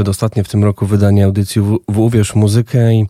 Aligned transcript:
Przedostatnie 0.00 0.44
w 0.44 0.48
tym 0.48 0.64
roku 0.64 0.86
wydanie 0.86 1.24
audycji 1.24 1.62
w, 1.62 1.78
w 1.88 1.98
Uwierz 1.98 2.34
Muzykę 2.34 2.94
i 2.94 3.06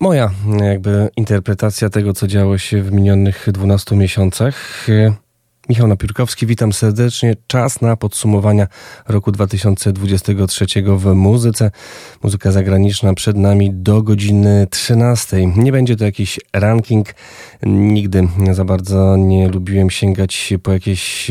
moja 0.00 0.30
jakby 0.62 1.10
interpretacja 1.16 1.90
tego, 1.90 2.12
co 2.12 2.26
działo 2.26 2.58
się 2.58 2.82
w 2.82 2.92
minionych 2.92 3.46
12 3.52 3.96
miesiącach. 3.96 4.86
Michał 5.68 5.86
Napiórkowski, 5.86 6.46
witam 6.46 6.72
serdecznie. 6.72 7.36
Czas 7.46 7.80
na 7.80 7.96
podsumowania 7.96 8.66
roku 9.08 9.32
2023 9.32 10.66
w 10.96 11.14
muzyce. 11.14 11.70
Muzyka 12.22 12.52
zagraniczna 12.52 13.14
przed 13.14 13.36
nami 13.36 13.70
do 13.72 14.02
godziny 14.02 14.66
13. 14.70 15.46
Nie 15.46 15.72
będzie 15.72 15.96
to 15.96 16.04
jakiś 16.04 16.40
ranking. 16.52 17.14
Nigdy 17.62 18.28
za 18.52 18.64
bardzo 18.64 19.16
nie 19.16 19.48
lubiłem 19.48 19.90
sięgać 19.90 20.54
po 20.62 20.72
jakieś 20.72 21.30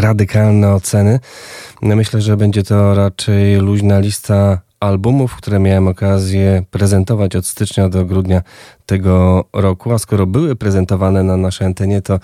radykalne 0.00 0.74
oceny. 0.74 1.20
Myślę, 1.82 2.20
że 2.20 2.36
będzie 2.36 2.62
to 2.62 2.94
raczej 2.94 3.56
luźna 3.56 3.98
lista 3.98 4.60
albumów, 4.80 5.36
które 5.36 5.58
miałem 5.58 5.88
okazję 5.88 6.62
prezentować 6.70 7.36
od 7.36 7.46
stycznia 7.46 7.88
do 7.88 8.04
grudnia 8.04 8.42
tego 8.86 9.44
roku, 9.52 9.92
a 9.92 9.98
skoro 9.98 10.26
były 10.26 10.56
prezentowane 10.56 11.22
na 11.22 11.36
naszej 11.36 11.66
antenie, 11.66 12.02
to 12.02 12.20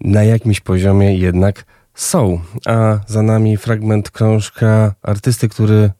na 0.00 0.24
jakimś 0.24 0.60
poziomie 0.60 1.16
jednak 1.16 1.64
są. 1.94 2.40
A 2.66 2.98
za 3.06 3.22
nami 3.22 3.56
fragment 3.56 4.10
krążka 4.10 4.94
artysty, 5.02 5.48
który 5.48 5.90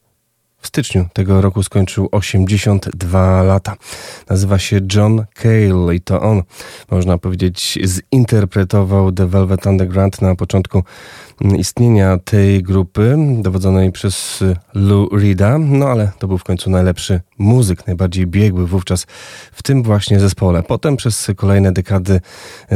w 0.58 0.66
styczniu 0.66 1.06
tego 1.12 1.40
roku 1.40 1.62
skończył 1.62 2.08
82 2.12 3.42
lata. 3.42 3.76
Nazywa 4.30 4.58
się 4.58 4.80
John 4.94 5.24
Cale 5.34 5.94
i 5.94 6.00
to 6.00 6.22
on, 6.22 6.42
można 6.90 7.18
powiedzieć, 7.18 7.78
zinterpretował 7.84 9.12
The 9.12 9.26
Velvet 9.26 9.66
Underground 9.66 10.22
na 10.22 10.34
początku 10.34 10.82
istnienia 11.58 12.18
tej 12.18 12.62
grupy, 12.62 13.16
dowodzonej 13.38 13.92
przez 13.92 14.44
Lou 14.74 15.08
Reeda, 15.12 15.58
no 15.58 15.88
ale 15.88 16.12
to 16.18 16.28
był 16.28 16.38
w 16.38 16.44
końcu 16.44 16.70
najlepszy 16.70 17.20
muzyk, 17.38 17.86
najbardziej 17.86 18.26
biegły 18.26 18.66
wówczas 18.66 19.06
w 19.52 19.62
tym 19.62 19.82
właśnie 19.82 20.20
zespole. 20.20 20.62
Potem 20.62 20.96
przez 20.96 21.30
kolejne 21.36 21.72
dekady 21.72 22.20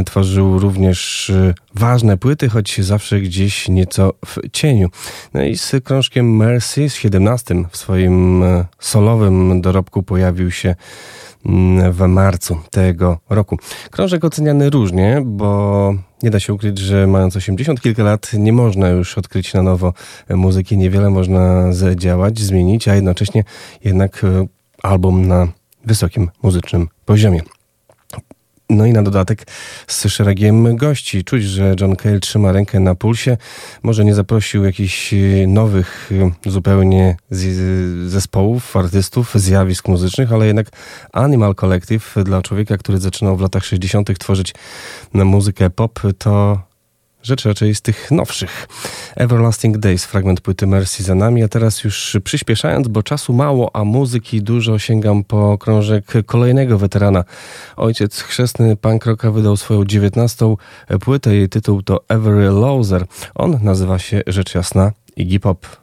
tworzył 0.05 0.59
również 0.59 1.31
ważne 1.75 2.17
płyty, 2.17 2.49
choć 2.49 2.81
zawsze 2.81 3.19
gdzieś 3.19 3.67
nieco 3.67 4.13
w 4.25 4.37
cieniu. 4.51 4.89
No 5.33 5.43
i 5.43 5.57
z 5.57 5.71
krążkiem 5.83 6.35
Mercy 6.37 6.89
z 6.89 6.95
17 6.95 7.55
w 7.71 7.77
swoim 7.77 8.43
solowym 8.79 9.61
dorobku 9.61 10.03
pojawił 10.03 10.51
się 10.51 10.75
w 11.91 12.07
marcu 12.07 12.57
tego 12.71 13.17
roku. 13.29 13.57
Krążek 13.91 14.25
oceniany 14.25 14.69
różnie, 14.69 15.21
bo 15.25 15.93
nie 16.23 16.29
da 16.29 16.39
się 16.39 16.53
ukryć, 16.53 16.77
że 16.77 17.07
mając 17.07 17.35
80 17.35 17.81
kilka 17.81 18.03
lat 18.03 18.31
nie 18.33 18.53
można 18.53 18.89
już 18.89 19.17
odkryć 19.17 19.53
na 19.53 19.61
nowo 19.61 19.93
muzyki, 20.29 20.77
niewiele 20.77 21.09
można 21.09 21.73
zdziałać, 21.73 22.39
zmienić, 22.39 22.87
a 22.87 22.95
jednocześnie 22.95 23.43
jednak 23.83 24.23
e, 24.23 24.47
album 24.83 25.27
na 25.27 25.47
wysokim 25.85 26.29
muzycznym 26.43 26.87
poziomie. 27.05 27.41
No 28.71 28.85
i 28.85 28.91
na 28.91 29.03
dodatek 29.03 29.47
z 29.87 30.07
szeregiem 30.07 30.75
gości. 30.75 31.23
Czuć, 31.23 31.43
że 31.43 31.75
John 31.79 31.95
Cale 31.95 32.19
trzyma 32.19 32.51
rękę 32.51 32.79
na 32.79 32.95
pulsie. 32.95 33.37
Może 33.83 34.05
nie 34.05 34.13
zaprosił 34.13 34.63
jakichś 34.63 35.13
nowych 35.47 36.11
zupełnie 36.45 37.17
zespołów, 38.07 38.75
artystów, 38.77 39.33
zjawisk 39.35 39.87
muzycznych, 39.87 40.33
ale 40.33 40.47
jednak 40.47 40.67
Animal 41.13 41.55
Collective 41.55 42.15
dla 42.23 42.41
człowieka, 42.41 42.77
który 42.77 42.97
zaczynał 42.97 43.37
w 43.37 43.41
latach 43.41 43.65
60. 43.65 44.19
tworzyć 44.19 44.53
muzykę 45.13 45.69
pop, 45.69 45.99
to 46.17 46.61
rzecz 47.23 47.45
raczej 47.45 47.75
z 47.75 47.81
tych 47.81 48.11
nowszych. 48.11 48.67
Everlasting 49.15 49.77
Days, 49.77 50.05
fragment 50.05 50.41
płyty 50.41 50.67
Mercy 50.67 51.03
za 51.03 51.15
nami, 51.15 51.43
a 51.43 51.47
teraz 51.47 51.83
już 51.83 52.17
przyspieszając, 52.23 52.87
bo 52.87 53.03
czasu 53.03 53.33
mało, 53.33 53.75
a 53.75 53.83
muzyki 53.83 54.41
dużo, 54.41 54.79
sięgam 54.79 55.23
po 55.23 55.57
krążek 55.57 56.05
kolejnego 56.25 56.77
weterana. 56.77 57.23
Ojciec 57.77 58.21
chrzestny 58.21 58.75
punk 58.75 59.05
rocka 59.05 59.31
wydał 59.31 59.57
swoją 59.57 59.85
dziewiętnastą 59.85 60.57
płytę, 61.01 61.35
jej 61.35 61.49
tytuł 61.49 61.81
to 61.81 62.03
Every 62.07 62.49
Loser. 62.49 63.05
On 63.35 63.59
nazywa 63.63 63.99
się 63.99 64.21
rzecz 64.27 64.55
jasna 64.55 64.91
Iggy 65.15 65.39
Pop. 65.39 65.80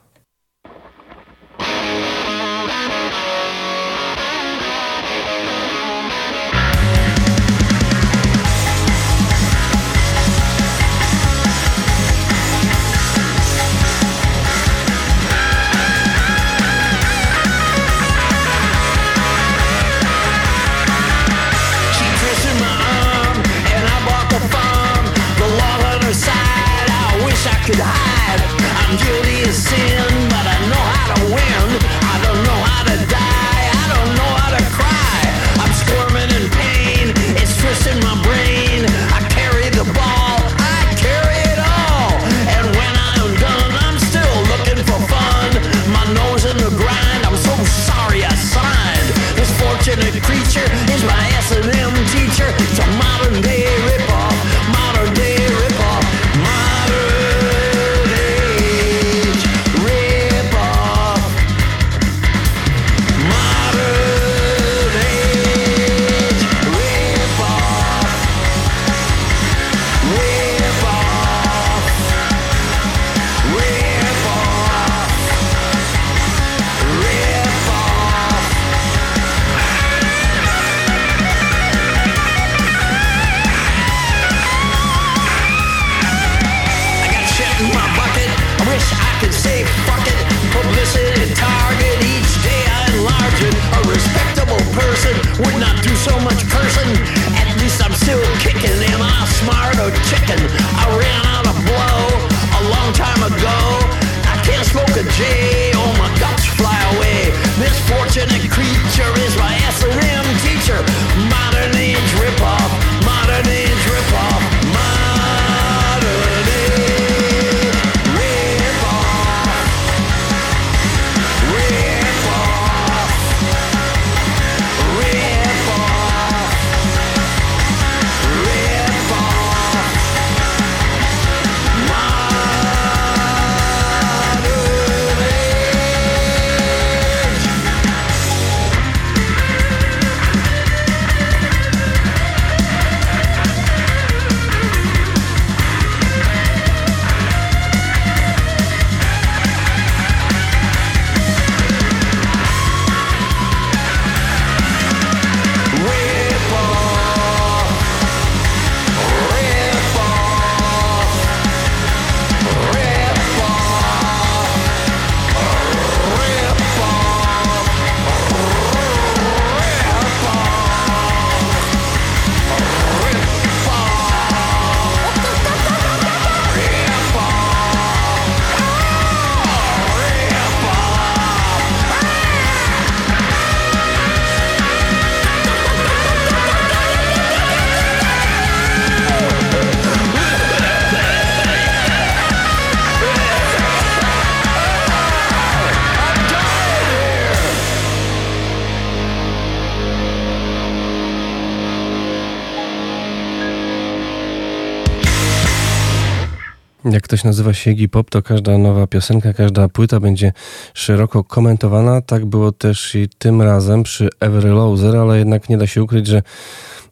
Jak 206.91 207.03
ktoś 207.03 207.23
nazywa 207.23 207.53
się 207.53 207.71
Iggy 207.71 207.87
Pop, 207.87 208.09
to 208.09 208.21
każda 208.21 208.57
nowa 208.57 208.87
piosenka, 208.87 209.33
każda 209.33 209.69
płyta 209.69 209.99
będzie 209.99 210.31
szeroko 210.73 211.23
komentowana. 211.23 212.01
Tak 212.01 212.25
było 212.25 212.51
też 212.51 212.95
i 212.95 213.09
tym 213.17 213.41
razem 213.41 213.83
przy 213.83 214.09
Every 214.19 214.49
Loser, 214.49 214.97
ale 214.97 215.19
jednak 215.19 215.49
nie 215.49 215.57
da 215.57 215.67
się 215.67 215.83
ukryć, 215.83 216.07
że 216.07 216.21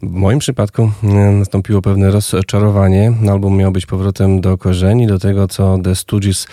w 0.01 0.12
moim 0.12 0.39
przypadku 0.39 0.92
e, 1.04 1.08
nastąpiło 1.32 1.82
pewne 1.82 2.12
rozczarowanie. 2.12 3.13
Album 3.30 3.58
miał 3.58 3.72
być 3.72 3.86
powrotem 3.86 4.42
do 4.42 4.58
korzeni, 4.58 5.08
do 5.08 5.20
tego, 5.20 5.48
co 5.48 5.77
The 5.84 5.96
Stooges 5.96 6.48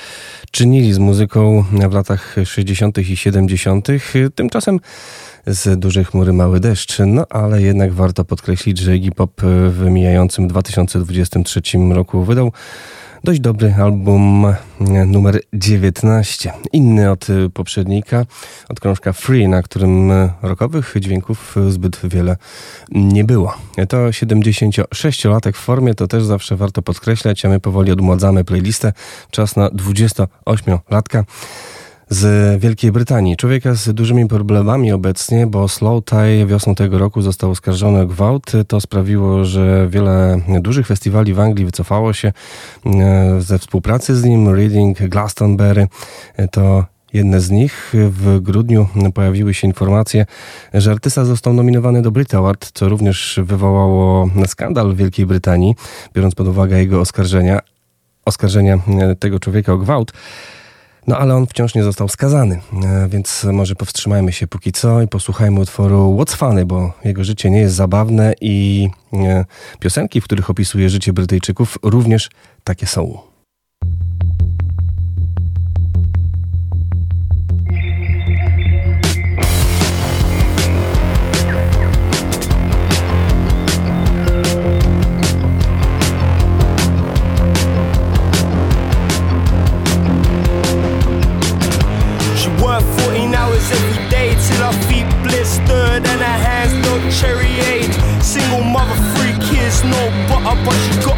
czynili 0.50 0.92
z 0.92 0.98
muzyką 0.98 1.64
w 1.90 1.92
latach 1.92 2.36
60. 2.44 2.98
i 2.98 3.16
70. 3.16 3.88
Tymczasem 4.34 4.80
z 5.46 5.78
dużej 5.78 6.04
chmury 6.04 6.32
mały 6.32 6.60
deszcz. 6.60 6.98
No 7.06 7.26
ale 7.30 7.62
jednak 7.62 7.92
warto 7.92 8.24
podkreślić, 8.24 8.78
że 8.78 8.96
Iggy 8.96 9.10
Pop 9.10 9.40
w 9.68 9.86
mijającym 9.90 10.48
2023 10.48 11.62
roku 11.92 12.24
wydał 12.24 12.52
dość 13.24 13.40
dobry 13.40 13.74
album 13.78 14.46
numer 15.06 15.40
19. 15.52 16.52
Inny 16.72 17.10
od 17.10 17.26
poprzednika, 17.54 18.24
od 18.68 18.80
krążka 18.80 19.12
Free, 19.12 19.48
na 19.48 19.62
którym 19.62 20.12
rokowych 20.42 20.94
dźwięków 21.00 21.56
zbyt 21.68 22.00
wiele 22.04 22.36
nie 22.90 23.24
było. 23.24 23.54
To 23.88 23.96
76-latek 23.96 25.52
w 25.52 25.60
formie, 25.60 25.94
to 25.94 26.08
też 26.08 26.24
zawsze 26.24 26.56
warto 26.56 26.82
podkreślać, 26.82 27.44
a 27.44 27.48
my 27.48 27.60
powoli 27.60 27.92
odmładzamy 27.92 28.44
playlistę. 28.44 28.92
Czas 29.30 29.56
na 29.56 29.68
28-latka 29.68 31.24
z 32.08 32.60
Wielkiej 32.60 32.92
Brytanii. 32.92 33.36
Człowieka 33.36 33.74
z 33.74 33.94
dużymi 33.94 34.28
problemami 34.28 34.92
obecnie, 34.92 35.46
bo 35.46 35.68
Slow 35.68 36.04
Tie 36.04 36.46
wiosną 36.46 36.74
tego 36.74 36.98
roku 36.98 37.22
został 37.22 37.50
oskarżony 37.50 38.00
o 38.00 38.06
gwałt. 38.06 38.52
To 38.68 38.80
sprawiło, 38.80 39.44
że 39.44 39.88
wiele 39.90 40.40
dużych 40.60 40.86
festiwali 40.86 41.34
w 41.34 41.40
Anglii 41.40 41.66
wycofało 41.66 42.12
się 42.12 42.32
e, 42.86 43.40
ze 43.40 43.58
współpracy 43.58 44.16
z 44.16 44.24
nim. 44.24 44.48
Reading, 44.48 44.98
Glastonbury 45.02 45.88
to 46.50 46.84
jedne 47.12 47.40
z 47.40 47.50
nich. 47.50 47.92
W 47.94 48.40
grudniu 48.40 48.88
pojawiły 49.14 49.54
się 49.54 49.66
informacje, 49.66 50.26
że 50.74 50.90
artysta 50.90 51.24
został 51.24 51.52
nominowany 51.52 52.02
do 52.02 52.10
Brit 52.10 52.34
Award, 52.34 52.70
co 52.74 52.88
również 52.88 53.40
wywołało 53.42 54.28
skandal 54.46 54.92
w 54.92 54.96
Wielkiej 54.96 55.26
Brytanii, 55.26 55.74
biorąc 56.14 56.34
pod 56.34 56.48
uwagę 56.48 56.78
jego 56.78 57.00
oskarżenia, 57.00 57.60
oskarżenia 58.24 58.78
tego 59.18 59.40
człowieka 59.40 59.72
o 59.72 59.78
gwałt. 59.78 60.12
No 61.06 61.18
ale 61.18 61.34
on 61.34 61.46
wciąż 61.46 61.74
nie 61.74 61.82
został 61.82 62.08
skazany, 62.08 62.60
e, 62.84 63.08
więc 63.08 63.46
może 63.52 63.74
powstrzymajmy 63.74 64.32
się 64.32 64.46
póki 64.46 64.72
co 64.72 65.02
i 65.02 65.08
posłuchajmy 65.08 65.60
utworu 65.60 66.16
What's 66.18 66.36
Funny, 66.36 66.66
bo 66.66 66.92
jego 67.04 67.24
życie 67.24 67.50
nie 67.50 67.60
jest 67.60 67.74
zabawne 67.74 68.34
i 68.40 68.88
e, 69.12 69.44
piosenki, 69.80 70.20
w 70.20 70.24
których 70.24 70.50
opisuje 70.50 70.90
życie 70.90 71.12
Brytyjczyków 71.12 71.78
również 71.82 72.30
takie 72.64 72.86
są. 72.86 73.18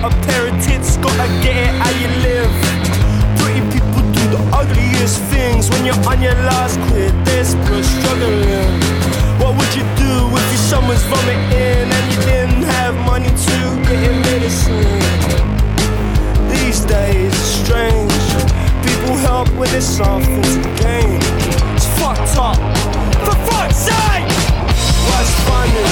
A 0.06 0.10
pair 0.22 0.46
of 0.46 0.54
tits, 0.64 0.96
gotta 0.98 1.26
get 1.42 1.56
it 1.56 1.74
how 1.82 1.90
you 1.98 2.06
live. 2.22 2.52
Pretty 3.42 3.62
people 3.74 4.02
do 4.14 4.22
the 4.30 4.42
ugliest 4.54 5.18
things 5.34 5.68
when 5.70 5.84
you're 5.84 5.98
on 6.06 6.22
your 6.22 6.34
last 6.46 6.78
quid, 6.86 7.12
desperate, 7.24 7.84
struggling. 7.84 8.70
What 9.42 9.58
would 9.58 9.72
you 9.74 9.82
do 9.98 10.12
if 10.38 10.46
your 10.52 10.62
son 10.70 10.86
was 10.86 11.02
vomiting 11.10 11.90
and 11.90 12.04
you 12.12 12.18
didn't 12.22 12.62
have 12.78 12.94
money 13.04 13.30
to 13.30 13.56
get 13.86 13.98
him 14.06 14.22
medicine? 14.22 14.86
These 16.54 16.84
days, 16.86 17.34
it's 17.34 17.66
strange. 17.66 18.26
People 18.86 19.16
help 19.26 19.48
when 19.58 19.68
there's 19.70 19.84
something 19.84 20.42
to 20.42 20.62
gain. 20.82 21.18
It's 21.74 21.88
fucked 21.98 22.38
up. 22.38 22.58
For 23.26 23.36
fuck's 23.50 23.90
sake! 23.90 24.30
What's 25.10 25.34
funny? 25.50 25.86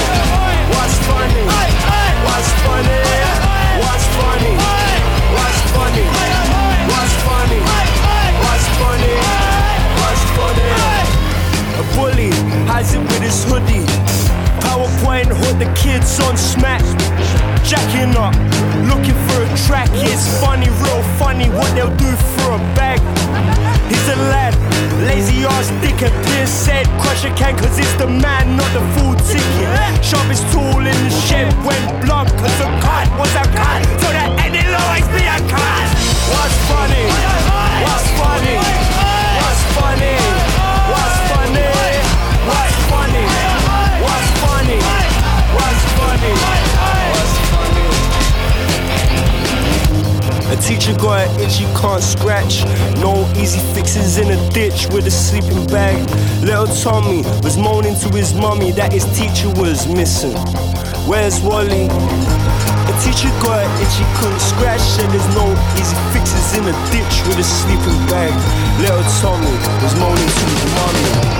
What's 0.71 0.97
funny? 1.03 1.43
What's 2.23 2.51
funny? 2.63 3.24
What's 3.85 4.05
funny? 4.17 4.55
What's 5.37 5.61
funny? 5.75 6.05
What's 6.91 7.15
funny? 7.27 7.59
What's 8.43 8.67
funny? 8.79 9.13
What's 10.01 10.25
funny? 10.35 10.69
A 11.79 11.83
bully 11.95 12.29
hides 12.67 12.93
it 12.93 12.99
with 12.99 13.21
his 13.21 13.43
hoodie. 13.45 14.14
PowerPoint 14.75 15.31
hood 15.31 15.55
the 15.55 15.71
kids 15.71 16.19
on 16.19 16.35
smack. 16.35 16.83
Jacking 17.63 18.11
up, 18.19 18.35
looking 18.91 19.15
for 19.23 19.39
a 19.39 19.49
track. 19.63 19.87
It's 20.03 20.27
funny, 20.43 20.67
real 20.83 21.01
funny 21.15 21.47
what 21.47 21.71
they'll 21.75 21.95
do 21.95 22.11
for 22.35 22.59
a 22.59 22.61
bag. 22.75 22.99
He's 23.87 24.03
a 24.11 24.19
lad, 24.27 24.51
lazy 25.07 25.47
ass 25.47 25.71
dickhead. 25.79 26.11
Pierce 26.27 26.51
said, 26.51 26.87
crush 26.99 27.23
a 27.23 27.31
can, 27.39 27.55
cause 27.55 27.79
it's 27.79 27.93
the 27.93 28.07
man, 28.07 28.57
not 28.57 28.67
the 28.75 28.83
full 28.99 29.15
ticket. 29.23 29.71
Sharpest 30.03 30.43
tool 30.51 30.83
in 30.83 30.97
the 31.07 31.13
shed 31.23 31.47
went 31.63 32.03
blunt, 32.03 32.27
cause 32.35 32.59
a 32.59 32.67
cut 32.83 33.07
was 33.15 33.31
a 33.31 33.47
cut. 33.55 33.79
So 34.03 34.11
end 34.11 34.59
will 34.59 34.75
always 34.75 35.07
be 35.15 35.23
a 35.23 35.39
cut. 35.47 35.87
What's 36.35 36.57
funny? 36.67 37.07
What's 37.79 38.11
funny? 38.19 38.84
A 50.55 50.57
teacher 50.61 50.93
got 50.95 51.27
an 51.27 51.41
itch 51.41 51.59
you 51.59 51.67
can't 51.75 52.01
scratch. 52.01 52.63
No 53.03 53.27
easy 53.35 53.59
fixes 53.75 54.17
in 54.17 54.31
a 54.31 54.49
ditch 54.51 54.87
with 54.87 55.05
a 55.05 55.11
sleeping 55.11 55.67
bag. 55.67 55.99
Little 56.41 56.67
Tommy 56.67 57.23
was 57.43 57.57
moaning 57.57 57.93
to 57.99 58.07
his 58.15 58.33
mummy 58.33 58.71
that 58.71 58.93
his 58.93 59.03
teacher 59.19 59.49
was 59.59 59.85
missing. 59.85 60.31
Where's 61.11 61.41
Wally? 61.41 61.91
A 61.91 62.93
teacher 63.03 63.27
got 63.43 63.67
an 63.67 63.71
itch 63.83 63.99
he 63.99 64.05
couldn't 64.15 64.39
scratch. 64.39 64.79
Said 64.79 65.09
there's 65.11 65.27
no 65.35 65.43
easy 65.75 65.97
fixes 66.15 66.55
in 66.55 66.63
a 66.63 66.75
ditch 66.87 67.15
with 67.27 67.37
a 67.37 67.43
sleeping 67.43 67.99
bag. 68.07 68.31
Little 68.79 69.03
Tommy 69.19 69.51
was 69.83 69.93
moaning 69.99 70.23
to 70.23 70.45
his 70.55 70.71
mummy. 70.71 71.34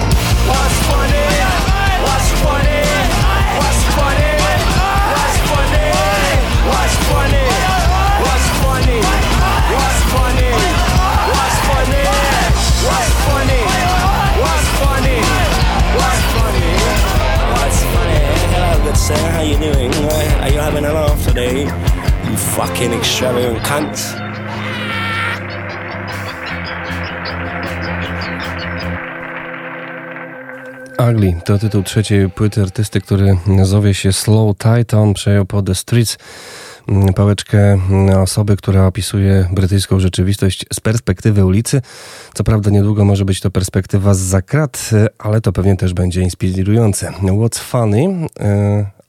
Sir. 19.08 19.32
How 19.36 19.44
you 19.44 19.58
doing? 19.58 19.94
Are 20.42 20.50
you 20.50 20.60
having 20.60 20.86
a 20.86 20.94
laugh 20.94 21.22
today? 21.28 21.66
You 22.30 22.38
fucking 22.38 22.94
extravagant 22.94 23.62
cunt. 23.68 24.16
Ugly 31.10 31.42
to 31.46 31.58
tytuł 31.58 31.84
trzeciej 31.84 32.30
płyty 32.30 32.62
artysty, 32.62 33.02
który 33.02 33.38
nazywa 33.48 33.94
się 33.94 34.14
Slow 34.14 34.58
Titan, 34.58 35.14
przejął 35.14 35.46
po 35.46 35.62
The 35.62 35.76
Streets 35.76 36.18
Mm, 36.88 37.14
pałeczkę 37.14 37.60
mm, 37.74 38.18
osoby, 38.18 38.58
która 38.58 38.88
opisuje 38.88 39.48
brytyjską 39.52 40.00
rzeczywistość 40.00 40.66
z 40.74 40.80
perspektywy 40.80 41.46
ulicy. 41.46 41.82
Co 42.34 42.44
prawda 42.44 42.70
niedługo 42.70 43.06
może 43.06 43.26
być 43.26 43.40
to 43.40 43.52
perspektywa 43.52 44.14
z 44.14 44.20
zakrat, 44.20 44.90
ale 45.18 45.42
to 45.42 45.52
pewnie 45.52 45.76
też 45.76 45.94
będzie 45.94 46.22
inspirujące. 46.22 47.12
What's 47.12 47.60
funny? 47.60 48.28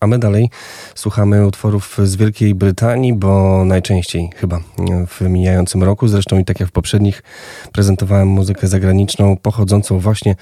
E, 0.07 0.09
a 0.09 0.09
my 0.09 0.19
dalej 0.19 0.51
słuchamy 0.95 1.47
utworów 1.47 1.99
z 2.05 2.17
Wielkiej 2.17 2.55
Brytanii, 2.55 3.15
bo 3.15 3.65
najczęściej 3.65 4.31
chyba 4.37 4.61
w 5.09 5.21
mijającym 5.21 5.83
roku, 5.83 6.09
zresztą 6.09 6.39
i 6.39 6.45
tak 6.45 6.61
jak 6.61 6.69
w 6.69 6.73
poprzednich, 6.73 7.23
prezentowałem 7.73 8.29
muzykę 8.29 8.69
zagraniczną 8.69 9.37
pochodzącą 9.37 9.99
właśnie 9.99 10.37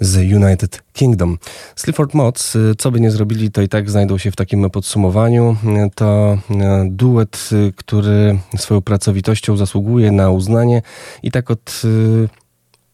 z 0.00 0.16
United 0.16 0.82
Kingdom. 0.92 1.38
Sleaford 1.76 2.14
Mods, 2.14 2.56
co 2.78 2.90
by 2.90 3.00
nie 3.00 3.10
zrobili, 3.10 3.50
to 3.50 3.62
i 3.62 3.68
tak 3.68 3.90
znajdą 3.90 4.18
się 4.18 4.30
w 4.30 4.36
takim 4.36 4.70
podsumowaniu. 4.70 5.56
To 5.94 6.38
y, 6.50 6.54
duet, 6.90 7.48
y, 7.52 7.72
który 7.76 8.38
swoją 8.56 8.80
pracowitością 8.80 9.56
zasługuje 9.56 10.12
na 10.12 10.30
uznanie 10.30 10.82
i 11.22 11.30
tak 11.30 11.50
od 11.50 11.82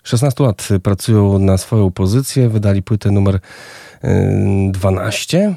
16 0.02 0.44
lat 0.44 0.68
pracują 0.82 1.38
na 1.38 1.58
swoją 1.58 1.90
pozycję. 1.90 2.48
Wydali 2.48 2.82
płytę 2.82 3.10
numer 3.10 3.40
12 4.70 5.38
mm, 5.38 5.56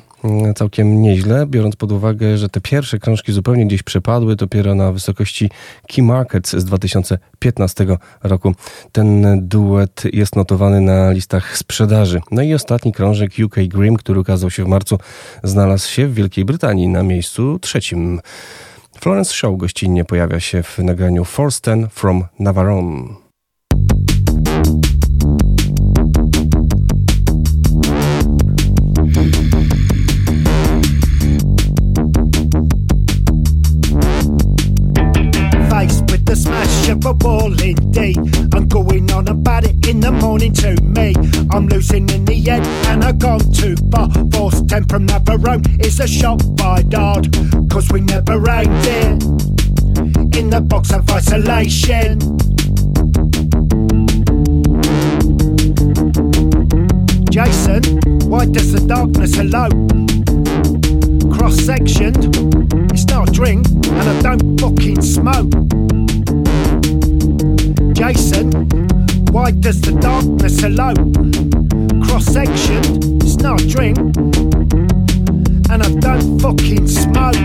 całkiem 0.56 1.02
nieźle, 1.02 1.46
biorąc 1.48 1.76
pod 1.76 1.92
uwagę, 1.92 2.38
że 2.38 2.50
te 2.50 2.62
pierwsze 2.62 3.00
krążki 3.00 3.32
zupełnie 3.32 3.66
gdzieś 3.66 3.84
przepadły, 3.84 4.36
dopiero 4.36 4.76
na 4.76 4.92
wysokości 4.92 5.50
Key 5.88 6.04
Markets 6.04 6.56
z 6.56 6.66
2015 6.66 7.86
roku. 8.24 8.54
Ten 8.92 9.40
duet 9.48 10.04
jest 10.14 10.36
notowany 10.36 10.82
na 10.82 11.12
listach 11.12 11.58
sprzedaży. 11.58 12.22
No 12.32 12.42
i 12.42 12.54
ostatni 12.54 12.94
krążek 12.94 13.32
UK 13.46 13.56
Grim, 13.68 13.96
który 13.96 14.20
ukazał 14.20 14.50
się 14.50 14.64
w 14.64 14.68
marcu, 14.68 15.00
znalazł 15.44 15.90
się 15.90 16.08
w 16.08 16.14
Wielkiej 16.14 16.46
Brytanii 16.46 16.88
na 16.88 17.04
miejscu 17.04 17.60
trzecim. 17.60 18.22
Florence 19.00 19.34
Shaw 19.34 19.58
gościnnie 19.58 20.06
pojawia 20.06 20.40
się 20.40 20.64
w 20.64 20.80
nagraniu 20.80 21.26
Force 21.26 21.62
Ten 21.62 21.88
from 21.90 22.24
Navarone. 22.40 23.31
Smash 37.22 37.28
of 37.28 37.28
a 37.28 37.28
ball 37.28 37.62
indeed. 37.62 38.18
I'm 38.54 38.68
going 38.68 39.12
on 39.12 39.28
about 39.28 39.64
it 39.66 39.88
in 39.88 40.00
the 40.00 40.12
morning 40.12 40.54
to 40.54 40.82
me. 40.82 41.14
I'm 41.52 41.68
losing 41.68 42.10
in 42.10 42.26
the 42.26 42.50
end 42.50 42.66
and 42.88 43.04
I've 43.04 43.20
gone 43.20 43.40
too 43.52 43.76
far. 43.92 44.10
Force 44.32 44.62
10 44.68 44.86
from 44.86 45.08
Navarone 45.08 45.86
is 45.86 46.00
a 46.00 46.08
shot 46.08 46.42
by 46.56 46.84
Dodd. 46.84 47.34
Cause 47.70 47.90
we 47.92 48.02
never 48.02 48.38
aimed 48.50 48.86
it 48.86 50.38
in 50.38 50.50
the 50.50 50.62
box 50.62 50.92
of 50.94 51.10
isolation. 51.10 52.20
Jason, 57.30 57.84
why 58.30 58.46
does 58.46 58.74
the 58.74 58.84
darkness 58.86 59.38
elope? 59.38 59.72
Cross 61.38 61.58
sectioned, 61.66 62.36
it's 62.92 63.06
not 63.06 63.30
a 63.30 63.32
drink, 63.32 63.66
and 63.68 64.10
I 64.10 64.22
don't 64.22 64.60
fucking 64.60 65.02
smoke. 65.02 66.11
Jason, 68.02 68.50
why 69.30 69.52
does 69.52 69.80
the 69.80 69.92
darkness 70.02 70.64
elope? 70.64 70.98
Cross 72.08 72.26
section, 72.34 72.82
it's 73.22 73.36
not 73.38 73.62
a 73.62 73.68
drink, 73.68 73.96
and 75.70 75.84
I 75.84 75.92
don't 76.00 76.40
fucking 76.40 76.88
smoke. 76.88 77.38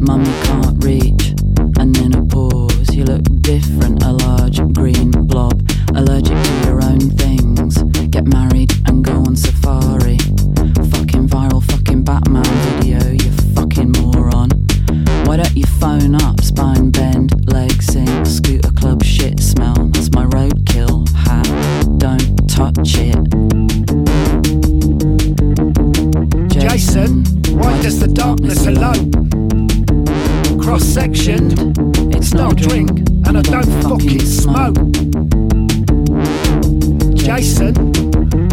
Mummy 0.00 0.34
can't 0.42 0.82
reach, 0.82 1.34
and 1.78 1.94
then 1.94 2.12
a 2.12 2.26
pause. 2.26 2.92
You 2.92 3.04
look 3.04 3.22
different, 3.42 4.02
a 4.02 4.10
large 4.10 4.58
green 4.74 5.12
blob, 5.12 5.62
allergic 5.94 6.42
to 6.42 6.52
your 6.66 6.82
own 6.82 6.98
things. 6.98 7.80
Get 8.10 8.26
married 8.26 8.72
and 8.88 9.04
go 9.04 9.12
on 9.12 9.36
safari. 9.36 10.18
You 15.62 15.78
phone 15.78 16.14
up, 16.14 16.40
spine 16.40 16.90
bend, 16.90 17.30
leg 17.52 17.82
sink, 17.82 18.26
scooter 18.26 18.70
club 18.72 19.02
shit 19.04 19.40
smell? 19.40 19.74
That's 19.92 20.10
my 20.12 20.24
roadkill 20.26 21.08
hat. 21.14 21.46
Don't 21.98 22.48
touch 22.48 22.96
it. 22.98 23.18
Jason, 26.48 27.24
why 27.58 27.80
does 27.82 28.00
the 28.00 28.08
darkness 28.08 28.66
elope? 28.66 29.12
Cross 30.62 30.84
sectioned, 30.84 31.52
it's 32.14 32.32
not 32.32 32.52
a 32.52 32.56
drink, 32.56 32.90
and 33.26 33.38
I 33.38 33.42
don't 33.42 33.72
fucking 33.82 34.20
smoke. 34.20 34.76
Jason, 37.14 37.74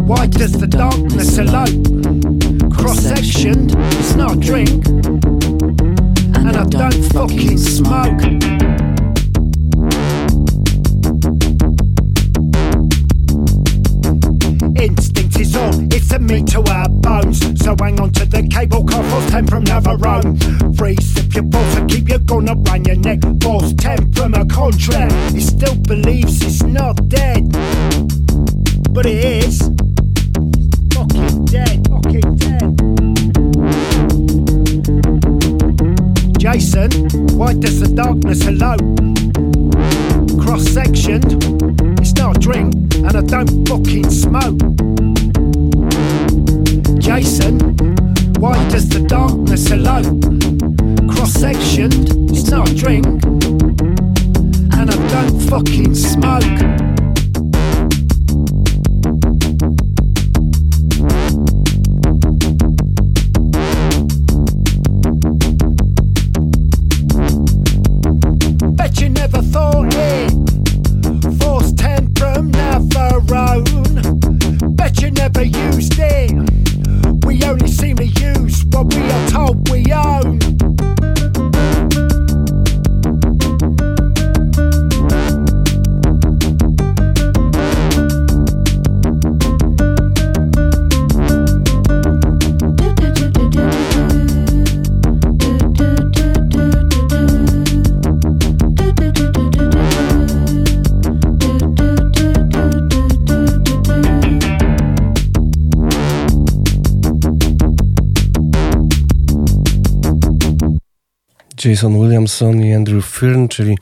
why 0.05 0.27
does 0.27 0.53
the 0.53 0.67
darkness 0.67 1.37
elope? 1.37 2.73
Cross 2.73 2.99
sectioned, 2.99 3.73
it's 3.77 4.15
not 4.15 4.37
a 4.37 4.39
drink 4.39 4.83
don't 6.69 7.03
fucking 7.11 7.57
smoke. 7.57 8.21
Instinct 14.79 15.39
is 15.39 15.55
all, 15.55 15.93
it's 15.93 16.11
a 16.11 16.19
meat 16.19 16.47
to 16.47 16.63
our 16.69 16.89
bones. 16.89 17.39
So 17.63 17.75
hang 17.79 17.99
on 17.99 18.11
to 18.13 18.25
the 18.25 18.47
cable 18.47 18.83
car, 18.83 19.03
force 19.03 19.31
10 19.31 19.47
from 19.47 19.63
Navarone. 19.65 20.77
Freeze 20.77 21.17
if 21.17 21.33
your 21.33 21.43
balls 21.43 21.75
and 21.75 21.89
keep 21.89 22.07
your 22.07 22.19
gun 22.19 22.47
around 22.47 22.85
your 22.85 22.97
neck. 22.97 23.19
Force 23.41 23.73
10 23.73 24.13
from 24.13 24.33
a 24.35 24.45
contract, 24.45 25.13
he 25.33 25.41
still 25.41 25.75
believes 25.75 26.41
it's 26.43 26.63
not 26.63 27.07
dead. 27.07 27.49
But 28.93 29.05
it 29.05 29.45
is. 29.45 29.88
Jason, 36.51 36.89
why 37.37 37.53
does 37.53 37.79
the 37.79 37.87
darkness 37.87 38.47
elope? 38.47 38.81
Cross 40.41 40.63
sectioned, 40.63 41.43
it's 41.99 42.15
not 42.15 42.37
a 42.37 42.39
drink, 42.39 42.73
and 42.95 43.15
I 43.15 43.21
don't 43.21 43.67
fucking 43.67 44.09
smoke. 44.09 44.57
Jason, 46.99 47.59
why 48.39 48.57
does 48.69 48.89
the 48.89 49.05
darkness 49.07 49.69
elope? 49.69 50.23
Cross 51.13 51.33
sectioned, 51.33 52.31
it's 52.31 52.49
not 52.49 52.67
a 52.67 52.73
drink, 52.73 53.05
and 54.73 54.89
I 54.89 55.07
don't 55.11 55.39
fucking 55.51 55.93
smoke. 55.93 56.88
Jason 111.65 112.01
Williamson 112.01 112.61
i 112.61 112.73
Andrew 112.73 113.05
Fyrn, 113.05 113.47
czyli 113.47 113.77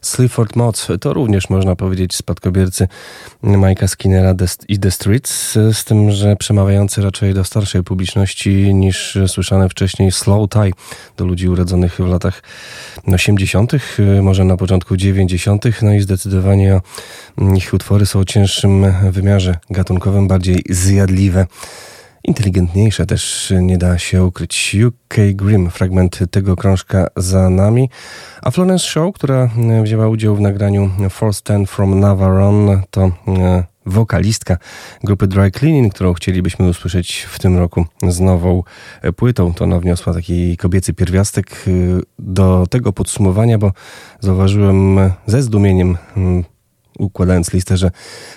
Sleaford 0.00 0.56
Mods. 0.56 0.88
To 1.00 1.12
również 1.12 1.50
można 1.50 1.76
powiedzieć 1.76 2.14
spadkobiercy 2.14 2.88
Mike'a 3.44 3.88
Skinnera 3.88 4.34
i 4.68 4.78
The 4.78 4.90
Streets, 4.90 5.52
z 5.72 5.84
tym, 5.84 6.10
że 6.10 6.36
przemawiający 6.36 7.02
raczej 7.02 7.34
do 7.34 7.44
starszej 7.44 7.82
publiczności 7.82 8.74
niż 8.74 9.18
słyszane 9.26 9.68
wcześniej 9.68 10.12
Slow 10.12 10.50
Tie 10.50 10.70
do 11.16 11.26
ludzi 11.26 11.48
urodzonych 11.48 11.94
w 11.94 12.06
latach 12.06 12.42
80., 13.14 13.72
może 14.22 14.44
na 14.44 14.56
początku 14.56 14.96
90., 14.96 15.64
no 15.82 15.94
i 15.94 16.00
zdecydowanie 16.00 16.80
ich 17.56 17.74
utwory 17.74 18.06
są 18.06 18.18
o 18.18 18.24
cięższym 18.24 18.86
wymiarze 19.10 19.56
gatunkowym, 19.70 20.28
bardziej 20.28 20.62
zjadliwe 20.70 21.46
inteligentniejsze 22.24 23.06
też 23.06 23.52
nie 23.60 23.78
da 23.78 23.98
się 23.98 24.24
ukryć. 24.24 24.76
UK 24.86 25.14
Grim, 25.34 25.70
fragment 25.70 26.18
tego 26.30 26.56
krążka 26.56 27.06
za 27.16 27.50
nami. 27.50 27.90
A 28.42 28.50
Florence 28.50 28.86
Show, 28.86 29.14
która 29.14 29.50
wzięła 29.82 30.08
udział 30.08 30.36
w 30.36 30.40
nagraniu 30.40 30.90
Force 31.10 31.42
Ten 31.44 31.66
from 31.66 32.00
Navarone, 32.00 32.82
to 32.90 33.10
e, 33.28 33.64
wokalistka 33.86 34.58
grupy 35.04 35.26
Dry 35.26 35.50
Cleaning, 35.50 35.94
którą 35.94 36.14
chcielibyśmy 36.14 36.68
usłyszeć 36.68 37.26
w 37.30 37.38
tym 37.38 37.58
roku 37.58 37.86
z 38.08 38.20
nową 38.20 38.62
płytą. 39.16 39.54
To 39.54 39.64
ona 39.64 39.80
wniosła 39.80 40.14
taki 40.14 40.56
kobiecy 40.56 40.94
pierwiastek 40.94 41.64
e, 41.66 41.70
do 42.18 42.66
tego 42.70 42.92
podsumowania, 42.92 43.58
bo 43.58 43.72
zauważyłem 44.20 44.98
ze 45.26 45.42
zdumieniem 45.42 45.96
układając 46.98 47.52
listę, 47.52 47.76
że 47.76 47.90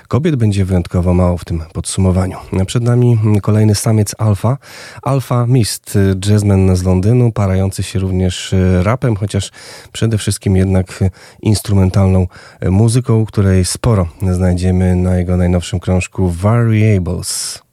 kobiet 0.07 0.35
będzie 0.35 0.65
wyjątkowo 0.65 1.13
mało 1.13 1.37
w 1.37 1.45
tym 1.45 1.63
podsumowaniu. 1.73 2.37
Przed 2.67 2.83
nami 2.83 3.19
kolejny 3.41 3.75
samiec 3.75 4.15
alfa, 4.17 4.57
Alfa 5.01 5.45
Mist, 5.47 5.97
jazzman 6.29 6.75
z 6.75 6.83
Londynu, 6.83 7.31
parający 7.31 7.83
się 7.83 7.99
również 7.99 8.55
rapem, 8.81 9.15
chociaż 9.15 9.51
przede 9.91 10.17
wszystkim 10.17 10.55
jednak 10.55 11.03
instrumentalną 11.41 12.27
muzyką, 12.69 13.25
której 13.25 13.65
sporo 13.65 14.07
znajdziemy 14.31 14.95
na 14.95 15.17
jego 15.17 15.37
najnowszym 15.37 15.79
krążku 15.79 16.29
Variables. 16.29 17.65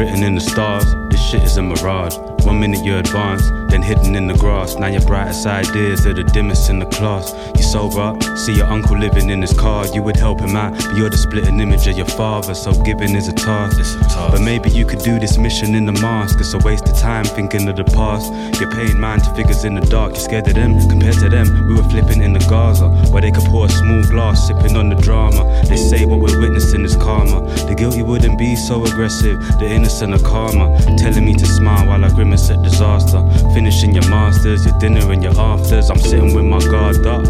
Written 0.00 0.22
in 0.22 0.34
the 0.34 0.40
stars. 0.40 0.94
This 1.10 1.20
shit 1.20 1.42
is 1.42 1.58
a 1.58 1.62
mirage. 1.62 2.16
One 2.46 2.58
minute 2.58 2.82
you're 2.82 3.00
advanced, 3.00 3.52
then 3.70 3.82
hidden 3.82 4.14
in 4.16 4.26
the 4.26 4.34
grass. 4.34 4.76
Now 4.76 4.88
your 4.88 5.02
brightest 5.02 5.46
ideas 5.46 6.06
are 6.06 6.14
the 6.14 6.24
dimmest 6.24 6.70
in 6.70 6.78
the 6.78 6.86
class. 6.86 7.32
You 7.56 7.62
sober 7.62 8.00
up, 8.00 8.22
see 8.38 8.56
your 8.56 8.66
uncle 8.66 8.98
living 8.98 9.30
in 9.30 9.40
his 9.40 9.52
car. 9.52 9.86
You 9.94 10.02
would 10.02 10.16
help 10.16 10.40
him 10.40 10.56
out, 10.56 10.72
but 10.74 10.96
you're 10.96 11.10
the 11.10 11.16
splitting 11.16 11.60
image 11.60 11.86
of 11.86 11.96
your 11.96 12.06
father. 12.06 12.54
So 12.54 12.72
giving 12.82 13.14
is 13.14 13.28
a 13.28 13.32
task. 13.32 13.78
A 13.78 13.82
task. 14.04 14.32
But 14.32 14.40
maybe 14.42 14.70
you 14.70 14.84
could 14.84 15.00
do 15.00 15.18
this 15.18 15.38
mission 15.38 15.74
in 15.74 15.86
the 15.86 15.92
mask. 15.92 16.40
It's 16.40 16.54
a 16.54 16.58
waste 16.58 16.88
of 16.88 16.98
time 16.98 17.24
thinking 17.24 17.68
of 17.68 17.76
the 17.76 17.84
past. 17.84 18.32
You're 18.60 18.70
paying 18.70 18.98
mind 18.98 19.24
to 19.24 19.34
figures 19.34 19.64
in 19.64 19.74
the 19.74 19.82
dark. 19.82 20.12
You're 20.12 20.20
scared 20.20 20.48
of 20.48 20.54
them 20.54 20.78
compared 20.88 21.18
to 21.20 21.28
them. 21.28 21.46
We 21.68 21.74
were 21.74 21.88
flipping 21.88 22.22
in 22.22 22.32
the 22.32 22.40
Gaza, 22.40 22.88
where 23.12 23.22
they 23.22 23.30
could 23.30 23.44
pour 23.44 23.66
a 23.66 23.68
small 23.68 24.02
glass, 24.04 24.46
sipping 24.46 24.76
on 24.76 24.88
the 24.88 24.96
drama. 24.96 25.44
They 25.68 25.76
say 25.76 26.04
what 26.06 26.20
we're 26.20 26.40
witnessing 26.40 26.84
is 26.84 26.96
karma. 26.96 27.40
The 27.68 27.74
guilty 27.74 28.02
wouldn't 28.02 28.38
be 28.38 28.56
so 28.56 28.84
aggressive. 28.84 29.38
The 29.58 29.66
innocent 29.66 30.14
are 30.14 30.18
karma, 30.18 30.76
telling 30.98 31.24
me 31.24 31.34
to 31.34 31.46
smile 31.46 31.86
while 31.86 32.04
I 32.04 32.08
grimace 32.10 32.50
at 32.50 32.62
disaster. 32.62 33.18
Finishing 33.60 33.94
your 33.94 34.08
masters, 34.08 34.64
your 34.64 34.78
dinner 34.78 35.12
and 35.12 35.22
your 35.22 35.38
afters. 35.38 35.90
I'm 35.90 35.98
sitting 35.98 36.34
with 36.34 36.46
my 36.46 36.60
guard 36.60 37.06
up. 37.06 37.26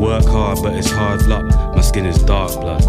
Work 0.00 0.24
hard, 0.24 0.60
but 0.62 0.72
it's 0.72 0.90
hard 0.90 1.26
luck. 1.26 1.44
My 1.76 1.82
skin 1.82 2.06
is 2.06 2.16
dark 2.22 2.58
blood. 2.58 2.80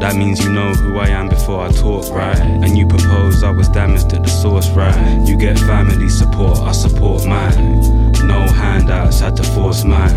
That 0.00 0.14
means 0.14 0.38
you 0.44 0.52
know 0.52 0.72
who 0.72 0.98
I 0.98 1.08
am 1.08 1.28
before 1.28 1.66
I 1.66 1.72
talk, 1.72 2.08
right? 2.14 2.38
And 2.38 2.78
you 2.78 2.86
propose 2.86 3.42
I 3.42 3.50
was 3.50 3.68
damaged 3.70 4.12
at 4.12 4.22
the 4.22 4.28
source, 4.28 4.70
right? 4.70 5.26
You 5.26 5.36
get 5.36 5.58
family 5.58 6.10
support, 6.10 6.58
I 6.58 6.70
support 6.70 7.26
mine. 7.26 8.12
No 8.24 8.46
handouts, 8.46 9.18
had 9.18 9.36
to 9.38 9.42
force 9.42 9.82
mine. 9.82 10.14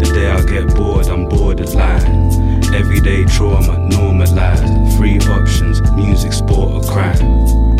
The 0.00 0.10
day 0.12 0.28
I 0.28 0.42
get 0.42 0.74
bored, 0.74 1.06
I'm 1.06 1.28
borderline. 1.28 2.34
Everyday 2.74 3.26
trauma, 3.26 3.78
normalized. 3.78 4.96
Free 4.96 5.20
options, 5.20 5.80
music, 5.92 6.32
sport, 6.32 6.72
or 6.72 6.92
crime. 6.92 7.77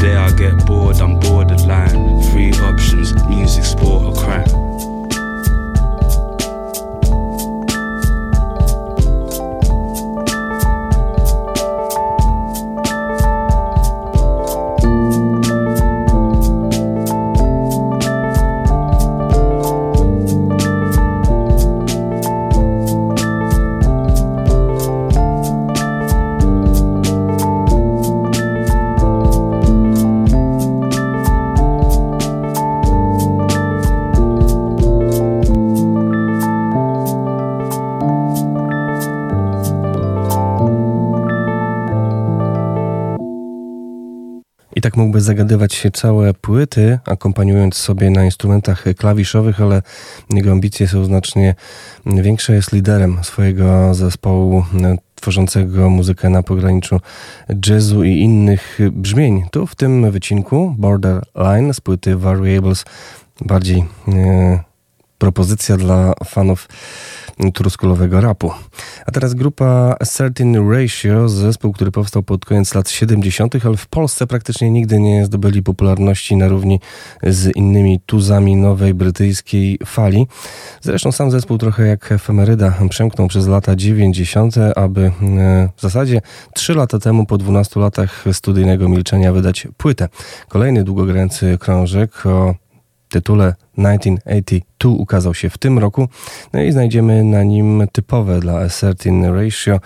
Day 0.00 0.16
I 0.16 0.30
get 0.32 0.66
bored, 0.66 1.00
I'm 1.00 1.18
borderline. 1.18 2.22
Three 2.30 2.52
options 2.52 3.12
music, 3.28 3.64
sport, 3.64 4.04
or 4.04 4.14
crime. 4.14 4.67
Mógłby 44.98 45.20
zagadywać 45.20 45.74
się 45.74 45.90
całe 45.90 46.34
płyty, 46.34 46.98
akompaniując 47.04 47.74
sobie 47.74 48.10
na 48.10 48.24
instrumentach 48.24 48.84
klawiszowych, 48.96 49.60
ale 49.60 49.82
jego 50.30 50.52
ambicje 50.52 50.88
są 50.88 51.04
znacznie 51.04 51.54
większe. 52.06 52.54
Jest 52.54 52.72
liderem 52.72 53.18
swojego 53.22 53.94
zespołu 53.94 54.64
e, 54.84 54.96
tworzącego 55.14 55.90
muzykę 55.90 56.30
na 56.30 56.42
pograniczu 56.42 57.00
jazzu 57.66 58.04
i 58.04 58.10
innych 58.10 58.78
brzmień. 58.92 59.44
Tu 59.50 59.66
w 59.66 59.74
tym 59.74 60.10
wycinku 60.10 60.74
Borderline 60.78 61.74
z 61.74 61.80
płyty 61.80 62.16
Variables 62.16 62.84
bardziej 63.40 63.84
e, 64.08 64.67
propozycja 65.18 65.76
dla 65.76 66.12
fanów 66.24 66.68
truskulowego 67.54 68.20
rapu. 68.20 68.50
A 69.06 69.10
teraz 69.10 69.34
grupa 69.34 69.96
Certain 70.06 70.70
Ratio, 70.70 71.28
zespół, 71.28 71.72
który 71.72 71.90
powstał 71.90 72.22
pod 72.22 72.44
koniec 72.44 72.74
lat 72.74 72.90
70., 72.90 73.66
ale 73.66 73.76
w 73.76 73.86
Polsce 73.86 74.26
praktycznie 74.26 74.70
nigdy 74.70 75.00
nie 75.00 75.26
zdobyli 75.26 75.62
popularności 75.62 76.36
na 76.36 76.48
równi 76.48 76.80
z 77.22 77.56
innymi 77.56 78.00
tuzami 78.06 78.56
nowej 78.56 78.94
brytyjskiej 78.94 79.78
fali. 79.86 80.26
Zresztą 80.80 81.12
sam 81.12 81.30
zespół 81.30 81.58
trochę 81.58 81.86
jak 81.86 82.12
efemeryda 82.12 82.74
przemknął 82.88 83.28
przez 83.28 83.46
lata 83.46 83.76
90., 83.76 84.54
aby 84.76 85.00
e, 85.00 85.68
w 85.76 85.80
zasadzie 85.80 86.20
3 86.54 86.74
lata 86.74 86.98
temu, 86.98 87.26
po 87.26 87.38
12 87.38 87.80
latach 87.80 88.24
studyjnego 88.32 88.88
milczenia, 88.88 89.32
wydać 89.32 89.68
płytę. 89.76 90.08
Kolejny 90.48 90.84
długogrający 90.84 91.58
krążek 91.60 92.26
o 92.26 92.54
tytule 93.08 93.54
1982 93.76 94.90
ukazał 94.90 95.34
się 95.34 95.50
w 95.50 95.58
tym 95.58 95.78
roku. 95.78 96.08
No 96.52 96.62
i 96.62 96.72
znajdziemy 96.72 97.24
na 97.24 97.42
nim 97.42 97.82
typowe 97.92 98.40
dla 98.40 98.58
A 98.58 98.68
Certain 98.68 99.24
Ratio 99.24 99.80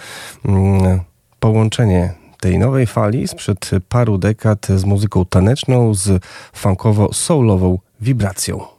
mm, 0.45 1.01
połączenie 1.41 2.15
tej 2.41 2.59
nowej 2.59 2.87
fali 2.87 3.29
sprzed 3.29 3.71
paru 3.89 4.19
dekad 4.19 4.67
z 4.67 4.85
muzyką 4.85 5.25
taneczną, 5.25 5.95
z 5.95 6.23
funkowo-soulową 6.53 7.79
wibracją. 8.01 8.72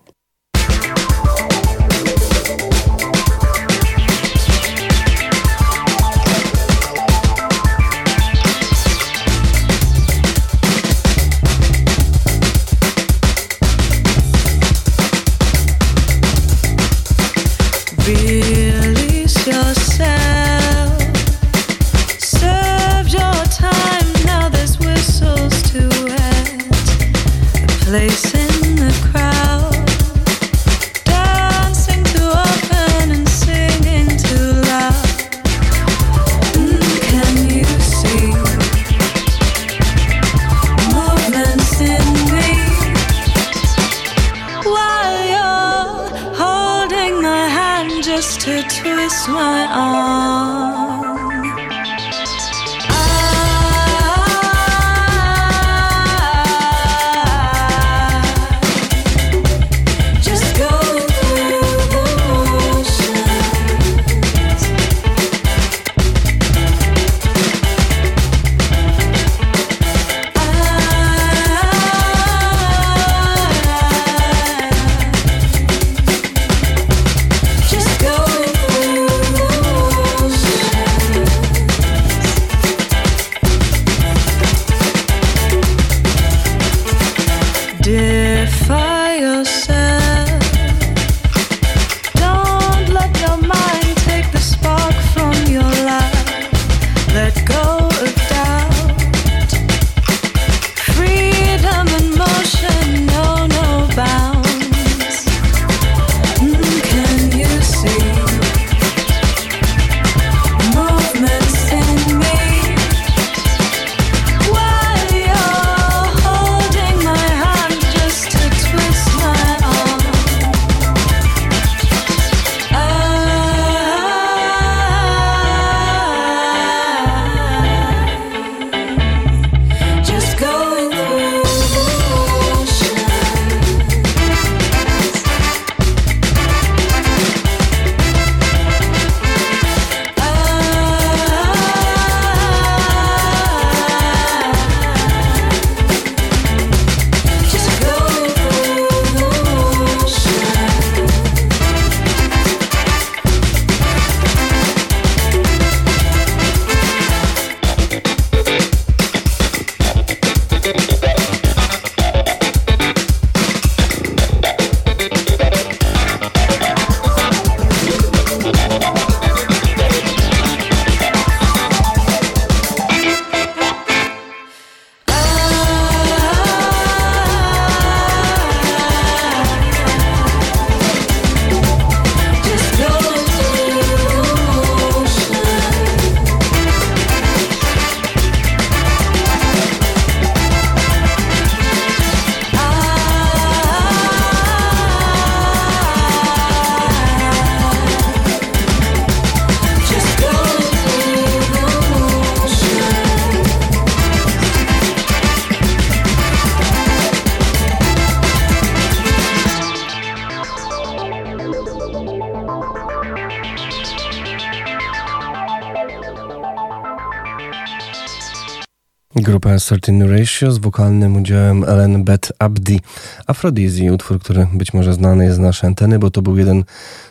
Certain 219.59 220.01
Ratio 220.11 220.51
z 220.51 220.57
wokalnym 220.57 221.15
udziałem 221.15 221.63
Ellen 221.63 222.03
Beth 222.03 222.31
Abdi. 222.39 222.79
Aphrodizji, 223.27 223.91
utwór, 223.91 224.19
który 224.19 224.47
być 224.53 224.73
może 224.73 224.93
znany 224.93 225.25
jest 225.25 225.35
z 225.35 225.39
naszej 225.39 225.67
anteny, 225.67 225.99
bo 225.99 226.11
to 226.11 226.21
był 226.21 226.37
jeden 226.37 226.63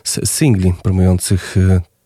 z 0.03 0.29
singli 0.29 0.73
promujących 0.83 1.55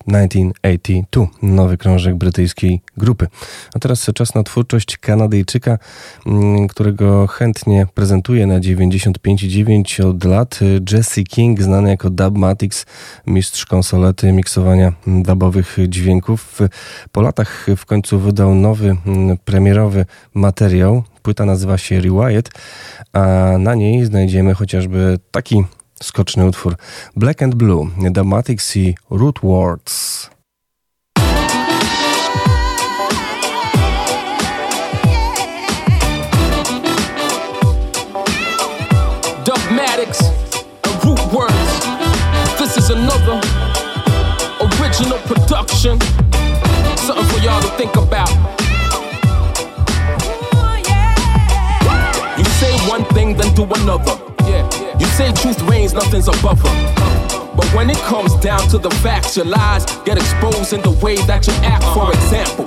1982, 0.08 1.24
y, 1.24 1.28
nowy 1.42 1.78
krążek 1.78 2.16
brytyjskiej 2.16 2.82
grupy. 2.98 3.28
A 3.76 3.80
teraz 3.80 4.10
czas 4.16 4.36
na 4.36 4.44
twórczość 4.44 4.98
Kanadyjczyka, 4.98 5.78
mm, 6.26 6.68
którego 6.68 7.28
chętnie 7.28 7.88
prezentuje 7.94 8.48
na 8.48 8.60
95,9 8.60 10.00
od 10.06 10.24
lat. 10.24 10.60
Jesse 10.92 11.24
King, 11.24 11.62
znany 11.62 11.90
jako 11.90 12.10
Dubmatics, 12.10 12.86
mistrz 13.28 13.66
konsolety 13.66 14.32
miksowania 14.32 14.94
dubowych 15.08 15.78
dźwięków. 15.88 16.60
Po 17.12 17.22
latach 17.22 17.68
w 17.78 17.86
końcu 17.86 18.20
wydał 18.20 18.56
nowy, 18.56 18.96
mm, 19.06 19.38
premierowy 19.46 20.06
materiał. 20.34 21.04
Płyta 21.22 21.46
nazywa 21.46 21.78
się 21.78 22.02
Rewired, 22.02 22.50
a 23.14 23.54
na 23.60 23.76
niej 23.76 24.06
znajdziemy 24.06 24.54
chociażby 24.54 25.20
taki 25.32 25.64
skoczny 26.04 26.46
utwór 26.46 26.76
Black 27.16 27.42
and 27.42 27.56
Blue, 27.56 27.88
Dubmatics 28.12 28.76
i 28.76 28.96
Root 29.10 29.44
Words. 29.44 30.30
Dubmatics 39.46 40.22
and 40.84 41.04
Root 41.06 41.34
Words. 41.34 41.88
This 42.60 42.78
is 42.78 42.90
another 42.90 43.40
original 44.60 45.20
production. 45.20 46.00
Something 46.96 47.26
for 47.26 47.40
y'all 47.40 47.62
to 47.62 47.70
think 47.78 47.96
about. 47.96 48.57
One 52.88 53.04
thing, 53.06 53.36
then 53.36 53.54
do 53.54 53.64
another. 53.64 54.16
You 55.00 55.06
say 55.08 55.32
truth 55.34 55.62
reigns, 55.64 55.94
nothing's 55.94 56.28
above 56.28 56.62
her. 56.62 57.28
But 57.56 57.66
when 57.74 57.90
it 57.90 57.98
comes 57.98 58.36
down 58.36 58.68
to 58.70 58.78
the 58.78 58.90
facts, 59.02 59.36
your 59.36 59.46
lies 59.46 59.86
get 60.06 60.18
exposed 60.18 60.74
in 60.74 60.82
the 60.82 60.92
way 61.04 61.18
that 61.26 61.46
you 61.48 61.54
act. 61.66 61.84
For 61.84 62.06
uh-huh. 62.06 62.14
example, 62.14 62.66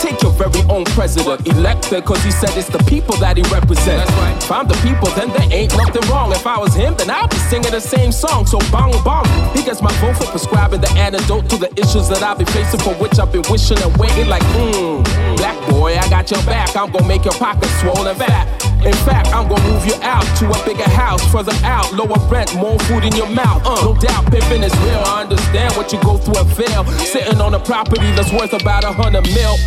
take 0.00 0.22
your 0.22 0.32
very 0.32 0.62
own 0.68 0.84
president, 0.84 1.46
elected 1.48 2.04
cause 2.04 2.22
he 2.22 2.30
said 2.30 2.50
it's 2.56 2.68
the 2.68 2.78
people 2.84 3.16
that 3.16 3.36
he 3.36 3.42
represents. 3.50 4.12
If 4.44 4.52
I'm 4.52 4.68
the 4.68 4.78
people, 4.86 5.08
then 5.16 5.30
there 5.30 5.48
ain't 5.50 5.72
nothing 5.76 6.08
wrong. 6.10 6.32
If 6.32 6.46
I 6.46 6.58
was 6.58 6.74
him, 6.74 6.94
then 6.96 7.10
I'd 7.10 7.30
be 7.30 7.36
singing 7.50 7.72
the 7.72 7.80
same 7.80 8.12
song. 8.12 8.46
So 8.46 8.58
bang 8.70 8.92
bang, 9.04 9.26
he 9.56 9.62
gets 9.62 9.82
my 9.82 9.92
vote 10.04 10.16
for 10.16 10.30
prescribing 10.30 10.80
the 10.80 10.90
antidote 10.92 11.48
to 11.50 11.56
the 11.56 11.72
issues 11.80 12.08
that 12.10 12.22
I've 12.22 12.38
been 12.38 12.46
facing, 12.48 12.80
for 12.80 12.94
which 13.00 13.18
I've 13.18 13.32
been 13.32 13.44
wishing 13.50 13.78
and 13.80 13.96
waiting. 13.96 14.28
Like, 14.28 14.44
mmm, 14.54 15.02
black 15.38 15.58
boy, 15.70 15.96
I 15.96 16.08
got 16.08 16.30
your 16.30 16.42
back. 16.44 16.76
I'm 16.76 16.92
gonna 16.92 17.08
make 17.08 17.24
your 17.24 17.34
pockets 17.34 17.72
swollen 17.80 18.14
fat. 18.16 18.66
In 18.86 18.94
fact, 19.02 19.34
I'm 19.34 19.48
gonna 19.48 19.68
move 19.68 19.84
you 19.84 19.94
out 20.02 20.22
to 20.38 20.46
a 20.46 20.64
bigger 20.64 20.88
house, 20.88 21.20
further 21.32 21.52
out, 21.64 21.92
lower 21.92 22.20
rent, 22.30 22.54
more 22.54 22.78
food 22.86 23.02
in 23.02 23.16
your 23.16 23.28
mouth. 23.28 23.60
Uh, 23.66 23.74
no 23.82 23.94
doubt, 23.98 24.30
pimping 24.30 24.62
is 24.62 24.72
real. 24.86 25.02
I 25.02 25.22
understand 25.22 25.74
what 25.74 25.92
you 25.92 26.00
go 26.02 26.16
through 26.16 26.38
and 26.38 26.52
fail. 26.52 26.84
Sitting 27.02 27.40
on 27.40 27.54
a 27.54 27.58
property 27.58 28.12
that's 28.14 28.30
worth 28.30 28.52
about 28.52 28.84
a 28.84 28.92
hundred 28.92 29.26
mil. 29.34 29.58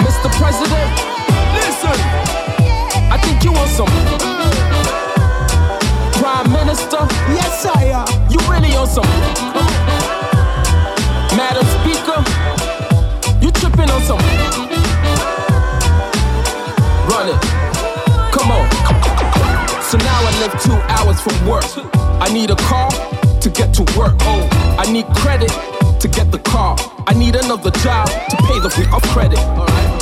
Mr. 0.00 0.32
President, 0.40 0.88
listen. 1.60 1.98
I 3.12 3.18
think 3.20 3.44
you 3.44 3.52
want 3.52 3.68
some. 3.68 3.92
Prime 6.16 6.50
Minister, 6.50 7.04
yes 7.36 7.66
I 7.66 7.84
am. 8.00 8.08
You 8.32 8.40
really 8.48 8.74
on 8.76 8.86
some. 8.86 9.04
Madam 11.36 11.66
Speaker, 11.76 12.24
you 13.44 13.50
tripping 13.52 13.90
on 13.90 14.00
some. 14.08 14.47
Live 20.40 20.62
two 20.62 20.72
hours 20.72 21.20
from 21.20 21.34
work. 21.46 21.64
I 22.20 22.32
need 22.32 22.50
a 22.50 22.56
car 22.56 22.90
to 23.40 23.50
get 23.50 23.74
to 23.74 23.82
work. 23.98 24.14
Oh, 24.20 24.48
I 24.78 24.90
need 24.90 25.06
credit 25.16 25.50
to 26.00 26.08
get 26.08 26.30
the 26.30 26.38
car. 26.38 26.76
I 27.06 27.14
need 27.14 27.34
another 27.34 27.70
job 27.82 28.06
to 28.06 28.36
pay 28.46 28.58
the 28.60 28.70
fee 28.70 28.86
of 28.92 29.02
credit. 29.14 29.97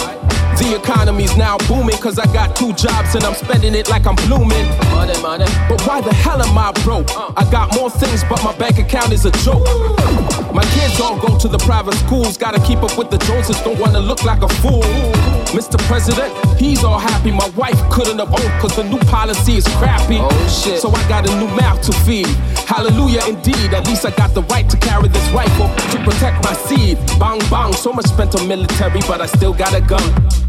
The 0.57 0.75
economy's 0.75 1.37
now 1.37 1.59
booming 1.69 1.97
cause 1.99 2.19
I 2.19 2.27
got 2.33 2.57
two 2.57 2.73
jobs 2.73 3.15
and 3.15 3.25
I'm 3.25 3.35
spending 3.35 3.75
it 3.75 3.89
like 3.89 4.07
I'm 4.07 4.17
blooming. 4.27 4.67
Money, 4.91 5.15
money. 5.23 5.45
But 5.69 5.81
why 5.83 6.01
the 6.01 6.13
hell 6.13 6.43
am 6.43 6.57
I 6.57 6.73
broke? 6.83 7.11
Uh. 7.11 7.33
I 7.37 7.49
got 7.51 7.75
more 7.75 7.91
things, 7.91 8.25
but 8.25 8.43
my 8.43 8.57
bank 8.57 8.79
account 8.79 9.13
is 9.13 9.27
a 9.27 9.31
joke. 9.45 9.65
My 10.53 10.65
kids 10.73 10.99
all 11.01 11.21
go 11.21 11.39
to 11.39 11.49
the 11.49 11.59
private 11.59 11.95
schools, 11.95 12.37
gotta 12.37 12.59
keep 12.67 12.79
up 12.79 12.97
with 12.97 13.11
the 13.11 13.19
Joneses, 13.19 13.61
don't 13.63 13.79
wanna 13.79 14.01
look 14.01 14.25
like 14.25 14.43
a 14.43 14.49
fool. 14.49 14.83
Mr. 15.53 15.79
President, 15.87 16.33
he's 16.59 16.83
all 16.83 16.99
happy. 16.99 17.31
My 17.31 17.49
wife 17.51 17.79
couldn't 17.91 18.19
have 18.19 18.33
owned 18.33 18.61
cause 18.61 18.75
the 18.75 18.85
new 18.85 18.99
policy 19.11 19.57
is 19.57 19.69
crappy. 19.77 20.19
Oh 20.19 20.49
shit. 20.49 20.81
So 20.81 20.91
I 20.91 21.07
got 21.09 21.29
a 21.29 21.39
new 21.39 21.49
mouth 21.55 21.81
to 21.83 21.93
feed. 22.05 22.27
Hallelujah 22.67 23.23
indeed, 23.29 23.73
at 23.73 23.87
least 23.87 24.05
I 24.05 24.11
got 24.11 24.35
the 24.35 24.43
right 24.45 24.69
to 24.69 24.77
carry 24.79 25.09
this 25.09 25.29
rifle 25.31 25.69
to 25.93 26.05
protect 26.05 26.43
my 26.43 26.55
seed. 26.55 26.99
Bang 27.21 27.39
bang, 27.51 27.73
so 27.75 27.93
much 27.93 28.07
spent 28.07 28.35
on 28.35 28.49
military, 28.49 29.01
but 29.07 29.21
I 29.21 29.27
still 29.27 29.53
got 29.53 29.75
a 29.75 29.81
gun. 29.81 30.46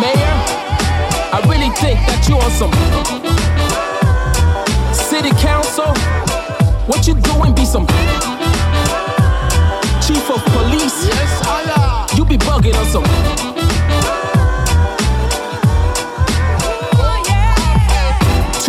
Mayor, 0.00 0.36
I 1.32 1.40
really 1.48 1.70
think 1.76 1.98
that 2.06 2.26
you 2.28 2.36
on 2.36 2.50
some 2.52 2.72
city 4.92 5.30
council. 5.42 5.92
What 6.86 7.06
you 7.06 7.14
doing? 7.14 7.54
Be 7.54 7.64
some 7.64 7.86
chief 10.06 10.30
of 10.30 10.42
police. 10.52 11.06
Yes, 11.06 11.46
Allah. 11.46 12.06
You 12.16 12.24
be 12.24 12.36
bugging 12.38 12.74
on 12.78 12.86
some. 12.86 13.49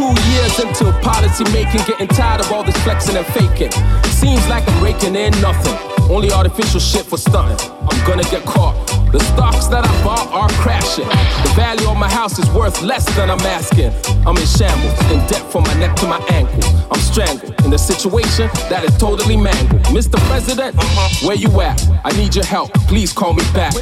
Two 0.01 0.07
years 0.31 0.59
into 0.59 0.91
policy 1.03 1.43
making, 1.53 1.81
getting 1.85 2.07
tired 2.07 2.41
of 2.41 2.51
all 2.51 2.63
this 2.63 2.75
flexing 2.81 3.15
and 3.15 3.25
faking. 3.27 3.69
Seems 4.09 4.47
like 4.47 4.67
I'm 4.67 4.83
raking 4.83 5.15
in 5.15 5.29
nothing. 5.41 5.77
Only 6.09 6.31
artificial 6.31 6.79
shit 6.79 7.05
for 7.05 7.17
stunting. 7.17 7.69
I'm 7.87 8.07
gonna 8.07 8.23
get 8.23 8.43
caught. 8.43 9.00
The 9.11 9.19
stocks 9.19 9.67
that 9.67 9.83
I 9.83 10.03
bought 10.03 10.31
are 10.31 10.47
crashing. 10.63 11.07
The 11.43 11.53
value 11.55 11.89
of 11.89 11.97
my 11.97 12.09
house 12.09 12.39
is 12.39 12.49
worth 12.51 12.81
less 12.81 13.05
than 13.15 13.29
I'm 13.29 13.41
asking. 13.41 13.91
I'm 14.25 14.37
in 14.37 14.45
shambles, 14.45 14.97
in 15.11 15.19
debt 15.27 15.51
from 15.51 15.63
my 15.63 15.73
neck 15.73 15.97
to 15.97 16.07
my 16.07 16.19
ankles. 16.29 16.65
I'm 16.89 16.99
strangled 16.99 17.53
in 17.65 17.73
a 17.73 17.77
situation 17.77 18.49
that 18.69 18.85
is 18.85 18.97
totally 18.97 19.35
mangled. 19.35 19.81
Mr. 19.91 20.17
President, 20.29 20.75
where 21.23 21.35
you 21.35 21.49
at? 21.59 21.85
I 22.05 22.11
need 22.15 22.35
your 22.35 22.45
help. 22.45 22.73
Please 22.87 23.11
call 23.11 23.33
me 23.33 23.43
back. 23.53 23.73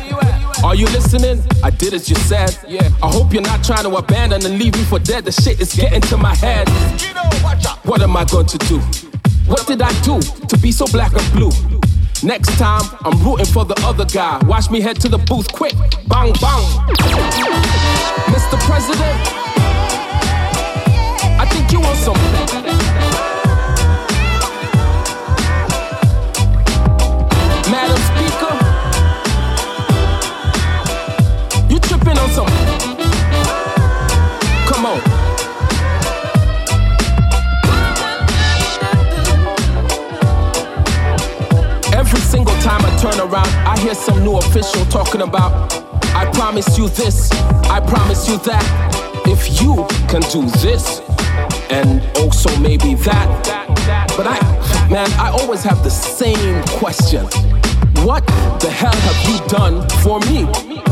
Are 0.64 0.74
you 0.74 0.86
listening? 0.88 1.44
I 1.64 1.70
did 1.70 1.94
as 1.94 2.10
you 2.10 2.16
said. 2.16 2.58
Yeah. 2.68 2.90
I 3.04 3.12
hope 3.12 3.32
you're 3.32 3.44
not 3.44 3.64
trying 3.64 3.84
to 3.84 3.96
abandon 3.96 4.44
and 4.46 4.58
leave 4.58 4.74
me 4.74 4.84
for 4.84 4.98
dead. 4.98 5.26
The 5.26 5.32
shit 5.32 5.62
is 5.62 5.74
getting 5.74 6.02
to 6.10 6.18
my 6.18 6.34
head. 6.34 6.68
What 7.86 8.02
am 8.02 8.18
I 8.18 8.26
going 8.26 8.48
to 8.48 8.58
do? 8.58 8.80
What 9.46 9.68
did 9.68 9.82
I 9.82 9.92
do 10.02 10.20
to 10.22 10.58
be 10.58 10.72
so 10.72 10.86
black 10.88 11.14
and 11.14 11.32
blue? 11.34 11.52
Next 12.24 12.58
time, 12.58 12.82
I'm 13.06 13.18
rooting 13.24 13.46
for 13.46 13.64
the 13.64 13.80
other 13.86 14.04
guy. 14.04 14.40
Watch 14.46 14.70
me 14.70 14.82
head 14.82 15.00
to 15.02 15.08
the 15.08 15.18
booth 15.18 15.50
quick. 15.54 15.74
Bang, 16.08 16.34
bang. 16.42 16.66
Mr. 18.28 18.60
President, 18.60 19.20
I 21.40 21.46
think 21.50 21.72
you 21.72 21.80
want 21.80 21.98
some. 21.98 22.18
Madam 27.72 28.02
Speaker, 28.10 28.54
you 31.74 31.80
tripping 31.80 32.18
on 32.18 32.30
some. 32.32 32.49
Turn 43.00 43.20
around, 43.22 43.48
I 43.66 43.80
hear 43.80 43.96
some 43.96 44.24
new 44.24 44.38
official 44.38 44.84
talking 44.86 45.22
about. 45.22 45.74
I 46.14 46.30
promise 46.34 46.78
you 46.78 46.90
this, 46.90 47.32
I 47.72 47.80
promise 47.80 48.28
you 48.28 48.38
that. 48.40 48.66
If 49.26 49.62
you 49.62 49.88
can 50.10 50.22
do 50.32 50.50
this, 50.60 51.00
and 51.70 52.02
also 52.18 52.50
maybe 52.60 52.96
that. 52.96 54.08
But 54.18 54.28
I, 54.28 54.90
man, 54.90 55.10
I 55.14 55.30
always 55.30 55.64
have 55.64 55.82
the 55.84 55.90
same 55.90 56.62
question. 56.80 57.26
What 58.06 58.26
the 58.60 58.70
hell 58.70 58.94
have 58.94 59.30
you 59.30 59.48
done 59.48 59.88
for 60.04 60.20
me? 60.22 60.89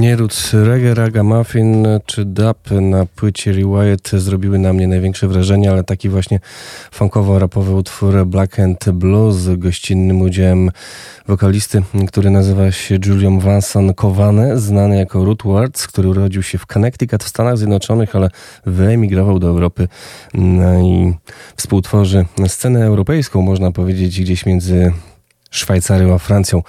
Nierut, 0.00 0.50
reggae, 0.52 0.94
ragamuffin 0.94 1.86
czy 2.06 2.24
dub 2.24 2.70
na 2.70 3.06
płycie 3.06 3.52
Rewired. 3.52 4.10
Zrobiły 4.10 4.58
na 4.58 4.72
mnie 4.72 4.88
największe 4.88 5.28
wrażenie, 5.28 5.70
ale 5.70 5.84
taki 5.84 6.08
właśnie 6.08 6.40
funkowo-rapowy 6.90 7.74
utwór 7.74 8.26
Black 8.26 8.58
and 8.58 8.90
Blues 8.90 9.36
z 9.36 9.58
gościnnym 9.58 10.20
udziałem 10.20 10.70
wokalisty, 11.28 11.82
który 12.08 12.30
nazywa 12.30 12.72
się 12.72 12.98
Julian 13.06 13.38
Vanson 13.38 13.94
Kowane, 13.94 14.58
znany 14.58 14.96
jako 14.96 15.24
Ruth 15.24 15.46
Wards, 15.46 15.86
który 15.86 16.08
urodził 16.08 16.42
się 16.42 16.58
w 16.58 16.66
Connecticut 16.66 17.24
w 17.24 17.28
Stanach 17.28 17.58
Zjednoczonych, 17.58 18.16
ale 18.16 18.28
wyemigrował 18.66 19.38
do 19.38 19.48
Europy. 19.48 19.88
No 20.34 20.80
i 20.80 21.14
współtworzy 21.56 22.24
scenę 22.46 22.84
europejską, 22.84 23.42
można 23.42 23.72
powiedzieć, 23.72 24.20
gdzieś 24.20 24.46
między 24.46 24.92
Szwajcarią 25.52 26.14
a 26.14 26.18
Francją. 26.18 26.62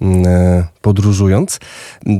Mm, 0.00 0.26
e, 0.26 0.64
podróżując. 0.80 1.58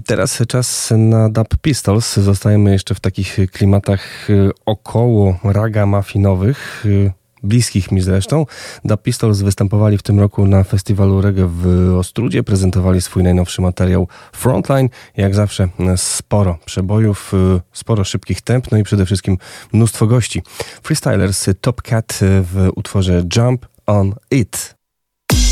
Teraz 0.07 0.43
czas 0.49 0.93
na 0.97 1.29
Dub 1.29 1.57
Pistols. 1.63 2.17
Zostajemy 2.17 2.73
jeszcze 2.73 2.95
w 2.95 3.01
takich 3.01 3.39
klimatach 3.53 4.31
e, 4.31 4.51
około 4.67 5.39
raga 5.45 5.87
mafinowych 5.87 6.85
e, 7.07 7.13
bliskich 7.43 7.93
mi 7.93 8.01
zresztą. 8.01 8.47
Dub 8.85 9.03
Pistols 9.03 9.41
występowali 9.41 9.99
w 9.99 10.03
tym 10.03 10.21
roku 10.21 10.47
na 10.47 10.65
festiwalu 10.65 11.21
reggae 11.21 11.49
w 11.53 11.95
Ostrudzie, 11.99 12.43
prezentowali 12.43 13.01
swój 13.01 13.23
najnowszy 13.23 13.63
materiał 13.63 14.09
Frontline. 14.33 14.89
Jak 15.17 15.35
zawsze 15.35 15.69
sporo 15.97 16.59
przebojów, 16.65 17.33
sporo 17.73 18.05
szybkich 18.05 18.41
temp, 18.41 18.73
no 18.73 18.79
i 18.79 18.83
przede 18.83 19.07
wszystkim 19.07 19.39
mnóstwo 19.73 20.07
gości. 20.07 20.43
Freestylers 20.83 21.47
Top 21.61 21.83
Cat 21.83 22.19
w 22.23 22.69
utworze 22.77 23.25
Jump 23.37 23.67
on 23.87 24.15
It. 24.31 24.78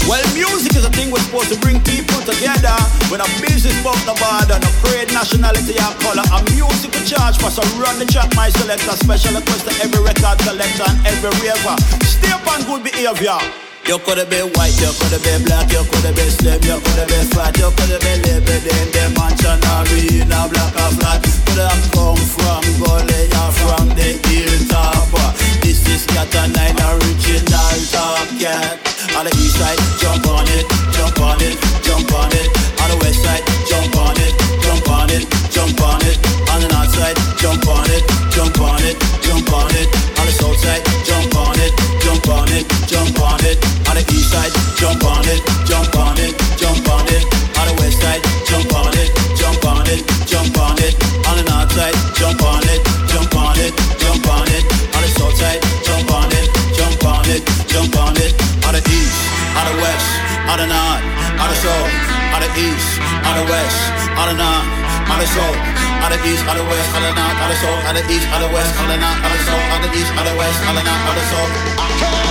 Well, 0.07 0.23
music 0.39 0.79
is 0.79 0.87
a 0.87 0.93
thing 0.95 1.11
we're 1.11 1.19
supposed 1.27 1.51
to 1.51 1.59
bring 1.59 1.83
people 1.83 2.23
together. 2.23 2.79
When 3.11 3.19
a 3.19 3.27
business 3.43 3.75
book 3.83 3.99
no 4.07 4.15
border, 4.15 4.55
no 4.55 4.71
create 4.79 5.11
nationality 5.11 5.75
or 5.83 5.91
color. 5.99 6.23
A 6.31 6.39
musical 6.55 7.03
charge 7.03 7.43
for 7.43 7.51
so 7.51 7.67
run 7.75 7.99
the 7.99 8.07
track, 8.07 8.31
my 8.39 8.49
selector. 8.55 8.95
Special 8.95 9.35
request 9.35 9.67
to 9.67 9.75
every 9.83 9.99
record 9.99 10.39
collector 10.47 10.87
and 10.87 11.03
every 11.11 11.35
raver. 11.43 11.75
Stay 12.07 12.31
up 12.31 12.47
on 12.47 12.63
good 12.71 12.87
behavior. 12.87 13.35
You 13.87 13.99
coulda 13.99 14.27
been 14.27 14.47
white, 14.55 14.79
you 14.79 14.95
coulda 14.95 15.19
been 15.27 15.43
black, 15.43 15.75
you 15.75 15.83
coulda 15.91 16.15
been 16.15 16.31
slim, 16.31 16.63
you 16.63 16.79
coulda 16.79 17.07
been 17.11 17.27
fat, 17.35 17.59
you 17.59 17.71
coulda 17.75 17.99
been 17.99 18.23
living 18.23 18.63
in 18.63 18.87
the 18.95 19.05
mansion 19.19 19.59
arena, 19.75 20.47
black 20.47 20.75
or 20.87 20.91
flat. 21.03 21.19
Coulda 21.51 21.67
come 21.91 22.23
from 22.31 22.63
gully 22.79 23.27
or 23.43 23.51
from 23.59 23.91
the 23.99 24.23
hilltop. 24.23 25.11
This 25.67 25.83
is 25.91 26.07
got 26.15 26.31
a 26.31 26.47
nine 26.55 26.79
original 26.95 27.75
top 27.91 28.27
cat. 28.39 28.96
On 29.17 29.25
the 29.25 29.33
east 29.41 29.57
side, 29.57 29.81
jump 29.97 30.29
on 30.29 30.45
it, 30.45 30.69
jump 30.93 31.17
on 31.25 31.41
it, 31.41 31.57
jump 31.81 32.13
on 32.13 32.29
it. 32.37 32.53
On 32.85 32.89
the 32.93 32.99
west 33.01 33.25
side, 33.25 33.41
jump 33.65 33.97
on 33.97 34.13
it, 34.21 34.37
jump 34.61 34.85
on 34.93 35.09
it, 35.09 35.25
jump 35.49 35.81
on 35.81 36.05
it. 36.05 36.21
On 36.53 36.61
the 36.61 36.69
north 36.69 36.93
side, 36.93 37.17
jump 37.41 37.65
on 37.65 37.89
it, 37.89 38.05
jump 38.37 38.61
on 38.61 38.77
it, 38.85 39.01
jump 39.25 39.49
on 39.57 39.73
it. 39.73 39.89
On 40.21 40.25
the 40.29 40.35
south 40.37 40.61
side, 40.61 40.85
jump 41.09 41.33
on 41.33 41.57
it, 41.57 41.73
jump 42.05 42.29
on 42.29 42.45
it, 42.53 42.69
jump 42.85 43.17
on 43.25 43.41
it. 43.41 43.57
On 43.89 43.97
the 43.97 44.05
east 44.13 44.37
side, 44.37 44.53
jump 44.77 45.01
on 45.09 45.25
it, 45.33 45.41
jump 45.65 45.97
on 45.97 46.21
it, 46.21 46.37
out 60.57 60.65
of 60.65 60.69
nine, 60.73 61.05
out 61.37 61.51
of 61.53 61.59
soul, 61.61 61.85
out 62.33 62.41
of 62.41 62.57
east, 62.57 62.97
out 63.29 63.37
of 63.37 63.45
west, 63.45 63.77
out 64.17 64.29
of 64.33 64.37
nine, 64.41 64.65
out 65.05 65.21
of 65.21 65.29
soul, 65.29 65.55
out 66.01 66.13
of 66.17 66.25
east, 66.25 66.43
out 66.49 66.57
of 66.57 66.65
west, 66.65 66.89
out 66.97 67.05
of 67.05 67.15
nine, 67.15 67.37
out 67.37 67.51
of 67.51 67.59
soul, 67.61 67.77
out 67.85 67.97
of 68.01 68.11
east, 68.11 68.27
out 68.33 68.41
of 68.41 68.51
west, 68.53 68.73
out 68.81 68.89
of 68.89 68.99
nine, 68.99 69.19
out 69.21 69.37
of 69.37 69.41
soul, 69.45 69.61
out 69.61 69.85
of 69.85 69.93
east, 69.93 70.13
out 70.17 70.27
of 70.27 70.37
west, 70.39 70.59
out 70.65 70.77
of 70.79 70.85
nine, 70.85 71.03
out 71.13 71.19
of 71.19 71.25
soul. 71.29 72.26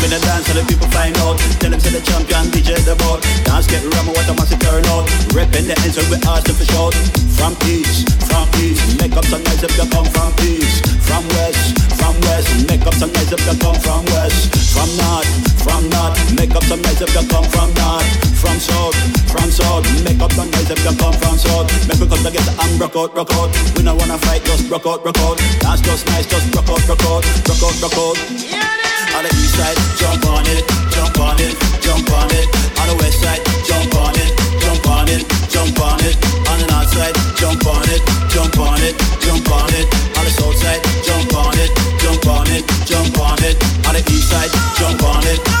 Keeping 0.00 0.16
the 0.16 0.24
dance 0.24 0.48
so 0.48 0.56
the 0.56 0.64
people 0.64 0.88
find 0.96 1.12
out. 1.20 1.36
Tell 1.60 1.68
them 1.68 1.76
say 1.76 1.92
the 1.92 2.00
champion 2.00 2.48
DJ 2.48 2.72
the 2.88 2.96
boat. 3.04 3.20
Dance 3.44 3.68
get 3.68 3.84
rum 3.84 4.08
what 4.16 4.24
a 4.24 4.32
massive 4.32 4.56
turn 4.56 4.80
out. 4.96 5.04
Ripping 5.36 5.68
the 5.68 5.76
ends 5.84 6.00
so 6.00 6.02
we 6.08 6.16
ask 6.24 6.48
them 6.48 6.56
for 6.56 6.64
shout. 6.64 6.96
From 7.36 7.52
east, 7.68 8.08
from 8.24 8.48
east, 8.64 8.80
make 8.96 9.12
up 9.12 9.28
some 9.28 9.44
noise 9.44 9.60
if 9.60 9.76
you 9.76 9.84
come 9.92 10.08
from 10.08 10.32
east. 10.40 10.88
From 11.04 11.20
west, 11.36 11.76
from 12.00 12.16
west, 12.24 12.48
make 12.64 12.80
up 12.88 12.96
some 12.96 13.12
noise 13.12 13.28
if 13.28 13.44
you 13.44 13.56
come 13.60 13.76
from 13.76 14.00
west. 14.16 14.48
From 14.72 14.88
north, 14.96 15.28
from 15.60 15.84
north, 15.92 16.16
make 16.32 16.56
up 16.56 16.64
some 16.64 16.80
noise 16.80 17.04
if 17.04 17.12
you 17.12 17.24
come 17.28 17.44
from 17.52 17.68
north. 17.76 18.08
From 18.40 18.56
south, 18.56 18.96
from 19.28 19.52
south, 19.52 19.84
make 20.00 20.24
up 20.24 20.32
some 20.32 20.48
noise 20.48 20.72
if 20.72 20.80
you 20.80 20.96
come 20.96 21.12
from 21.20 21.36
south. 21.36 21.68
Make 21.84 22.00
we 22.00 22.08
come 22.08 22.24
together 22.24 22.56
and 22.56 22.72
rock 22.80 22.96
out, 22.96 23.12
rock 23.12 23.36
out. 23.36 23.52
We 23.76 23.84
don't 23.84 24.00
wanna 24.00 24.16
fight, 24.24 24.48
just 24.48 24.64
rock 24.72 24.88
out, 24.88 25.04
rock 25.04 25.20
out. 25.20 25.36
Dance 25.60 25.84
just 25.84 26.08
nice, 26.08 26.24
just 26.24 26.48
rock 26.56 26.72
out, 26.72 26.80
rock 26.88 27.04
out, 27.04 27.20
rock 27.44 27.60
out, 27.60 27.76
rock 27.84 27.98
out. 28.00 28.79
On 29.16 29.24
the 29.24 29.32
east 29.36 29.56
side, 29.58 29.76
jump 29.98 30.24
on 30.26 30.46
it, 30.46 30.64
jump 30.94 31.18
on 31.18 31.36
it, 31.40 31.54
jump 31.82 32.10
on 32.12 32.30
it. 32.30 32.46
On 32.80 32.86
the 32.88 32.96
west 33.02 33.20
side, 33.20 33.42
jump 33.66 33.94
on 33.96 34.14
it, 34.16 34.30
jump 34.62 34.86
on 34.86 35.08
it, 35.08 35.26
jump 35.50 35.78
on 35.80 36.00
it. 36.00 36.16
On 36.48 36.56
the 36.58 36.66
north 36.70 36.90
side, 36.94 37.14
jump 37.36 37.66
on 37.66 37.84
it, 37.90 38.02
jump 38.30 38.58
on 38.58 38.80
it, 38.80 38.94
jump 39.20 39.50
on 39.50 39.70
it. 39.74 39.86
On 40.16 40.24
the 40.24 40.30
south 40.30 40.56
side, 40.56 40.80
jump 41.04 41.34
on 41.34 41.58
it, 41.58 41.70
jump 41.98 42.26
on 42.26 42.46
it, 42.48 42.64
jump 42.86 43.18
on 43.18 43.38
it. 43.42 43.56
On 43.86 43.94
the 43.94 44.02
east 44.08 44.30
side, 44.30 44.50
jump 44.78 45.02
on 45.02 45.26
it, 45.26 45.59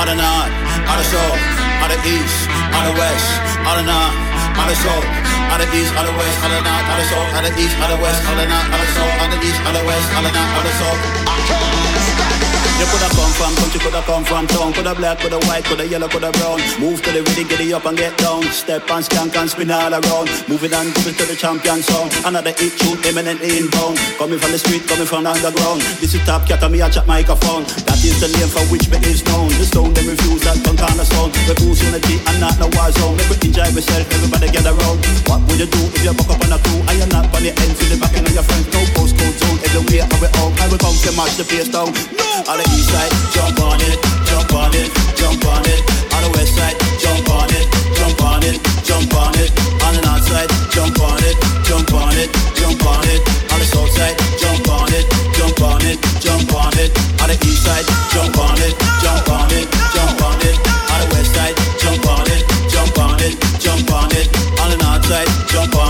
out 0.00 0.08
of 0.08 0.16
north, 0.16 0.52
out 0.88 0.96
of 0.96 1.06
south, 1.12 1.36
out 1.84 1.92
of 1.92 2.00
east, 2.08 2.48
out 2.72 2.88
of 2.88 2.96
west, 2.96 3.28
out 3.68 3.76
of 3.76 3.84
north, 3.84 4.16
out 4.56 4.70
of 4.72 4.78
south, 4.80 5.04
out 5.52 5.60
of 5.60 5.68
east, 5.76 5.92
out 5.92 6.08
of 6.08 6.16
west, 6.16 6.36
out 6.40 6.56
of 6.56 6.64
north, 6.64 6.88
out 6.88 7.00
of 7.00 7.06
south, 7.12 7.28
out 7.36 7.44
of 7.44 7.60
east, 7.60 7.76
out 7.76 7.92
of 7.92 8.00
west, 8.00 8.20
out 8.24 8.40
of 8.40 8.48
north, 8.48 8.72
out 8.72 8.80
of 8.80 8.92
south. 8.96 9.20
out 9.20 9.36
of 9.36 9.44
east, 9.44 9.60
out 9.60 9.76
of 9.76 9.84
west, 9.84 10.08
out 10.16 10.24
of 10.24 10.32
nine, 10.32 10.50
out 10.56 10.64
of 10.64 10.72
soul. 10.80 10.96
I 11.28 11.38
can't 11.46 12.00
stop. 12.16 12.39
You 12.80 12.86
coulda 12.88 13.12
come 13.12 13.32
from 13.36 13.52
country, 13.60 13.76
coulda 13.84 14.00
come 14.08 14.24
from 14.24 14.46
town, 14.48 14.72
coulda 14.72 14.94
black, 14.96 15.20
coulda 15.20 15.36
white, 15.44 15.68
coulda 15.68 15.84
yellow, 15.84 16.08
coulda 16.08 16.32
brown. 16.32 16.64
Move 16.80 17.04
to 17.04 17.12
the 17.12 17.20
rhythm, 17.20 17.44
get 17.44 17.60
it 17.60 17.76
up 17.76 17.84
and 17.84 17.92
get 17.92 18.16
down. 18.16 18.40
Step 18.56 18.88
and 18.88 19.04
skank 19.04 19.36
and 19.36 19.52
spin 19.52 19.70
all 19.70 19.92
around. 19.92 20.32
Moving 20.48 20.72
on, 20.72 20.88
moving 20.96 21.12
to 21.12 21.28
the 21.28 21.36
champion 21.36 21.84
sound. 21.84 22.08
Another 22.24 22.56
hit 22.56 22.72
tune, 22.80 22.96
eminently 23.04 23.60
inbound. 23.60 24.00
Coming 24.16 24.40
from 24.40 24.56
the 24.56 24.58
street, 24.58 24.88
coming 24.88 25.04
from 25.04 25.28
the 25.28 25.30
underground. 25.36 25.84
This 26.00 26.16
is 26.16 26.24
top 26.24 26.48
cat, 26.48 26.64
and 26.64 26.72
me 26.72 26.80
a 26.80 26.88
chat 26.88 27.04
microphone. 27.04 27.68
That 27.84 28.00
is 28.00 28.16
the 28.16 28.32
name 28.32 28.48
for 28.48 28.64
which 28.72 28.88
me 28.88 28.96
is 29.04 29.20
known. 29.28 29.52
The 29.60 29.68
stone 29.68 29.92
them 29.92 30.08
refuse 30.08 30.40
that 30.48 30.56
punk 30.64 30.80
on 30.80 30.96
the 30.96 31.04
sound. 31.04 31.36
We 31.44 31.52
boost 31.60 31.84
unity 31.84 32.16
and 32.32 32.40
not 32.40 32.56
no 32.56 32.72
war 32.80 32.88
zone. 32.96 33.20
Make 33.28 33.44
we 33.44 33.52
enjoy 33.52 33.68
myself, 33.76 34.08
everybody 34.08 34.48
get 34.56 34.64
around. 34.64 35.04
What 35.28 35.44
would 35.52 35.60
you 35.60 35.68
do 35.68 35.84
if 35.84 36.00
you 36.00 36.16
buck 36.16 36.32
up 36.32 36.40
on 36.48 36.56
a 36.56 36.58
crew? 36.64 36.80
I 36.88 36.96
am 36.96 37.12
not 37.12 37.28
on 37.28 37.44
the 37.44 37.52
end, 37.52 37.76
feel 37.76 37.92
the 37.92 38.00
back 38.00 38.16
end 38.16 38.24
of 38.24 38.32
your 38.32 38.46
friends. 38.48 38.72
No 38.72 38.80
postcode 38.96 39.36
zone, 39.36 39.60
everywhere 39.68 40.08
I 40.08 40.16
will 40.16 40.32
out. 40.40 40.52
I 40.56 40.64
will 40.72 40.80
come 40.80 40.96
to 40.96 41.12
match 41.12 41.36
the 41.36 41.44
place 41.44 41.68
down. 41.68 41.92
No, 42.16 42.40
east 42.76 42.90
side, 42.90 43.12
jump 43.34 43.58
on 43.60 43.80
it, 43.80 43.98
jump 44.26 44.52
on 44.54 44.74
it, 44.74 44.90
jump 45.16 45.44
on 45.46 45.64
it. 45.66 45.80
On 46.14 46.20
the 46.24 46.30
west 46.36 46.54
side, 46.56 46.76
jump 47.00 47.28
on 47.30 47.50
it, 47.50 47.66
jump 47.96 48.20
on 48.22 48.42
it, 48.44 48.56
jump 48.84 49.14
on 49.14 49.34
it. 49.38 49.50
On 49.84 49.92
the 49.94 50.02
north 50.04 50.24
side, 50.26 50.50
jump 50.70 50.98
on 51.00 51.18
it, 51.24 51.36
jump 51.64 51.92
on 51.94 52.14
it, 52.16 52.30
jump 52.58 52.84
on 52.86 53.04
it. 53.08 53.20
On 53.52 53.58
the 53.58 53.66
south 53.66 53.90
side, 53.94 54.16
jump 54.38 54.68
on 54.68 54.92
it, 54.92 55.06
jump 55.36 55.60
on 55.62 55.82
it, 55.86 55.98
jump 56.20 56.52
on 56.54 56.74
it. 56.78 56.90
On 57.22 57.28
the 57.28 57.36
east 57.46 57.64
side, 57.64 57.86
jump 58.12 58.36
on 58.38 58.58
it, 58.60 58.74
jump 59.02 59.28
on 59.28 59.50
it, 59.50 59.66
jump 59.94 60.20
on 60.22 60.38
it. 60.42 60.56
On 60.90 60.98
the 61.00 61.08
west 61.14 61.34
side, 61.34 61.56
jump 61.80 62.06
on 62.06 62.26
it, 62.28 62.42
jump 62.68 62.98
on 62.98 63.18
it, 63.20 63.34
jump 63.58 63.90
on 63.92 64.10
it. 64.12 64.26
On 64.60 64.68
the 64.70 64.78
north 64.78 65.04
side, 65.06 65.28
jump 65.48 65.74
on 65.76 65.89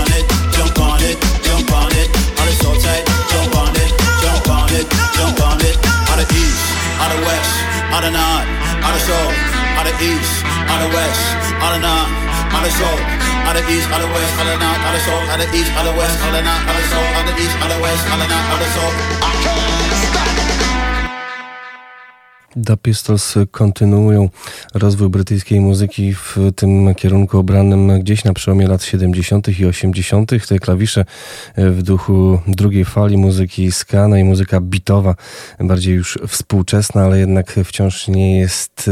east, 10.01 10.43
on 10.71 10.79
the 10.83 10.89
west, 10.97 11.21
north, 11.61 12.09
on 12.55 12.61
the 12.63 12.71
south, 12.79 13.01
on 13.47 13.53
the 13.57 13.63
east, 13.73 13.87
on 13.93 14.01
the 14.01 14.09
west, 14.15 14.33
north, 14.37 14.61
on 14.87 14.93
the 14.93 15.01
south, 15.05 15.29
on 15.33 15.39
the 15.39 15.47
east, 15.57 15.71
on 15.77 15.85
the 15.85 15.93
west, 15.99 16.17
north, 16.21 16.69
on 16.69 16.75
the 16.77 16.83
south, 16.91 17.17
on 17.19 17.25
the 17.29 17.33
east, 17.43 17.55
on 17.63 17.69
the 17.69 17.79
west, 17.85 18.03
north, 18.09 18.51
on 18.53 18.59
the 18.59 18.69
south. 18.75 19.21
The 22.55 22.77
Pistols 22.77 23.35
kontynuują 23.51 24.29
rozwój 24.73 25.09
brytyjskiej 25.09 25.59
muzyki 25.59 26.13
w 26.13 26.37
tym 26.55 26.95
kierunku 26.95 27.37
obranym 27.37 27.99
gdzieś 27.99 28.23
na 28.23 28.33
przełomie 28.33 28.67
lat 28.67 28.83
70. 28.83 29.59
i 29.59 29.65
80. 29.65 30.31
Te 30.47 30.59
klawisze 30.59 31.05
w 31.57 31.81
duchu 31.83 32.39
drugiej 32.47 32.85
fali 32.85 33.17
muzyki 33.17 33.71
ska, 33.71 34.07
no 34.07 34.17
i 34.17 34.23
muzyka 34.23 34.61
bitowa, 34.61 35.15
bardziej 35.59 35.95
już 35.95 36.19
współczesna, 36.27 37.03
ale 37.03 37.19
jednak 37.19 37.55
wciąż 37.65 38.07
nie 38.07 38.39
jest 38.39 38.89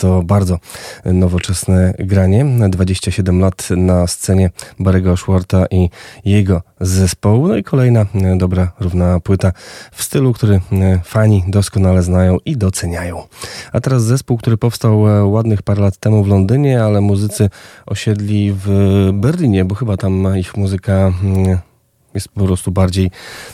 to 0.00 0.22
bardzo 0.22 0.58
nowoczesne 1.04 1.94
granie. 1.98 2.46
27 2.68 3.40
lat 3.40 3.68
na 3.76 4.06
scenie 4.06 4.50
Barego 4.78 5.16
Schwarta 5.16 5.66
i 5.70 5.90
jego 6.24 6.62
zespołu. 6.80 7.48
No 7.48 7.56
i 7.56 7.62
kolejna 7.62 8.06
dobra, 8.36 8.72
równa 8.80 9.20
płyta 9.20 9.52
w 9.92 10.02
stylu, 10.02 10.32
który 10.32 10.60
fani 11.04 11.44
doskonale 11.48 12.02
znają 12.02 12.36
i 12.44 12.56
doceniają. 12.56 13.22
A 13.72 13.80
teraz 13.80 14.02
zespół, 14.02 14.36
który 14.36 14.56
powstał 14.56 15.00
ładnych 15.32 15.62
parę 15.62 15.82
lat 15.82 15.96
temu 15.96 16.24
w 16.24 16.28
Londynie, 16.28 16.84
ale 16.84 17.00
muzycy 17.00 17.50
osiedli 17.86 18.52
w 18.64 18.68
Berlinie, 19.12 19.64
bo 19.64 19.74
chyba 19.74 19.96
tam 19.96 20.38
ich 20.38 20.56
muzyka 20.56 21.12
jest 22.14 22.28
po 22.28 22.44
prostu 22.44 22.70
bardziej 22.72 23.10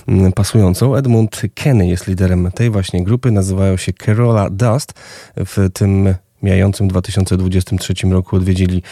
mm, 0.09 0.33
pasującą. 0.33 0.97
Edmund 0.97 1.43
Kenny 1.55 1.89
jest 1.89 2.07
liderem 2.07 2.53
tej 2.53 2.71
właśnie 2.71 3.05
grupy. 3.05 3.31
Nazywają 3.31 3.77
się 3.77 3.93
Carola 3.93 4.51
Dust. 4.51 4.93
W 5.37 5.69
tym 5.73 6.15
mijającym 6.47 6.89
2023 6.89 7.95
roku 8.11 8.37
odwiedzili 8.37 8.83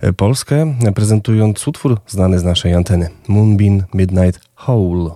e, 0.00 0.12
Polskę, 0.12 0.74
prezentując 0.94 1.68
utwór 1.68 2.00
znany 2.06 2.38
z 2.38 2.44
naszej 2.44 2.74
anteny 2.74 3.08
Moonbeam 3.28 3.82
Midnight 3.94 4.40
Hole. 4.54 5.10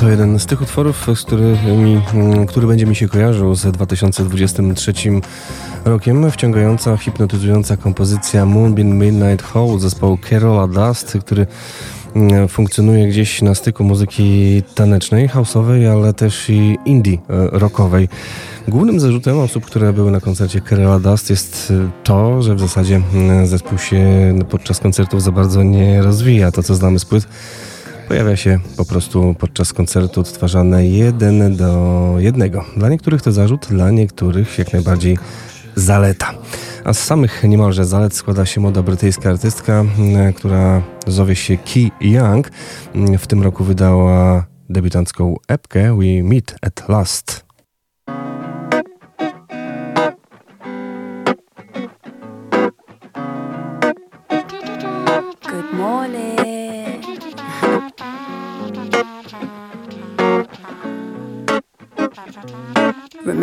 To 0.00 0.08
jeden 0.08 0.38
z 0.38 0.46
tych 0.46 0.62
utworów, 0.62 1.06
z 1.14 1.22
którymi, 1.22 2.02
mm, 2.14 2.46
który 2.46 2.66
będzie 2.66 2.86
mi 2.86 2.96
się 2.96 3.08
kojarzył 3.08 3.54
z 3.54 3.72
2023 3.72 5.20
rokiem. 5.84 6.30
Wciągająca, 6.30 6.96
hipnotyzująca 6.96 7.76
kompozycja 7.76 8.46
Moonbeam 8.46 8.88
Midnight 8.88 9.46
Hall 9.46 9.78
zespołu 9.78 10.18
Carola 10.30 10.66
Dust, 10.66 11.18
który 11.20 11.46
mm, 12.14 12.48
funkcjonuje 12.48 13.08
gdzieś 13.08 13.42
na 13.42 13.54
styku 13.54 13.84
muzyki 13.84 14.62
tanecznej, 14.74 15.28
houseowej, 15.28 15.88
ale 15.88 16.14
też 16.14 16.50
i 16.50 16.78
indie 16.84 17.12
e, 17.12 17.18
rockowej. 17.58 18.08
Głównym 18.68 19.00
zarzutem 19.00 19.38
osób, 19.38 19.66
które 19.66 19.92
były 19.92 20.10
na 20.10 20.20
koncercie 20.20 20.60
Carola 20.60 20.98
Dust 21.00 21.30
jest 21.30 21.72
e, 21.86 21.90
to, 22.04 22.42
że 22.42 22.54
w 22.54 22.60
zasadzie 22.60 23.00
mm, 23.14 23.46
zespół 23.46 23.78
się 23.78 24.34
podczas 24.50 24.78
koncertów 24.78 25.22
za 25.22 25.32
bardzo 25.32 25.62
nie 25.62 26.02
rozwija. 26.02 26.52
To, 26.52 26.62
co 26.62 26.74
znamy 26.74 26.98
z 26.98 27.04
płyt, 27.04 27.26
pojawia 28.10 28.36
się 28.36 28.58
po 28.76 28.84
prostu 28.84 29.34
podczas 29.38 29.72
koncertu 29.72 30.20
odtwarzane 30.20 30.86
jeden 30.86 31.56
do 31.56 32.14
jednego. 32.18 32.64
Dla 32.76 32.88
niektórych 32.88 33.22
to 33.22 33.32
zarzut, 33.32 33.66
dla 33.70 33.90
niektórych 33.90 34.58
jak 34.58 34.72
najbardziej 34.72 35.18
zaleta. 35.74 36.34
A 36.84 36.92
z 36.92 36.98
samych 36.98 37.44
niemalże 37.44 37.84
zalet 37.84 38.14
składa 38.14 38.46
się 38.46 38.60
młoda 38.60 38.82
brytyjska 38.82 39.30
artystka, 39.30 39.84
która 40.36 40.82
zowie 41.06 41.36
się 41.36 41.56
Key 41.56 41.90
Young. 42.00 42.50
W 43.18 43.26
tym 43.26 43.42
roku 43.42 43.64
wydała 43.64 44.46
debiutancką 44.70 45.34
epkę 45.48 45.98
We 45.98 46.22
Meet 46.22 46.54
at 46.62 46.88
Last. 46.88 47.44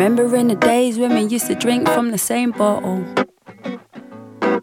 Remembering 0.08 0.48
the 0.48 0.54
days 0.54 0.98
when 0.98 1.14
we 1.14 1.20
used 1.24 1.48
to 1.48 1.54
drink 1.54 1.86
from 1.86 2.12
the 2.12 2.16
same 2.16 2.50
bottle. 2.50 3.04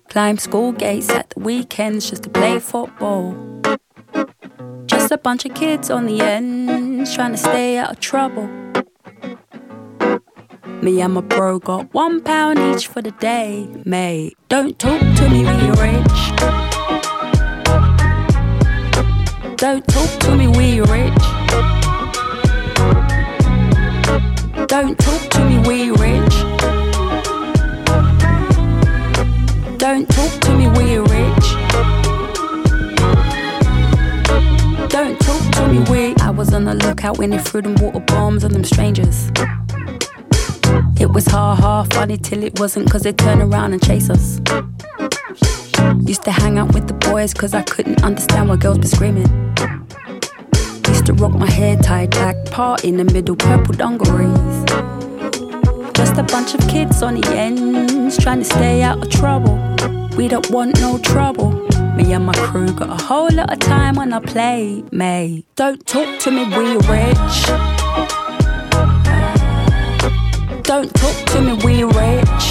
Climb 0.10 0.40
school 0.40 0.72
gates 0.72 1.12
at 1.12 1.30
the 1.30 1.40
weekends 1.40 2.10
just 2.10 2.24
to 2.24 2.32
play 2.32 2.58
football. 2.58 3.38
Just 4.88 5.12
a 5.12 5.20
bunch 5.20 5.46
of 5.46 5.54
kids 5.54 5.92
on 5.92 6.08
the 6.08 6.20
ends 6.20 7.14
trying 7.14 7.34
to 7.34 7.38
stay 7.38 7.78
out 7.78 7.92
of 7.92 8.00
trouble. 8.00 8.48
Me 10.82 11.00
and 11.00 11.14
my 11.14 11.22
bro 11.22 11.60
got 11.60 11.94
one 11.94 12.22
pound 12.22 12.58
each 12.58 12.88
for 12.88 13.04
the 13.04 13.12
day, 13.12 13.70
mate. 13.86 14.36
Don't 14.50 14.80
talk 14.80 15.00
to 15.00 15.30
me, 15.30 15.42
we 15.46 15.70
rich. 15.80 16.18
Don't 19.58 19.88
talk 19.88 20.20
to 20.22 20.36
me, 20.36 20.48
we 20.48 20.82
rich. 20.82 21.85
Don't 24.68 24.98
talk 24.98 25.30
to 25.30 25.46
me, 25.46 25.60
we 25.60 25.92
rich. 25.92 26.36
Don't 29.78 30.10
talk 30.10 30.42
to 30.42 30.58
me, 30.58 30.68
we 30.70 30.98
rich. 30.98 31.48
Don't 34.90 35.20
talk 35.20 35.54
to 35.54 35.68
me, 35.68 35.80
we. 35.92 36.16
I 36.16 36.32
was 36.36 36.52
on 36.52 36.64
the 36.64 36.74
lookout 36.74 37.20
when 37.20 37.30
they 37.30 37.38
threw 37.38 37.62
them 37.62 37.76
water 37.76 38.00
bombs 38.00 38.44
on 38.44 38.52
them 38.52 38.64
strangers. 38.64 39.30
It 41.00 41.12
was 41.14 41.28
ha 41.28 41.54
ha 41.54 41.84
funny 41.92 42.18
till 42.18 42.44
it 42.44 42.60
wasn't, 42.60 42.90
cause 42.90 43.04
they 43.04 43.14
turn 43.14 43.44
around 43.44 43.74
and 43.74 43.84
chase 43.84 44.10
us. 44.10 44.40
Used 46.08 46.24
to 46.24 46.32
hang 46.32 46.58
out 46.58 46.74
with 46.74 46.88
the 46.88 46.96
boys, 46.96 47.36
cause 47.36 47.54
I 47.54 47.62
couldn't 47.62 48.04
understand 48.04 48.50
why 48.50 48.56
girls 48.56 48.80
be 48.80 48.88
screaming. 48.88 49.28
To 51.06 51.14
rock 51.14 51.34
my 51.34 51.50
hair 51.50 51.78
tied 51.78 52.10
back, 52.12 52.46
part 52.46 52.84
in 52.84 52.98
the 52.98 53.04
middle, 53.04 53.36
purple 53.36 53.76
dungarees. 53.76 54.66
Just 55.94 56.18
a 56.18 56.24
bunch 56.24 56.56
of 56.56 56.62
kids 56.68 57.04
on 57.04 57.22
the 57.22 57.28
ends 57.36 58.18
trying 58.18 58.40
to 58.40 58.46
stay 58.46 58.82
out 58.82 59.04
of 59.04 59.12
trouble. 59.12 59.56
We 60.18 60.28
don't 60.28 60.50
want 60.50 60.82
no 60.82 60.98
trouble. 60.98 61.52
Me 61.96 62.12
and 62.12 62.26
my 62.26 62.34
crew 62.34 62.74
got 62.74 62.90
a 62.90 63.04
whole 63.04 63.30
lot 63.30 63.54
of 63.54 63.60
time 63.60 64.00
on 64.00 64.14
our 64.14 64.22
plate, 64.22 64.92
mate. 64.92 65.46
Don't 65.56 65.86
talk 65.86 66.20
to 66.22 66.32
me, 66.32 66.44
we 66.46 66.74
rich. 66.88 67.38
Don't 70.64 70.92
talk 70.92 71.26
to 71.34 71.42
me, 71.42 71.54
we 71.64 71.84
rich. 71.84 72.46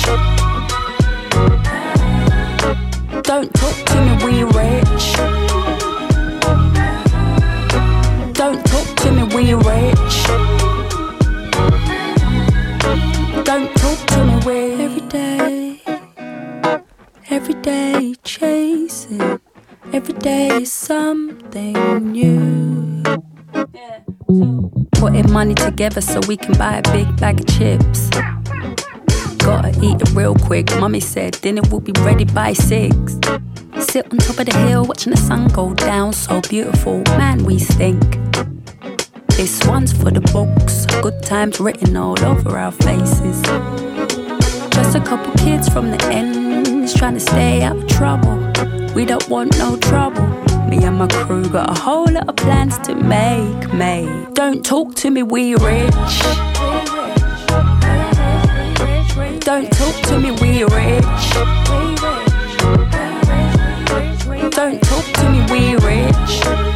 Don't 3.25 3.53
talk 3.53 3.77
to 3.87 4.01
me, 4.01 4.13
we 4.25 4.45
rich. 4.45 5.64
To 9.05 9.13
me, 9.13 9.23
we 9.35 9.55
rich. 9.55 10.17
Don't 13.45 13.71
talk 13.77 13.99
to 14.09 14.25
me 14.25 14.37
way 14.47 14.85
every 14.85 15.07
day. 15.09 15.83
Every 17.29 17.55
day 17.55 18.15
chasing. 18.25 19.41
Every 19.93 20.15
day 20.15 20.49
is 20.63 20.73
something 20.73 21.75
new. 22.13 23.03
Putting 24.93 25.31
money 25.31 25.55
together 25.55 26.01
so 26.01 26.21
we 26.27 26.37
can 26.39 26.57
buy 26.57 26.77
a 26.77 26.83
big 26.93 27.15
bag 27.21 27.41
of 27.41 27.47
chips. 27.47 28.09
Gotta 29.39 29.79
eat 29.83 30.01
it 30.01 30.11
real 30.15 30.35
quick. 30.35 30.75
Mummy 30.81 31.01
said 31.01 31.39
dinner 31.43 31.63
will 31.71 31.81
be 31.81 31.93
ready 32.01 32.25
by 32.25 32.55
six. 32.55 33.19
Sit 33.81 34.11
on 34.11 34.19
top 34.19 34.39
of 34.39 34.47
the 34.47 34.57
hill 34.67 34.85
watching 34.87 35.11
the 35.11 35.19
sun 35.19 35.49
go 35.49 35.75
down, 35.75 36.15
so 36.15 36.41
beautiful. 36.41 37.03
Man, 37.19 37.45
we 37.45 37.59
stink. 37.59 38.01
This 39.37 39.67
one's 39.67 39.93
for 39.93 40.13
the 40.13 40.21
books, 40.33 40.87
good 41.03 41.21
times 41.21 41.59
written 41.59 41.97
all 41.97 42.19
over 42.25 42.57
our 42.57 42.71
faces. 42.71 43.43
Just 44.71 44.95
a 44.95 45.01
couple 45.05 45.33
kids 45.35 45.69
from 45.69 45.91
the 45.91 46.01
ends 46.05 46.95
trying 46.95 47.15
to 47.15 47.21
stay 47.21 47.63
out 47.63 47.77
of 47.77 47.87
trouble. 47.89 48.37
We 48.95 49.05
don't 49.05 49.29
want 49.29 49.59
no 49.59 49.77
trouble. 49.77 50.25
Me 50.69 50.85
and 50.85 50.99
my 50.99 51.09
crew 51.09 51.49
got 51.49 51.69
a 51.69 51.81
whole 51.81 52.07
lot 52.07 52.29
of 52.29 52.37
plans 52.37 52.79
to 52.87 52.95
make, 52.95 53.75
mate. 53.75 54.35
Don't 54.35 54.65
talk 54.65 54.95
to 54.97 55.11
me, 55.11 55.25
we 55.25 55.57
rich. 55.57 55.93
Don't 59.41 59.69
talk 59.73 59.97
to 60.09 60.21
me, 60.21 60.31
we 60.41 60.63
rich. 60.63 61.25
Don't 64.53 64.81
talk 64.81 65.07
to 65.19 65.29
me, 65.29 65.41
we 65.51 65.75
rich. 65.85 66.74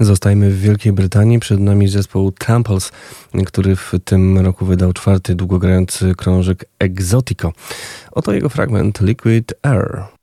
Zostajmy 0.00 0.50
w 0.50 0.60
Wielkiej 0.60 0.92
Brytanii. 0.92 1.38
Przed 1.38 1.60
nami 1.60 1.88
zespół 1.88 2.32
Temples, 2.32 2.92
który 3.46 3.76
w 3.76 3.92
tym 4.04 4.38
roku 4.38 4.66
wydał 4.66 4.92
czwarty 4.92 5.34
długogrający 5.34 6.14
krążek 6.14 6.64
Exotico. 6.78 7.52
Oto 8.12 8.32
jego 8.32 8.48
fragment 8.48 9.00
Liquid 9.00 9.54
Air. 9.62 10.15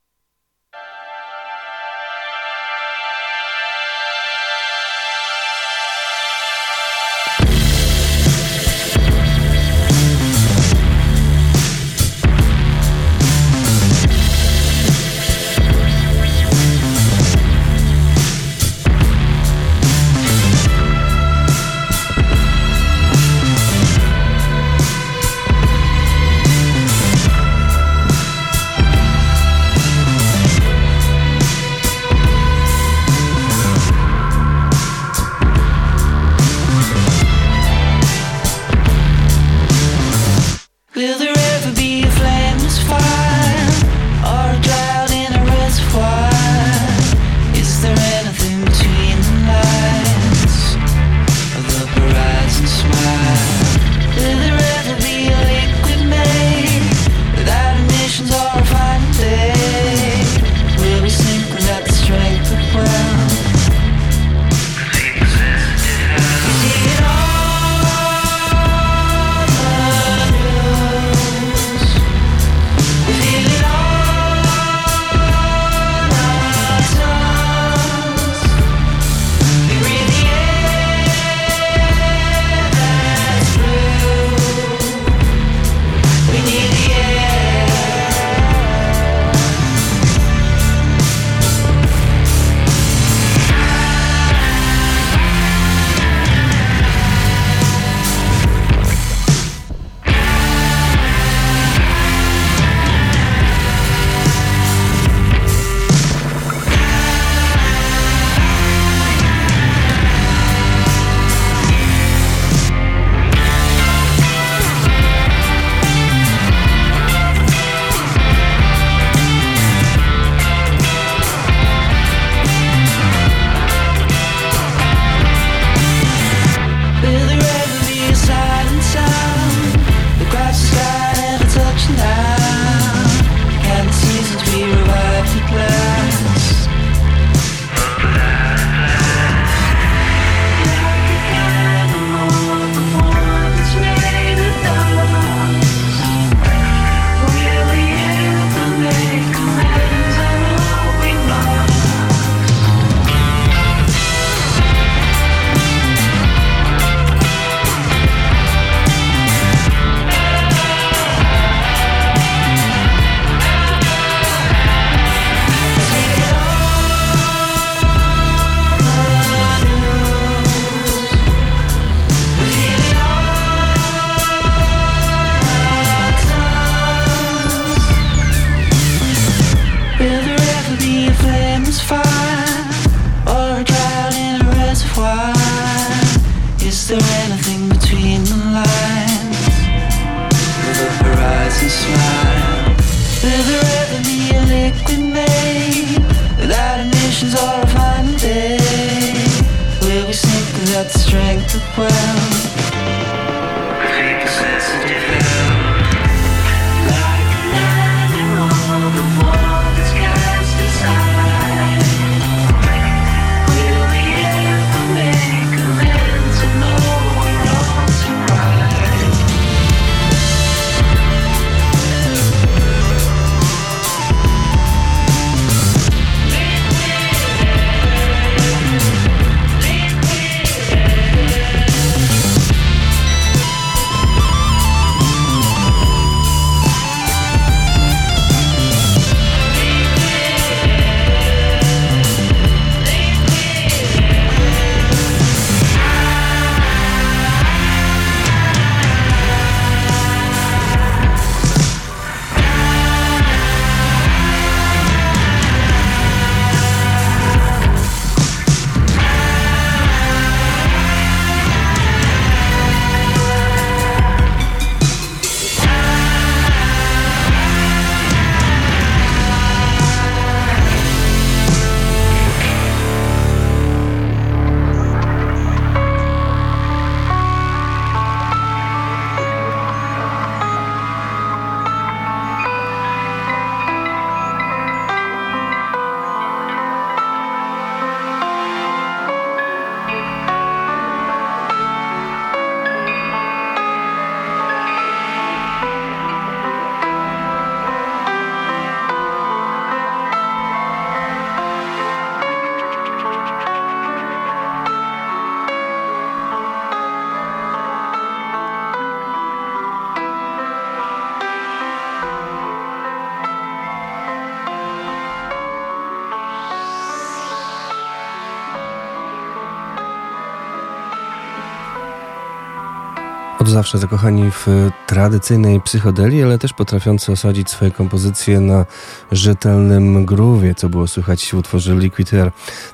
Zawsze 323.64 323.78
zakochani 323.78 324.32
w 324.32 324.48
tradycyjnej 324.88 325.62
psychodelii, 325.62 326.24
ale 326.24 326.38
też 326.38 326.54
potrafiący 326.54 327.12
osadzić 327.12 327.50
swoje 327.50 327.72
kompozycje 327.72 328.40
na 328.40 328.66
rzetelnym 329.12 330.06
groove'ie, 330.06 330.56
co 330.56 330.70
było 330.70 330.88
słychać 330.88 331.26
w 331.26 331.34
utworze 331.34 331.76
Liquid 331.76 332.14
Air 332.14 332.32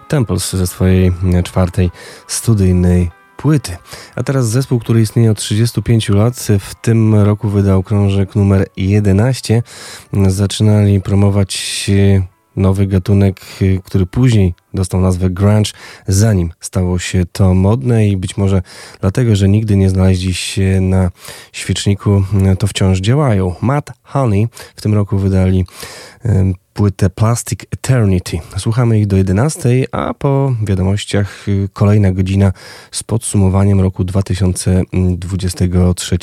Temples 0.08 0.54
ze 0.54 0.68
swojej 0.68 1.12
czwartej 1.44 1.92
studyjnej 2.28 3.12
płyty. 3.38 3.78
A 4.16 4.24
teraz 4.24 4.50
zespół, 4.50 4.80
który 4.80 5.02
istnieje 5.02 5.32
od 5.32 5.38
35 5.38 6.10
lat, 6.10 6.48
w 6.60 6.76
tym 6.76 7.16
roku 7.16 7.50
wydał 7.50 7.84
krążek 7.84 8.36
numer 8.36 8.68
11. 8.78 9.64
Zaczynali 10.28 11.02
promować 11.02 11.92
nowy 12.56 12.88
gatunek, 12.88 13.42
który 13.84 14.06
później 14.06 14.54
dostał 14.74 15.02
nazwę 15.02 15.30
grunge, 15.30 15.72
zanim 16.08 16.52
stało 16.60 17.00
się 17.00 17.24
to 17.32 17.54
modne 17.54 18.08
i 18.08 18.18
być 18.18 18.38
może 18.38 18.62
dlatego, 19.02 19.36
że 19.36 19.50
nigdy 19.50 19.78
nie 19.78 19.90
znaleźli 19.90 20.34
się 20.34 20.82
na 20.82 21.12
świeczniku, 21.52 22.24
to 22.60 22.68
wciąż 22.68 23.00
działają. 23.00 23.56
Matt 23.62 23.92
Honey 24.04 24.48
w 24.76 24.82
tym 24.82 24.94
roku 24.94 25.18
wydali 25.18 25.66
płytę 26.74 27.10
Plastic 27.10 27.60
Eternity. 27.72 28.40
Słuchamy 28.58 29.00
ich 29.00 29.08
do 29.08 29.18
11, 29.18 29.70
a 29.92 30.14
po 30.14 30.56
wiadomościach 30.64 31.46
kolejna 31.74 32.12
godzina 32.12 32.54
z 32.92 33.04
podsumowaniem 33.04 33.82
roku 33.82 34.04
2023. 34.04 36.18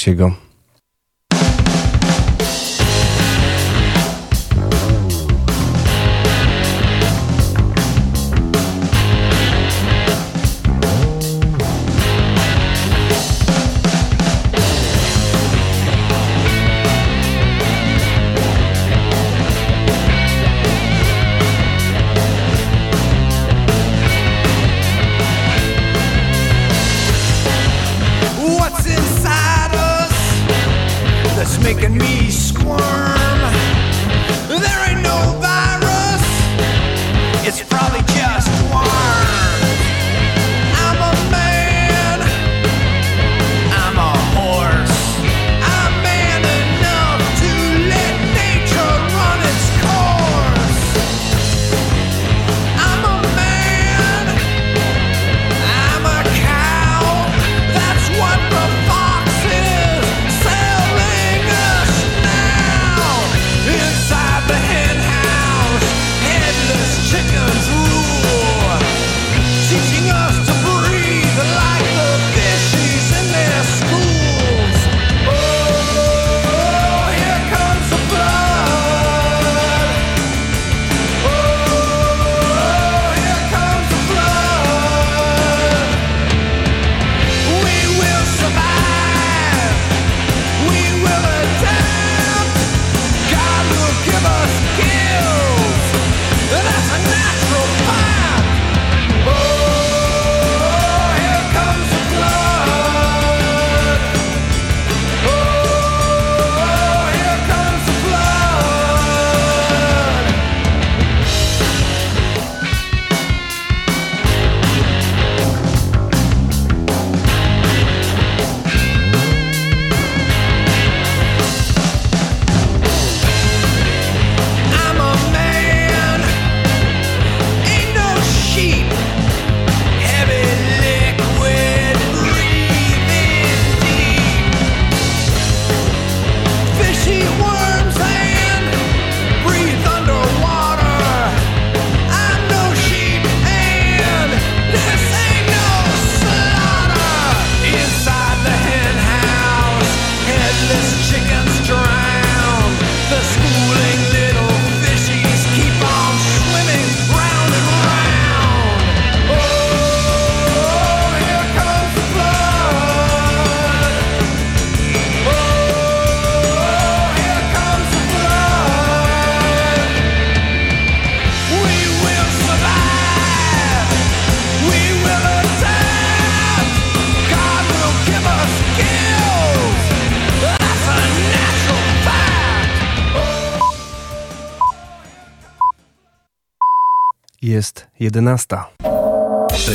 11. 188.06 188.46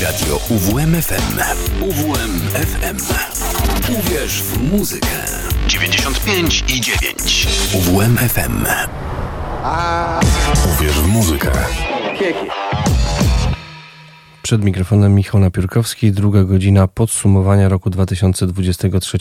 Radio 0.02 0.40
UWMFM. 0.50 1.40
UWMFM. 1.82 2.98
Uwierz 4.00 4.44
w 4.44 4.72
muzykę. 4.72 5.08
95 5.68 6.64
i 6.76 6.82
9. 6.82 7.48
UWMFM. 7.76 8.66
Uwierz 10.74 11.00
w 11.00 11.08
muzykę. 11.08 11.52
Przed 14.42 14.64
mikrofonem 14.64 15.16
Michał 15.16 15.42
Napiórkowski, 15.42 16.12
druga 16.12 16.44
godzina 16.44 16.88
podsumowania 16.88 17.70
roku 17.70 17.90
2023 17.90 19.18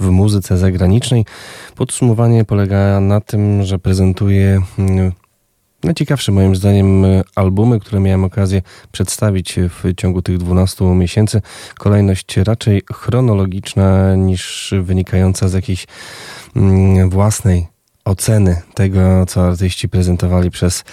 w 0.00 0.06
muzyce 0.10 0.58
zagranicznej. 0.58 1.24
Podsumowanie 1.76 2.44
polega 2.44 3.00
na 3.00 3.20
tym, 3.20 3.62
że 3.64 3.78
prezentuję 3.78 4.62
mm, 4.78 5.12
najciekawsze 5.84 6.32
moim 6.32 6.56
zdaniem 6.56 7.04
albumy, 7.34 7.80
które 7.80 8.00
miałem 8.00 8.24
okazję 8.24 8.62
przedstawić 8.92 9.56
w 9.56 9.94
ciągu 9.96 10.22
tych 10.22 10.38
12 10.38 10.84
miesięcy. 10.84 11.42
Kolejność 11.78 12.36
raczej 12.36 12.82
chronologiczna 12.92 14.14
niż 14.14 14.74
wynikająca 14.82 15.48
z 15.48 15.52
jakiejś 15.52 15.86
mm, 16.56 17.10
własnej 17.10 17.66
oceny 18.04 18.62
tego, 18.74 19.26
co 19.26 19.48
artyści 19.48 19.88
prezentowali 19.88 20.50
przez 20.50 20.84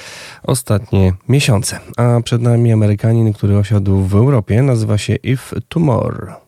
ostatnie 0.44 1.14
miesiące. 1.30 1.80
A 1.98 2.22
przed 2.24 2.42
nami 2.42 2.72
Amerykanin, 2.72 3.34
który 3.34 3.58
osiadł 3.58 3.98
w 4.04 4.16
Europie, 4.16 4.62
nazywa 4.62 4.98
się 4.98 5.16
If 5.16 5.62
Tomorrow. 5.70 6.47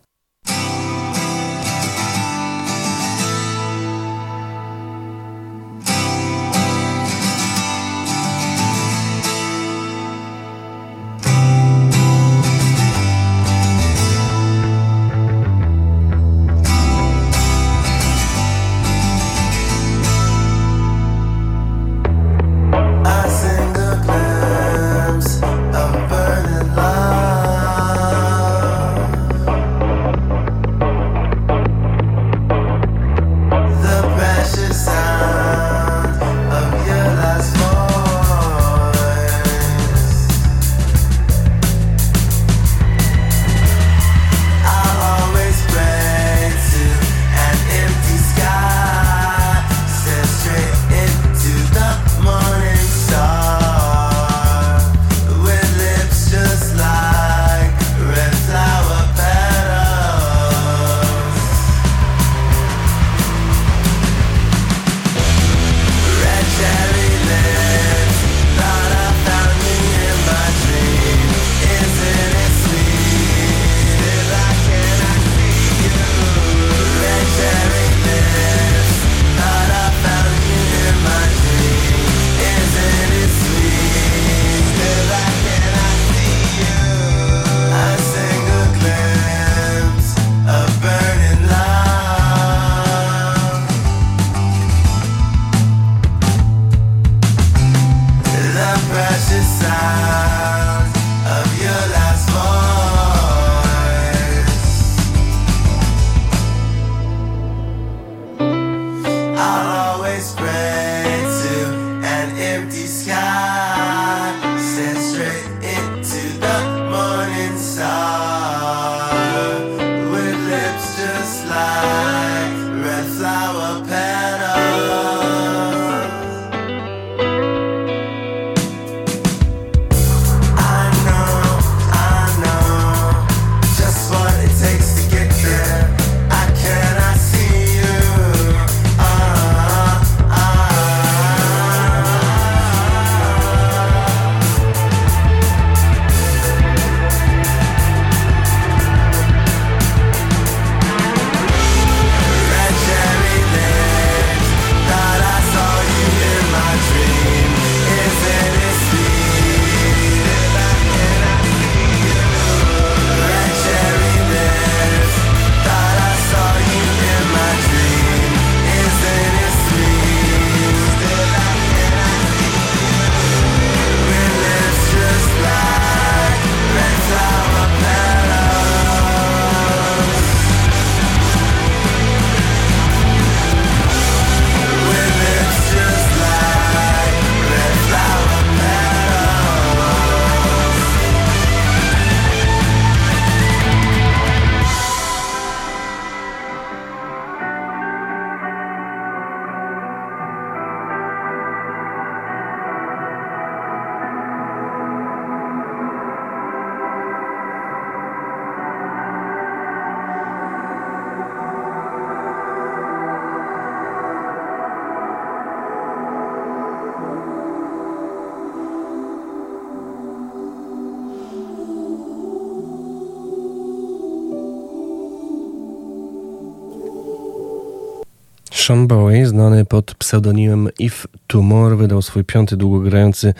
Znany 229.40 229.64
pod 229.64 229.94
pseudonimem 229.94 230.68
If 230.78 231.08
Tomorrow, 231.26 231.78
wydał 231.78 232.02
swój 232.02 232.24
piąty 232.24 232.56
długogrający 232.56 233.34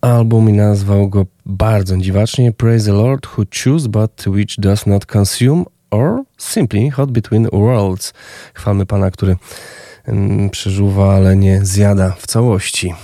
album 0.00 0.50
i 0.50 0.52
nazwał 0.52 1.08
go 1.08 1.26
bardzo 1.46 1.96
dziwacznie 1.96 2.52
Praise 2.52 2.86
the 2.86 2.92
Lord 2.92 3.26
who 3.26 3.44
choose 3.64 3.88
but 3.88 4.24
which 4.26 4.56
does 4.58 4.86
not 4.86 5.06
consume 5.06 5.64
or 5.90 6.22
simply 6.38 6.90
hot 6.90 7.10
between 7.10 7.48
worlds. 7.52 8.12
Chwalmy 8.54 8.86
Pana, 8.86 9.10
który 9.10 9.36
mm, 10.06 10.50
przeżuwa, 10.50 11.14
ale 11.14 11.36
nie 11.36 11.64
zjada 11.64 12.10
w 12.18 12.26
całości. 12.26 12.94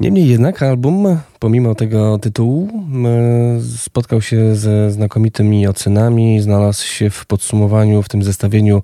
Niemniej 0.00 0.28
jednak 0.28 0.62
album, 0.62 1.18
pomimo 1.38 1.74
tego 1.74 2.18
tytułu, 2.18 2.68
spotkał 3.76 4.22
się 4.22 4.56
ze 4.56 4.90
znakomitymi 4.90 5.66
ocenami, 5.66 6.40
znalazł 6.40 6.86
się 6.86 7.10
w 7.10 7.26
podsumowaniu, 7.26 8.02
w 8.02 8.08
tym 8.08 8.22
zestawieniu 8.22 8.82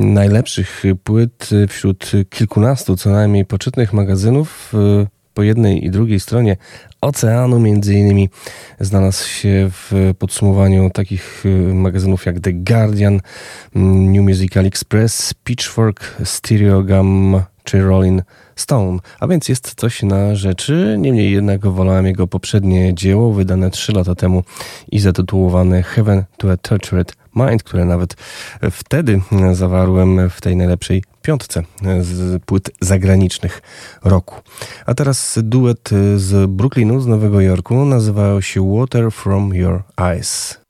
najlepszych 0.00 0.82
płyt 1.04 1.50
wśród 1.68 2.12
kilkunastu 2.30 2.96
co 2.96 3.10
najmniej 3.10 3.44
poczytnych 3.44 3.92
magazynów. 3.92 4.72
Po 5.34 5.42
jednej 5.42 5.84
i 5.84 5.90
drugiej 5.90 6.20
stronie 6.20 6.56
oceanu, 7.00 7.60
między 7.60 7.94
innymi 7.94 8.28
znalazł 8.80 9.28
się 9.28 9.70
w 9.72 10.14
podsumowaniu 10.18 10.90
takich 10.90 11.44
magazynów 11.74 12.26
jak 12.26 12.40
The 12.40 12.52
Guardian, 12.52 13.20
New 13.74 14.24
Musical 14.24 14.66
Express, 14.66 15.34
Pitchfork, 15.44 16.16
Stereogam 16.24 17.42
czy 17.66 17.82
Rolling 17.82 18.22
Stone, 18.56 18.98
a 19.20 19.26
więc 19.26 19.48
jest 19.48 19.74
coś 19.74 20.02
na 20.02 20.34
rzeczy. 20.34 20.96
Niemniej 20.98 21.32
jednak 21.32 21.66
wolałem 21.66 22.06
jego 22.06 22.26
poprzednie 22.26 22.94
dzieło, 22.94 23.32
wydane 23.32 23.70
3 23.70 23.92
lata 23.92 24.14
temu 24.14 24.42
i 24.92 25.00
zatytułowane 25.00 25.82
Heaven 25.82 26.24
to 26.36 26.52
a 26.52 26.56
Tortured 26.56 27.16
Mind, 27.34 27.62
które 27.62 27.84
nawet 27.84 28.16
wtedy 28.70 29.20
zawarłem 29.52 30.30
w 30.30 30.40
tej 30.40 30.56
najlepszej 30.56 31.04
piątce 31.22 31.62
z 32.00 32.42
płyt 32.44 32.70
zagranicznych 32.80 33.62
roku. 34.04 34.34
A 34.86 34.94
teraz 34.94 35.38
duet 35.42 35.90
z 36.16 36.50
Brooklynu, 36.50 37.00
z 37.00 37.06
Nowego 37.06 37.40
Jorku, 37.40 37.84
nazywał 37.84 38.42
się 38.42 38.76
Water 38.76 39.12
from 39.12 39.54
Your 39.54 39.82
Eyes. 39.96 40.65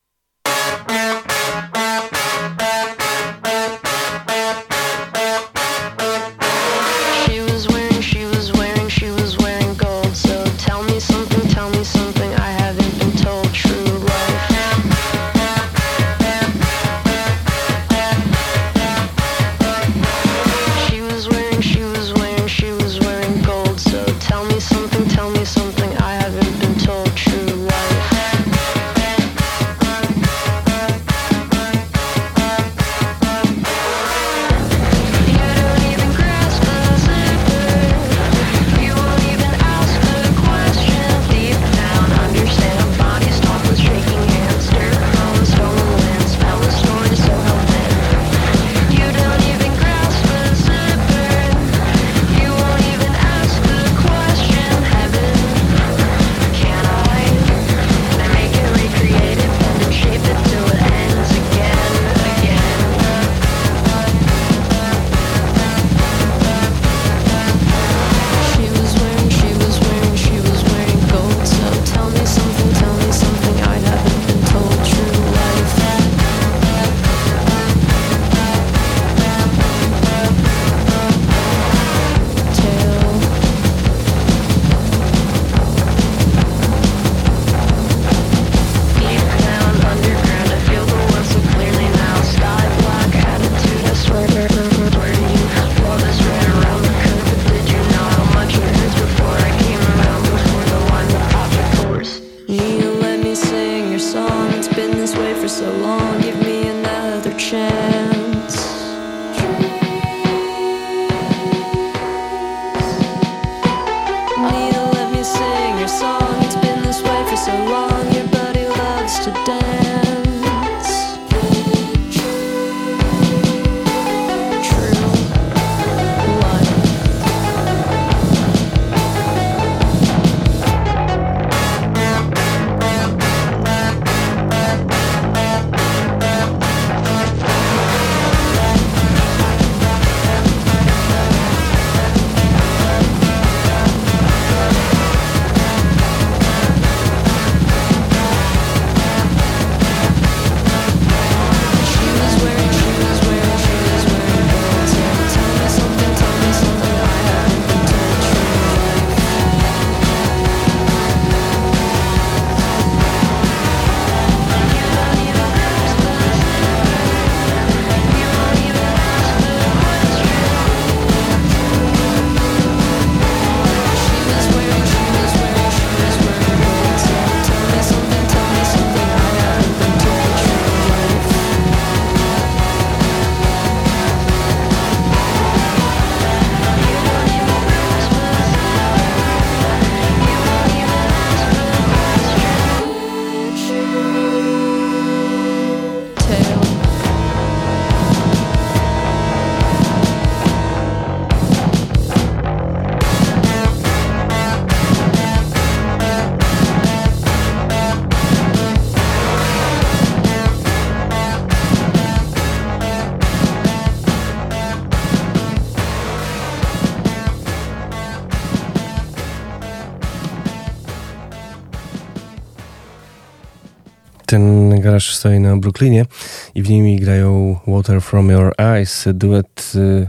Garaż 224.87 225.16
stoi 225.16 225.41
na 225.41 225.57
Brooklynie 225.57 226.07
i 226.55 226.62
w 226.62 226.70
nim 226.70 226.97
grają 226.97 227.57
Water 227.66 228.01
From 228.01 228.30
Your 228.30 228.55
Eyes, 228.59 229.09
duet 229.14 229.72
y, 229.74 230.09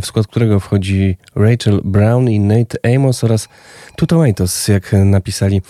w 0.00 0.06
skład 0.06 0.26
którego 0.26 0.60
wchodzi 0.60 1.16
Rachel 1.34 1.80
Brown 1.84 2.28
i 2.28 2.40
Nate 2.40 2.94
Amos 2.96 3.24
oraz 3.24 3.48
Two 3.96 4.06
Tomatoes, 4.06 4.68
jak 4.68 4.92
napisali 4.92 5.62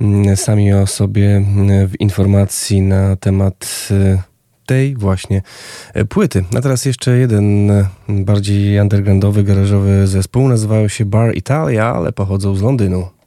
mm, 0.00 0.36
sami 0.36 0.72
o 0.72 0.86
sobie 0.86 1.36
mm, 1.36 1.88
w 1.88 2.00
informacji 2.00 2.82
na 2.82 3.16
temat 3.16 3.88
y, 3.90 4.18
tej 4.66 4.96
właśnie 4.96 5.42
płyty. 6.08 6.44
A 6.56 6.60
teraz 6.60 6.84
jeszcze 6.84 7.18
jeden 7.18 7.72
bardziej 8.08 8.80
undergroundowy, 8.80 9.44
garażowy 9.44 10.06
zespół. 10.06 10.48
Nazywają 10.48 10.88
się 10.88 11.04
Bar 11.04 11.36
Italia, 11.36 11.94
ale 11.94 12.12
pochodzą 12.12 12.54
z 12.54 12.62
Londynu. 12.62 13.21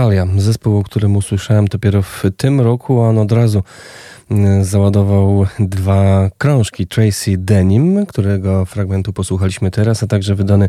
Italia, 0.00 0.26
zespół, 0.36 0.78
o 0.78 0.82
którym 0.82 1.16
usłyszałem 1.16 1.64
dopiero 1.64 2.02
w 2.02 2.22
tym 2.36 2.60
roku, 2.60 3.02
a 3.02 3.08
on 3.08 3.18
od 3.18 3.32
razu 3.32 3.62
załadował 4.60 5.46
dwa 5.58 6.30
krążki 6.38 6.86
Tracy 6.86 7.36
Denim, 7.38 8.06
którego 8.06 8.64
fragmentu 8.64 9.12
posłuchaliśmy 9.12 9.70
teraz, 9.70 10.02
a 10.02 10.06
także 10.06 10.34
wydany 10.34 10.68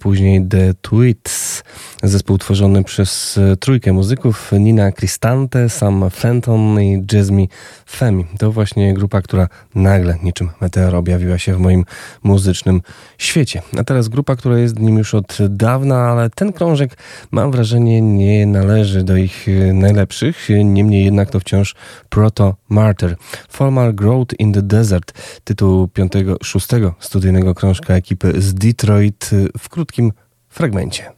później 0.00 0.46
The 0.48 0.74
Tweets, 0.74 1.62
zespół 2.02 2.38
tworzony 2.38 2.84
przez 2.84 3.40
trójkę 3.60 3.92
muzyków 3.92 4.52
Nina 4.52 4.92
Cristante, 4.92 5.68
Sam 5.68 6.10
Fenton 6.10 6.80
i 6.80 7.04
Jasmine 7.12 7.48
Femi. 7.90 8.26
To 8.38 8.52
właśnie 8.52 8.94
grupa, 8.94 9.22
która 9.22 9.48
nagle 9.74 10.18
niczym 10.22 10.50
meteor 10.60 10.94
objawiła 10.94 11.38
się 11.38 11.54
w 11.54 11.58
moim 11.58 11.84
muzycznym 12.22 12.82
świecie. 13.18 13.62
A 13.78 13.84
teraz 13.84 14.08
grupa, 14.08 14.36
która 14.36 14.58
jest 14.58 14.78
nim 14.78 14.98
już 14.98 15.14
od 15.14 15.38
dawna, 15.48 15.98
ale 15.98 16.30
ten 16.30 16.52
krążek 16.52 16.96
mam 17.30 17.50
wrażenie 17.50 18.00
nie 18.00 18.46
należy 18.46 19.04
do 19.04 19.16
ich 19.16 19.46
najlepszych, 19.72 20.48
niemniej 20.64 21.04
jednak 21.04 21.30
to 21.30 21.40
wciąż 21.40 21.74
Proto 22.08 22.54
Martyr. 22.86 23.16
Formal 23.48 23.92
Growth 23.92 24.34
in 24.38 24.52
the 24.52 24.62
Desert, 24.62 25.12
tytuł 25.44 25.88
piątego, 25.88 26.36
szóstego 26.42 26.94
studyjnego 27.00 27.54
krążka 27.54 27.94
ekipy 27.94 28.32
z 28.42 28.54
Detroit 28.54 29.30
w 29.58 29.68
krótkim 29.68 30.12
fragmencie. 30.48 31.12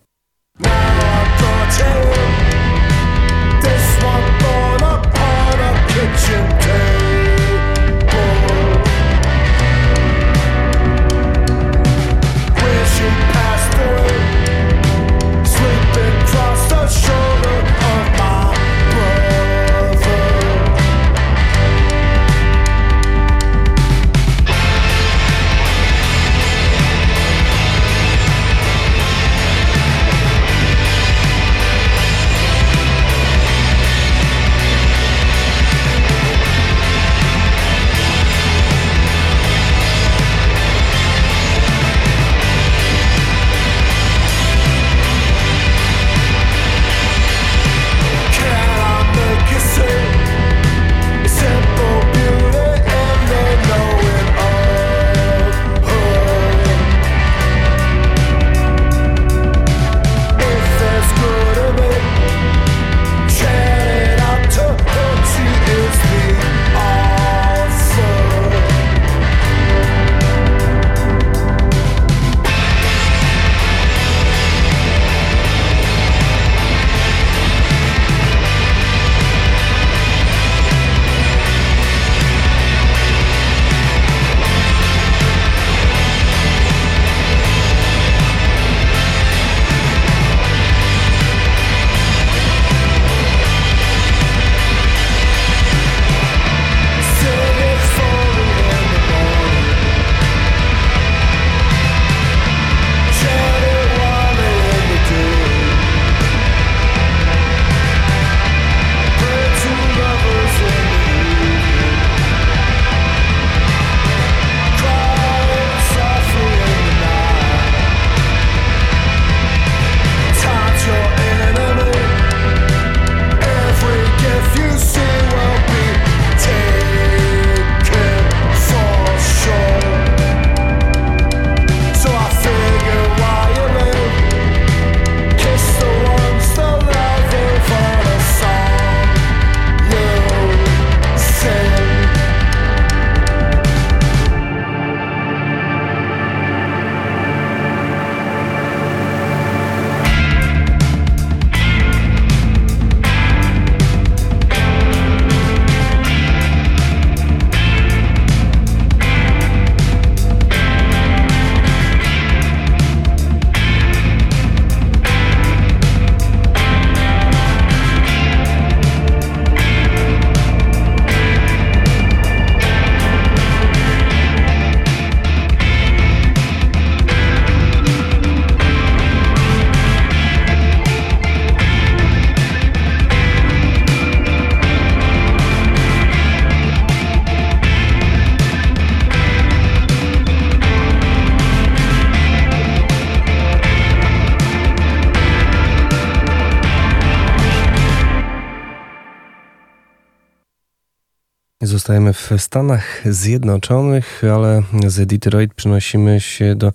Zostajemy 201.99 202.39
w 202.39 202.43
Stanach 202.43 203.03
Zjednoczonych, 203.05 204.23
ale 204.35 204.63
z 204.87 205.07
Detroit 205.07 205.55
przenosimy 205.55 206.21
się 206.21 206.55
do 206.55 206.73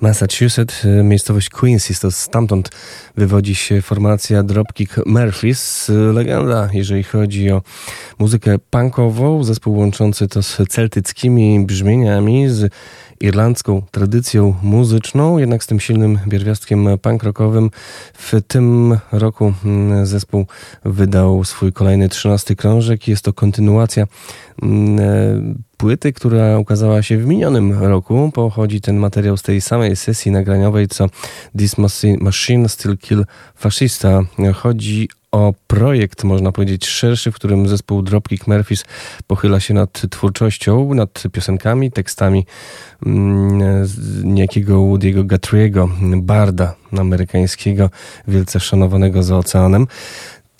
Massachusetts, 0.00 0.86
miejscowość 1.04 1.48
Quincy. 1.48 2.00
To 2.00 2.10
stamtąd 2.10 2.70
wywodzi 3.20 3.54
się 3.54 3.82
formacja 3.82 4.42
Dropkick 4.42 5.06
Murphys, 5.06 5.90
legenda, 6.12 6.68
jeżeli 6.72 7.02
chodzi 7.02 7.50
o 7.50 7.62
muzykę 8.18 8.58
punkową, 8.70 9.44
zespół 9.44 9.78
łączący 9.78 10.28
to 10.28 10.42
z 10.42 10.56
celtyckimi 10.68 11.66
brzmieniami, 11.66 12.48
z 12.48 12.72
irlandzką 13.20 13.82
tradycją 13.90 14.54
muzyczną, 14.62 15.38
jednak 15.38 15.64
z 15.64 15.66
tym 15.66 15.80
silnym 15.80 16.18
pierwiastkiem 16.30 16.88
punk 17.02 17.22
rockowym. 17.22 17.70
W 18.14 18.32
tym 18.48 18.98
roku 19.12 19.52
mm, 19.64 20.06
zespół 20.06 20.46
wydał 20.84 21.44
swój 21.44 21.72
kolejny 21.72 22.08
trzynasty 22.08 22.56
krążek. 22.56 23.08
Jest 23.08 23.24
to 23.24 23.32
kontynuacja 23.32 24.06
mm, 24.62 24.98
e, 24.98 25.54
płyty, 25.76 26.12
która 26.12 26.58
ukazała 26.58 27.02
się 27.02 27.18
w 27.18 27.26
minionym 27.26 27.72
roku. 27.72 28.30
Pochodzi 28.34 28.80
ten 28.80 28.96
materiał 28.96 29.36
z 29.36 29.42
tej 29.42 29.60
samej 29.60 29.96
sesji 29.96 30.30
nagraniowej, 30.30 30.88
co 30.88 31.06
This 31.58 31.74
Machine 32.20 32.68
Still 32.68 32.98
Kill 33.10 33.24
Fascista. 33.56 34.20
Chodzi 34.54 35.08
o 35.32 35.54
projekt, 35.66 36.24
można 36.24 36.52
powiedzieć, 36.52 36.86
szerszy, 36.86 37.32
w 37.32 37.34
którym 37.34 37.68
zespół 37.68 38.02
Dropkick 38.02 38.46
Murphys 38.46 38.84
pochyla 39.26 39.60
się 39.60 39.74
nad 39.74 40.02
twórczością, 40.10 40.94
nad 40.94 41.22
piosenkami, 41.32 41.92
tekstami 41.92 42.46
mm, 43.06 43.86
niejakiego 44.24 44.74
Woody'ego 44.74 45.26
Guthrie'ego, 45.26 45.88
barda 46.22 46.74
amerykańskiego, 46.98 47.90
wielce 48.28 48.60
szanowanego 48.60 49.22
za 49.22 49.38
oceanem. 49.38 49.86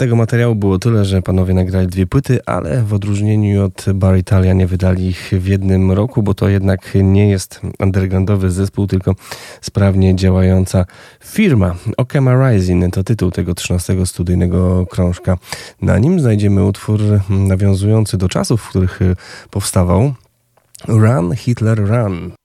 Tego 0.01 0.17
materiału 0.17 0.55
było 0.55 0.79
tyle, 0.79 1.05
że 1.05 1.23
panowie 1.23 1.55
nagrali 1.55 1.87
dwie 1.87 2.07
płyty, 2.07 2.39
ale 2.47 2.83
w 2.83 2.95
odróżnieniu 2.95 3.65
od 3.65 3.85
Bar 3.95 4.19
Italia 4.19 4.53
nie 4.53 4.67
wydali 4.67 5.07
ich 5.07 5.31
w 5.33 5.47
jednym 5.47 5.93
roku, 5.93 6.23
bo 6.23 6.35
to 6.35 6.49
jednak 6.49 6.89
nie 6.95 7.31
jest 7.31 7.61
undergroundowy 7.79 8.51
zespół, 8.51 8.87
tylko 8.87 9.15
sprawnie 9.61 10.17
działająca 10.17 10.85
firma. 11.25 11.75
Okema 11.97 12.51
Rising 12.51 12.95
to 12.95 13.05
tytuł 13.05 13.31
tego 13.31 13.55
13 13.55 14.07
studyjnego 14.07 14.87
krążka. 14.87 15.39
Na 15.83 15.99
nim 15.99 16.21
znajdziemy 16.21 16.65
utwór 16.65 17.01
nawiązujący 17.29 18.19
do 18.19 18.29
czasów, 18.29 18.63
w 18.63 18.69
których 18.69 19.01
powstawał 19.51 20.15
Run 20.89 21.37
Hitler 21.37 21.79
Run. 21.79 22.40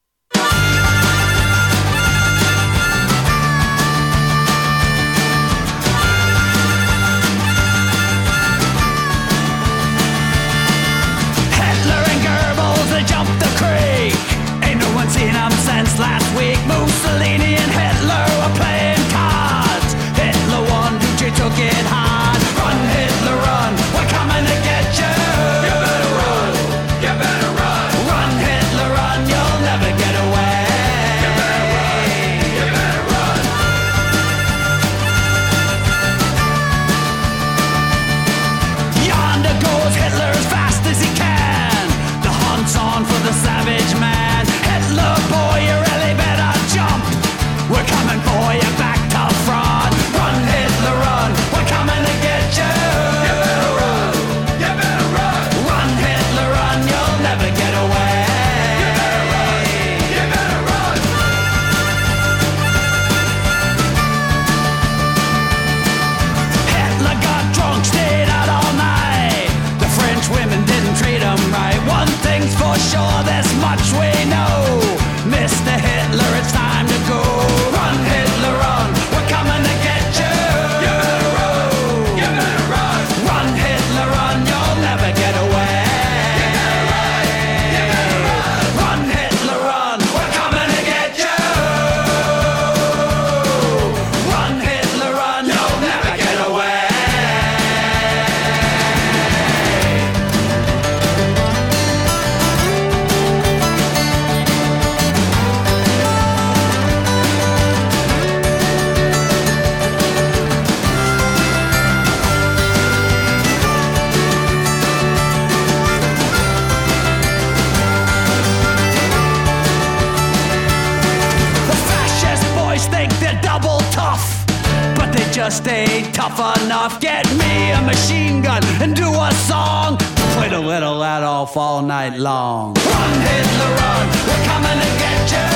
off. 126.85 126.99
Get 126.99 127.25
me 127.37 127.71
a 127.71 127.81
machine 127.81 128.41
gun 128.41 128.63
and 128.81 128.95
do 128.95 129.07
a 129.07 129.31
song. 129.49 129.97
Play 130.37 130.49
the 130.49 130.59
little 130.59 131.03
Adolf 131.03 131.57
all 131.57 131.81
night 131.81 132.17
long. 132.17 132.73
Run, 132.75 133.21
Hitler, 133.21 133.71
run. 133.81 134.07
We're 134.27 134.45
coming 134.45 134.79
to 134.83 134.89
get 134.99 135.31
you. 135.31 135.54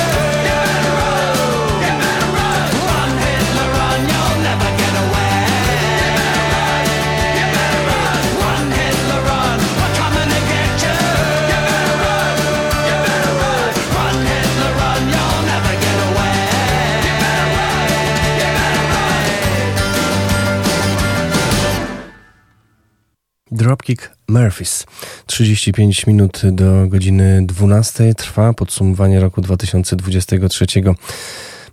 Dropkick 23.52 24.10
Murphys. 24.28 24.86
35 25.26 26.06
minut 26.06 26.42
do 26.52 26.86
godziny 26.88 27.46
12 27.46 28.14
trwa 28.14 28.52
podsumowanie 28.52 29.20
roku 29.20 29.40
2023. 29.40 30.66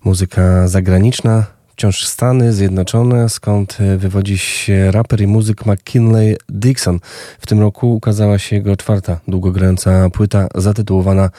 Muzyka 0.03 0.67
zagraniczna, 0.67 1.45
wciąż 1.73 2.05
Stany 2.05 2.53
Zjednoczone, 2.53 3.29
skąd 3.29 3.77
wywodzi 3.97 4.37
się 4.37 4.91
raper 4.91 5.21
i 5.21 5.27
muzyk 5.27 5.65
McKinley 5.65 6.37
Dixon. 6.49 6.99
W 7.39 7.47
tym 7.47 7.59
roku 7.59 7.93
ukazała 7.95 8.39
się 8.39 8.55
jego 8.55 8.75
czwarta 8.75 9.19
długogrająca 9.27 10.09
płyta 10.09 10.47
zatytułowana 10.55 11.29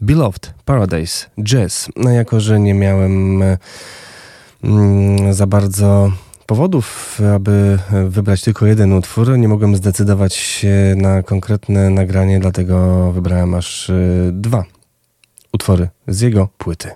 Beloved 0.00 0.54
Paradise 0.64 1.26
Jazz. 1.42 1.88
No 1.96 2.10
jako, 2.10 2.40
że 2.40 2.60
nie 2.60 2.74
miałem 2.74 3.42
mm, 4.64 5.34
za 5.34 5.46
bardzo 5.46 6.12
powodów, 6.46 7.20
aby 7.34 7.78
wybrać 8.08 8.42
tylko 8.42 8.66
jeden 8.66 8.92
utwór. 8.92 9.38
Nie 9.38 9.48
mogłem 9.48 9.76
zdecydować 9.76 10.34
się 10.34 10.94
na 10.96 11.22
konkretne 11.22 11.90
nagranie, 11.90 12.40
dlatego 12.40 13.12
wybrałem 13.12 13.54
aż 13.54 13.88
y, 13.90 14.30
dwa 14.32 14.64
utwory 15.52 15.88
z 16.08 16.20
jego 16.20 16.48
płyty. 16.58 16.90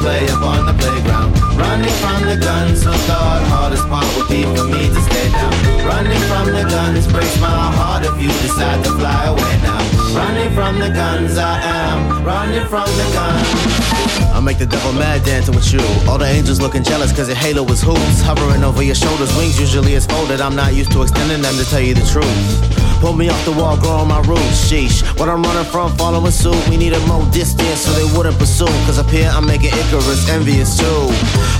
play 0.00 0.24
upon 0.36 0.64
the 0.66 0.72
playground. 0.82 1.30
Running 1.60 1.94
from 2.02 2.20
the 2.24 2.36
guns, 2.36 2.84
God, 2.84 3.42
hardest 3.52 3.86
part 3.88 4.08
would 4.16 4.28
be 4.28 4.42
for 4.54 4.66
me 4.74 4.88
to 4.88 5.00
stay 5.08 5.28
down. 5.30 5.52
Running 5.84 6.22
you 8.20 8.28
decide 8.28 8.84
to 8.84 8.90
fly 8.98 9.24
away 9.26 9.54
now. 9.62 9.80
Running 10.14 10.52
from 10.54 10.78
the 10.78 10.90
guns, 10.90 11.38
I 11.38 11.60
am 11.60 12.24
running 12.24 12.66
from 12.66 12.86
the 12.86 13.06
gun. 13.14 13.34
I 14.34 14.40
make 14.40 14.58
the 14.58 14.66
devil 14.66 14.92
mad 14.92 15.24
dancing 15.24 15.54
with 15.54 15.72
you. 15.72 15.80
All 16.08 16.18
the 16.18 16.26
angels 16.26 16.60
looking 16.60 16.82
jealous 16.82 17.12
cause 17.12 17.28
your 17.28 17.36
halo 17.36 17.64
is 17.66 17.82
hoops. 17.82 18.20
Hovering 18.20 18.62
over 18.62 18.82
your 18.82 18.94
shoulders, 18.94 19.34
wings 19.36 19.58
usually 19.58 19.94
is 19.94 20.06
folded. 20.06 20.40
I'm 20.40 20.56
not 20.56 20.74
used 20.74 20.92
to 20.92 21.02
extending 21.02 21.42
them 21.42 21.54
to 21.56 21.64
tell 21.64 21.80
you 21.80 21.94
the 21.94 22.06
truth. 22.06 22.79
Pull 23.00 23.14
me 23.14 23.30
off 23.30 23.42
the 23.46 23.52
wall, 23.52 23.76
growing 23.76 24.08
my 24.08 24.20
roots. 24.28 24.60
Sheesh, 24.68 25.00
what 25.18 25.28
I'm 25.28 25.42
running 25.42 25.64
from, 25.72 25.96
following 25.96 26.30
suit. 26.30 26.60
We 26.68 26.76
needed 26.76 27.00
more 27.08 27.24
distance 27.32 27.80
so 27.80 27.92
they 27.92 28.04
wouldn't 28.16 28.38
pursue. 28.38 28.68
Cause 28.84 28.98
up 28.98 29.08
here 29.08 29.30
I'm 29.32 29.46
making 29.46 29.72
Icarus 29.72 30.28
envious 30.28 30.76
too. 30.76 31.08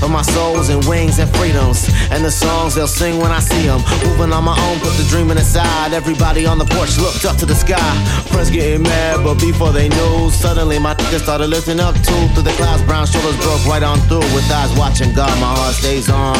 Of 0.05 0.11
my 0.11 0.21
souls 0.21 0.69
and 0.69 0.85
wings 0.85 1.19
and 1.19 1.29
freedoms. 1.35 1.89
And 2.11 2.23
the 2.23 2.31
songs 2.31 2.75
they'll 2.75 2.87
sing 2.87 3.17
when 3.19 3.31
I 3.31 3.39
see 3.39 3.65
them. 3.65 3.81
Moving 4.05 4.31
on 4.31 4.43
my 4.43 4.57
own, 4.69 4.79
put 4.79 4.93
the 5.01 5.05
dreaming 5.09 5.37
aside. 5.37 5.93
Everybody 5.93 6.45
on 6.45 6.57
the 6.57 6.65
porch 6.65 6.97
looked 6.97 7.25
up 7.25 7.37
to 7.37 7.45
the 7.45 7.55
sky. 7.55 7.91
Friends 8.31 8.51
getting 8.51 8.83
mad, 8.83 9.23
but 9.23 9.35
before 9.41 9.71
they 9.71 9.89
knew, 9.89 10.29
suddenly 10.29 10.77
my 10.77 10.93
niggas 10.93 11.23
started 11.23 11.47
lifting 11.47 11.79
up 11.79 11.95
too. 12.05 12.21
Through 12.33 12.43
the 12.43 12.55
clouds, 12.61 12.83
brown 12.83 13.07
shoulders 13.07 13.37
broke 13.37 13.65
right 13.65 13.83
on 13.83 13.99
through. 14.07 14.25
With 14.37 14.49
eyes 14.51 14.71
watching 14.77 15.11
God, 15.13 15.33
my 15.41 15.51
heart 15.57 15.73
stays 15.73 16.07
on. 16.07 16.37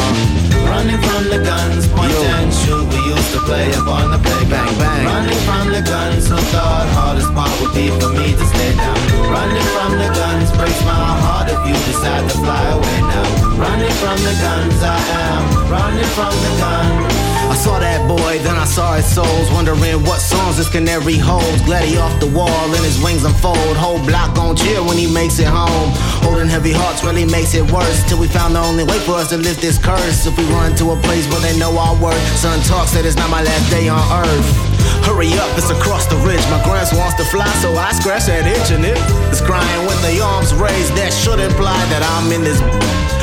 Running 0.70 1.00
from 1.02 1.28
the 1.28 1.42
guns, 1.42 1.88
point 1.88 2.12
and 2.38 2.54
shoot. 2.54 2.86
We 2.86 3.00
used 3.10 3.32
to 3.34 3.40
play 3.40 3.68
up 3.74 3.88
on 3.88 4.10
the. 4.10 4.22
Bang, 4.22 4.48
bang 4.48 4.78
bang. 4.78 4.91
Running 5.00 5.40
from 5.46 5.72
the 5.72 5.82
guns, 5.82 6.28
who 6.28 6.36
thought 6.36 6.88
hardest 6.92 7.32
part 7.34 7.50
would 7.60 7.74
be 7.74 7.88
for 7.98 8.12
me 8.12 8.32
to 8.32 8.44
stay 8.46 8.76
down. 8.76 9.21
Running 9.32 9.64
from 9.72 9.96
the 9.96 10.12
guns 10.12 10.52
breaks 10.60 10.84
my 10.84 10.92
heart 10.92 11.48
if 11.48 11.56
you 11.64 11.72
decide 11.88 12.28
to 12.28 12.36
fly 12.44 12.64
away 12.68 12.98
now. 13.00 13.56
Running 13.56 13.96
from 13.96 14.20
the 14.28 14.34
guns, 14.36 14.76
I 14.84 14.92
am 15.24 15.72
running 15.72 16.10
from 16.12 16.36
the 16.36 16.52
guns. 16.60 17.32
I 17.48 17.56
saw 17.56 17.80
that 17.80 18.04
boy, 18.04 18.44
then 18.44 18.56
I 18.60 18.68
saw 18.68 18.92
his 18.92 19.08
souls, 19.08 19.48
wondering 19.52 19.80
what 20.04 20.20
songs 20.20 20.58
this 20.60 20.68
canary 20.68 21.16
holds. 21.16 21.64
Glad 21.64 21.88
he 21.88 21.96
off 21.96 22.12
the 22.20 22.28
wall 22.28 22.68
and 22.76 22.84
his 22.84 23.00
wings 23.00 23.24
unfold. 23.24 23.76
Whole 23.80 24.04
block 24.04 24.36
gon' 24.36 24.54
cheer 24.54 24.84
when 24.84 25.00
he 25.00 25.08
makes 25.08 25.38
it 25.38 25.48
home. 25.48 25.88
Holding 26.20 26.48
heavy 26.48 26.72
hearts 26.72 27.00
really 27.02 27.24
makes 27.24 27.54
it 27.56 27.64
worse. 27.72 28.04
Till 28.04 28.20
we 28.20 28.28
found 28.28 28.54
the 28.54 28.60
only 28.60 28.84
way 28.84 29.00
for 29.00 29.16
us 29.16 29.30
to 29.32 29.38
lift 29.40 29.64
this 29.64 29.80
curse. 29.80 30.28
If 30.28 30.36
we 30.36 30.44
run 30.52 30.76
to 30.76 30.92
a 30.92 30.96
place 31.08 31.24
where 31.32 31.40
they 31.40 31.56
know 31.56 31.72
our 31.72 31.96
worth. 31.96 32.20
Son 32.36 32.60
talk 32.68 32.84
said 32.86 33.08
it's 33.08 33.16
not 33.16 33.30
my 33.30 33.40
last 33.40 33.70
day 33.72 33.88
on 33.88 34.04
earth. 34.12 34.48
Hurry 35.08 35.32
up, 35.40 35.48
it's 35.56 35.72
across 35.72 36.04
the 36.04 36.20
ridge. 36.20 36.44
My 36.52 36.60
grands 36.68 36.92
wants 36.92 37.16
to 37.16 37.24
fly, 37.24 37.48
so 37.64 37.72
I 37.72 37.92
scratch 37.92 38.28
that 38.28 38.44
itch 38.44 38.76
and 38.76 38.84
it 38.84 39.21
is 39.32 39.40
crying 39.40 39.86
with 39.86 40.00
the 40.02 40.20
arms 40.20 40.52
raised. 40.54 40.92
That 40.94 41.12
should 41.12 41.40
imply 41.40 41.80
that 41.88 42.04
I'm 42.04 42.30
in 42.30 42.44
this. 42.44 42.60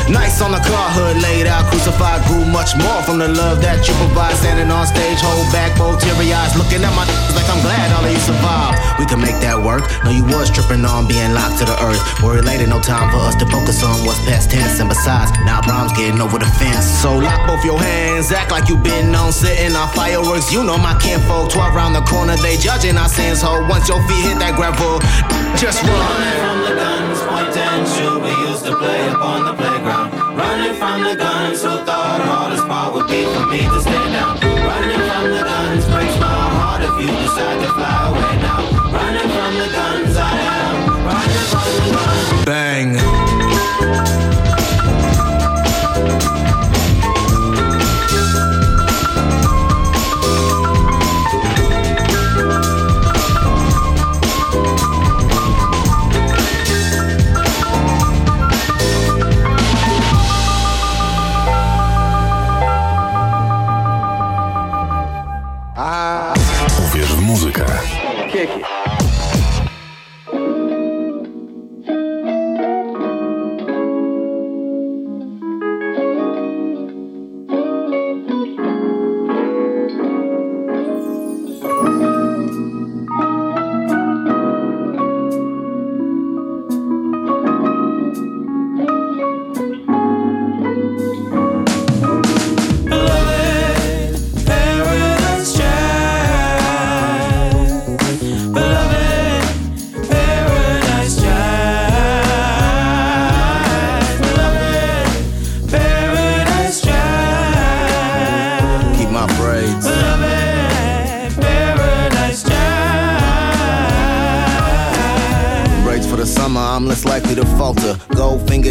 Nice 0.09 0.41
on 0.41 0.49
the 0.49 0.63
car 0.65 0.89
hood, 0.97 1.21
laid 1.21 1.45
out, 1.45 1.69
crucified, 1.69 2.25
grew 2.25 2.41
much 2.49 2.73
more 2.73 2.97
from 3.05 3.21
the 3.21 3.29
love 3.29 3.61
that 3.61 3.85
you 3.85 3.93
provide. 4.01 4.33
Standing 4.41 4.73
on 4.73 4.89
stage, 4.89 5.21
hold 5.21 5.45
back, 5.53 5.69
both 5.77 6.01
teary 6.01 6.33
eyes, 6.33 6.57
looking 6.57 6.81
at 6.81 6.89
my 6.97 7.05
like 7.37 7.45
I'm 7.45 7.61
glad 7.61 7.93
all 7.93 8.01
of 8.01 8.09
you 8.09 8.17
survived. 8.17 8.81
We 8.97 9.05
can 9.05 9.21
make 9.21 9.37
that 9.45 9.53
work. 9.53 9.85
No, 10.01 10.09
you 10.09 10.25
was 10.25 10.49
tripping 10.49 10.81
on 10.81 11.05
being 11.05 11.37
locked 11.37 11.61
to 11.61 11.65
the 11.69 11.77
earth. 11.85 12.01
Worry 12.25 12.41
later, 12.41 12.65
no 12.65 12.81
time 12.81 13.13
for 13.13 13.21
us 13.21 13.37
to 13.37 13.45
focus 13.53 13.85
on 13.85 14.01
what's 14.01 14.17
past 14.25 14.49
tense. 14.49 14.81
And 14.81 14.89
besides, 14.89 15.29
now 15.45 15.61
Brahms 15.61 15.93
getting 15.93 16.17
over 16.25 16.41
the 16.41 16.49
fence. 16.57 16.89
So 16.89 17.13
lock 17.13 17.45
both 17.45 17.61
your 17.61 17.77
hands, 17.77 18.33
act 18.33 18.49
like 18.49 18.65
you 18.65 18.81
been 18.81 19.13
on 19.13 19.29
sitting 19.29 19.77
on 19.77 19.93
fireworks. 19.93 20.49
You 20.49 20.65
know 20.65 20.81
my 20.81 20.97
kinfolk, 20.97 21.53
12 21.53 21.77
around 21.77 21.93
the 21.93 22.01
corner, 22.09 22.33
they 22.41 22.57
judging 22.57 22.97
our 22.97 23.09
sins. 23.13 23.45
Ho, 23.45 23.61
once 23.69 23.85
your 23.85 24.01
feet 24.09 24.25
hit 24.25 24.41
that 24.41 24.57
gravel, 24.57 24.97
just 25.53 25.85
run. 25.85 25.98
Running 25.99 26.37
from 26.43 26.57
the 26.67 26.73
guns, 26.81 27.19
point 27.29 27.57
and 27.57 27.87
shoot. 27.93 28.19
We 28.23 28.33
used 28.49 28.65
to 28.65 28.75
play 28.77 29.01
upon 29.09 29.45
the 29.45 29.53
playground. 29.61 30.09
Running 30.37 30.75
from 30.81 31.03
the 31.03 31.15
guns, 31.15 31.61
who 31.63 31.73
thought 31.85 31.98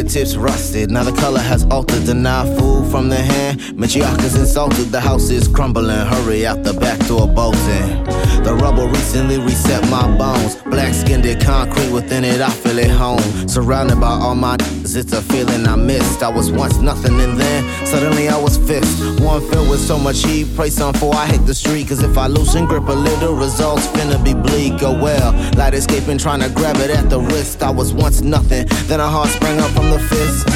tips 0.09 0.37
rusted. 0.37 0.91
Now 0.91 1.05
the 1.05 1.13
color 1.13 1.41
has 1.41 1.65
altered. 1.67 2.05
Deny 2.05 2.45
food 2.57 2.91
from 2.91 3.09
the 3.09 3.17
hand. 3.17 3.61
Matriarchs 3.77 4.37
insulted. 4.37 4.91
The 4.91 5.01
house 5.01 5.31
is 5.31 5.47
crumbling. 5.47 6.07
Hurry 6.07 6.47
out 6.47 6.65
the 6.65 6.73
back 6.73 6.99
door, 7.07 7.27
bolting. 7.29 8.05
The 8.43 8.55
rubble 8.55 8.89
recently 8.89 9.39
reset 9.39 9.87
my 9.89 10.07
bones. 10.17 10.57
Black 10.63 10.95
skinned 10.95 11.29
concrete 11.41 11.91
within 11.93 12.25
it. 12.25 12.41
I 12.41 12.51
feel 12.51 12.81
at 12.81 12.91
home. 12.91 13.49
Surrounded 13.49 14.01
by 14.01 14.11
all 14.11 14.35
my 14.35 14.57
it's 14.97 15.13
a 15.13 15.23
feeling 15.23 15.67
I 15.67 15.77
missed. 15.77 16.23
I 16.23 16.29
was 16.29 16.51
once 16.51 16.79
nothing 16.79 17.21
and 17.21 17.39
then 17.39 17.87
suddenly 17.87 18.29
I 18.29 18.41
was 18.41 18.57
fixed. 18.57 19.21
One 19.21 19.41
filled 19.51 19.69
with 19.69 19.81
so 19.81 19.99
much 19.99 20.25
heat. 20.25 20.47
Pray 20.55 20.71
some 20.71 20.95
for 20.95 21.15
I 21.15 21.27
hit 21.27 21.45
the 21.47 21.55
street. 21.55 21.89
Cause 21.89 22.03
if 22.03 22.17
I 22.17 22.27
loosen 22.27 22.65
grip 22.65 22.89
a 22.89 22.93
little, 22.93 23.35
results 23.35 23.87
finna 23.89 24.23
be 24.25 24.35
bleak. 24.35 24.83
Oh 24.83 24.99
well, 25.01 25.33
light 25.57 25.75
escaping, 25.75 26.19
trying 26.19 26.41
to 26.41 26.49
grab 26.51 26.77
it 26.77 26.91
at 26.91 27.11
the 27.11 27.21
wrist. 27.21 27.63
I 27.63 27.71
was 27.71 27.93
once 27.93 28.23
nothing, 28.23 28.67
then 28.87 29.01
a 29.01 29.07
heart 29.07 29.29
sprang 29.29 29.59
up 29.59 29.71
from 29.73 29.91
the 29.91 29.99
fist. 29.99 30.49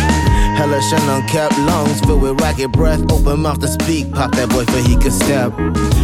Hellish 0.57 0.93
and 0.93 1.03
unkept 1.11 1.59
lungs 1.59 2.01
filled 2.01 2.23
with 2.23 2.41
ragged 2.41 2.73
breath. 2.73 3.01
Open 3.11 3.41
mouth 3.41 3.61
to 3.61 3.69
speak, 3.69 4.13
pop 4.13 4.33
that 4.33 4.49
boy 4.51 4.65
for 4.65 4.79
he 4.79 4.97
could 4.97 5.13
step. 5.13 5.53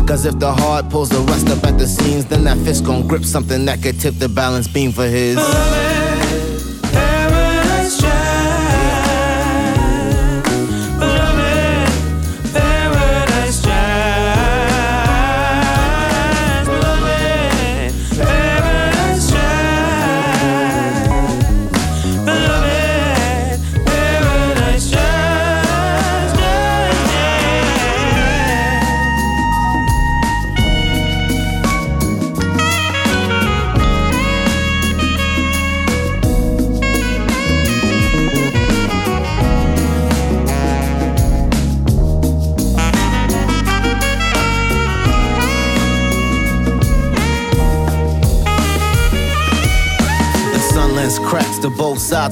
Cause 0.06 0.24
if 0.26 0.38
the 0.38 0.52
heart 0.52 0.90
pulls 0.90 1.08
the 1.10 1.20
rest 1.20 1.48
up 1.48 1.64
at 1.64 1.78
the 1.78 1.86
seams, 1.86 2.26
then 2.26 2.44
that 2.44 2.58
fist 2.58 2.84
gon' 2.84 3.06
grip 3.06 3.24
something 3.24 3.64
that 3.66 3.82
could 3.82 4.00
tip 4.00 4.14
the 4.14 4.28
balance 4.28 4.66
beam 4.66 4.92
for 4.92 5.06
his. 5.06 5.38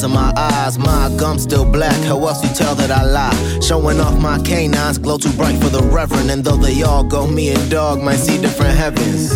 Of 0.02 0.10
my 0.10 0.32
eyes. 0.36 0.78
My 0.78 1.14
gum 1.16 1.38
still 1.38 1.64
black, 1.64 1.96
how 2.04 2.18
else 2.26 2.42
you 2.42 2.50
tell 2.54 2.74
that 2.74 2.90
I 2.90 3.04
lie? 3.04 3.60
Showing 3.60 4.00
off 4.00 4.20
my 4.20 4.38
canines, 4.38 4.98
glow 4.98 5.18
too 5.18 5.32
bright 5.32 5.56
for 5.62 5.68
the 5.68 5.82
reverend. 5.82 6.30
And 6.30 6.44
though 6.44 6.56
they 6.56 6.82
all 6.82 7.04
go, 7.04 7.26
me 7.26 7.50
and 7.50 7.70
dog 7.70 8.02
might 8.02 8.16
see 8.16 8.40
different 8.40 8.76
heavens. 8.76 9.30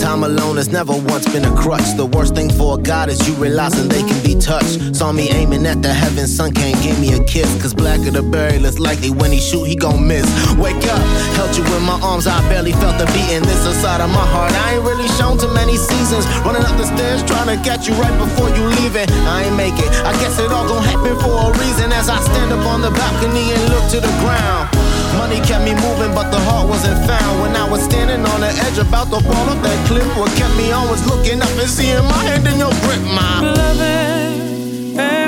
Time 0.00 0.24
alone 0.24 0.56
has 0.56 0.68
never 0.68 0.92
once 0.92 1.26
been 1.32 1.44
a 1.44 1.54
crutch. 1.56 1.96
The 1.96 2.06
worst 2.06 2.34
thing 2.34 2.50
for 2.50 2.78
a 2.78 2.82
God 2.82 3.08
is 3.08 3.26
you 3.26 3.34
realizing 3.34 3.88
they 3.88 4.02
can 4.02 4.22
be 4.22 4.38
touched. 4.38 4.94
Saw 4.94 5.10
me 5.10 5.30
aiming 5.30 5.66
at 5.66 5.82
the 5.82 5.92
heavens, 5.92 6.36
sun 6.36 6.52
can't 6.52 6.80
give 6.82 7.00
me 7.00 7.14
a 7.14 7.24
kiss. 7.24 7.50
Cause 7.60 7.74
black 7.74 7.98
of 8.06 8.12
the 8.12 8.22
berry, 8.22 8.58
less 8.58 8.78
likely 8.78 9.10
when 9.10 9.32
he 9.32 9.40
shoot, 9.40 9.64
he 9.64 9.74
gon' 9.74 10.06
miss. 10.06 10.26
Wake 10.56 10.84
up, 10.86 11.02
held 11.34 11.56
you 11.56 11.64
in 11.74 11.82
my 11.82 11.98
arms, 12.02 12.26
I 12.26 12.38
barely 12.48 12.72
felt 12.72 12.98
the 12.98 13.06
beating. 13.06 13.42
This 13.42 13.66
inside 13.66 14.00
of 14.00 14.10
my 14.10 14.26
heart, 14.26 14.52
I 14.52 14.74
ain't 14.74 14.84
really 14.84 15.08
shown 15.18 15.38
too 15.38 15.52
many 15.54 15.76
seasons. 15.76 16.26
Running 16.44 16.62
up 16.62 16.76
the 16.76 16.86
stairs, 16.86 17.24
trying 17.24 17.50
to 17.50 17.58
catch 17.64 17.88
you 17.88 17.94
right 17.94 18.16
before 18.18 18.50
you 18.50 18.64
leave 18.78 18.96
it. 18.96 19.10
I 19.26 19.44
ain't 19.44 19.56
make 19.56 19.74
it, 19.86 19.94
I 20.02 20.12
guess 20.18 20.38
it 20.42 20.50
all 20.50 20.66
gon' 20.66 20.82
happen 20.82 21.14
for 21.22 21.30
a 21.30 21.50
reason. 21.62 21.94
As 21.94 22.10
I 22.10 22.18
stand 22.20 22.50
up 22.50 22.66
on 22.66 22.82
the 22.82 22.90
balcony 22.90 23.54
and 23.54 23.62
look 23.70 23.86
to 23.94 24.00
the 24.02 24.14
ground. 24.18 24.66
Money 25.16 25.40
kept 25.46 25.64
me 25.64 25.72
moving, 25.78 26.12
but 26.12 26.28
the 26.34 26.40
heart 26.50 26.68
wasn't 26.68 26.98
found. 27.06 27.40
When 27.40 27.54
I 27.56 27.64
was 27.70 27.82
standing 27.82 28.26
on 28.26 28.40
the 28.40 28.52
edge 28.66 28.78
about 28.78 29.08
to 29.14 29.22
fall 29.22 29.46
off 29.48 29.62
that 29.62 29.78
cliff, 29.86 30.06
what 30.18 30.30
kept 30.36 30.54
me 30.56 30.72
on 30.72 30.90
was 30.90 31.00
looking 31.06 31.40
up 31.40 31.54
and 31.56 31.70
seeing 31.70 32.04
my 32.04 32.20
hand 32.26 32.46
in 32.46 32.58
your 32.58 32.74
grip, 32.82 33.00
my 33.14 33.40
beloved 33.40 35.25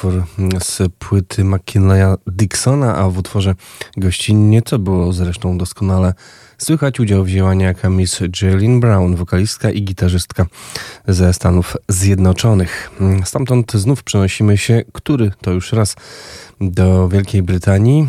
utwór 0.00 0.24
z 0.62 0.92
płyty 0.98 1.44
McKinleya 1.44 2.16
Dixona, 2.26 2.96
a 2.96 3.10
w 3.10 3.18
utworze 3.18 3.54
gościnnie, 3.96 4.62
co 4.62 4.78
było 4.78 5.12
zresztą 5.12 5.58
doskonale 5.58 6.14
słychać, 6.58 7.00
udział 7.00 7.24
wzięła 7.24 7.54
niejaka 7.54 7.90
Miss 7.90 8.18
Brown, 8.80 9.16
wokalistka 9.16 9.70
i 9.70 9.82
gitarzystka 9.82 10.46
ze 11.08 11.32
Stanów 11.32 11.76
Zjednoczonych. 11.88 12.90
Stamtąd 13.24 13.72
znów 13.72 14.02
przenosimy 14.02 14.58
się, 14.58 14.82
który 14.92 15.32
to 15.40 15.50
już 15.50 15.72
raz 15.72 15.96
do 16.60 17.08
Wielkiej 17.08 17.42
Brytanii. 17.42 18.08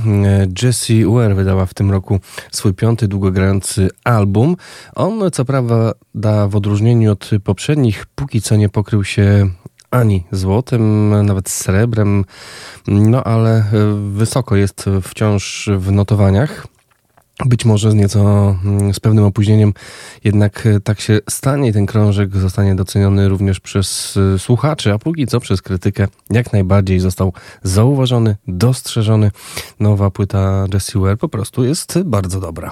Jessie 0.64 1.06
Ware 1.06 1.36
wydała 1.36 1.66
w 1.66 1.74
tym 1.74 1.92
roku 1.92 2.20
swój 2.52 2.74
piąty 2.74 3.08
długogrający 3.08 3.90
album. 4.04 4.56
On, 4.96 5.32
co 5.32 5.46
prawda, 5.46 5.92
w 6.50 6.56
odróżnieniu 6.56 7.12
od 7.12 7.30
poprzednich, 7.44 8.06
póki 8.16 8.42
co 8.42 8.56
nie 8.56 8.70
pokrył 8.70 9.04
się 9.04 9.50
ani 9.92 10.24
złotem, 10.32 11.10
nawet 11.26 11.50
srebrem, 11.50 12.26
no 12.88 13.24
ale 13.24 13.66
wysoko 14.12 14.56
jest 14.56 14.86
wciąż 15.02 15.70
w 15.78 15.92
notowaniach. 15.92 16.68
Być 17.46 17.66
może 17.66 17.92
z 17.92 17.94
nieco 17.94 18.56
z 18.94 19.00
pewnym 19.00 19.24
opóźnieniem, 19.24 19.74
jednak 20.24 20.68
tak 20.84 21.00
się 21.00 21.20
stanie 21.30 21.70
i 21.70 21.74
ten 21.74 21.86
krążek 21.86 22.38
zostanie 22.38 22.76
doceniony 22.76 23.30
również 23.30 23.60
przez 23.60 24.20
słuchaczy, 24.38 24.94
a 24.94 25.00
póki 25.00 25.28
co 25.28 25.40
przez 25.40 25.62
krytykę 25.62 26.08
jak 26.30 26.54
najbardziej 26.54 27.00
został 27.00 27.34
zauważony, 27.64 28.36
dostrzeżony. 28.48 29.32
Nowa 29.80 30.12
płyta 30.12 30.66
Jessie 30.74 31.00
Ware 31.00 31.18
po 31.18 31.30
prostu 31.30 31.64
jest 31.64 32.00
bardzo 32.06 32.40
dobra. 32.40 32.72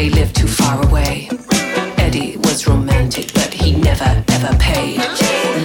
He 0.00 0.08
lived 0.08 0.34
too 0.34 0.46
far 0.46 0.82
away. 0.86 1.28
Eddie 1.98 2.38
was 2.38 2.66
romantic, 2.66 3.34
but 3.34 3.52
he 3.52 3.76
never 3.76 4.24
ever 4.28 4.56
paid. 4.56 4.96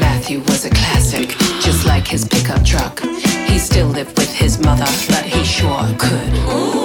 Matthew 0.02 0.40
was 0.40 0.66
a 0.66 0.70
classic, 0.70 1.30
just 1.62 1.86
like 1.86 2.06
his 2.06 2.26
pickup 2.28 2.64
truck. 2.66 3.00
He 3.48 3.58
still 3.58 3.88
lived 3.88 4.18
with 4.18 4.34
his 4.34 4.60
mother, 4.60 4.92
but 5.08 5.24
he 5.24 5.42
sure 5.46 5.88
could. 5.98 6.85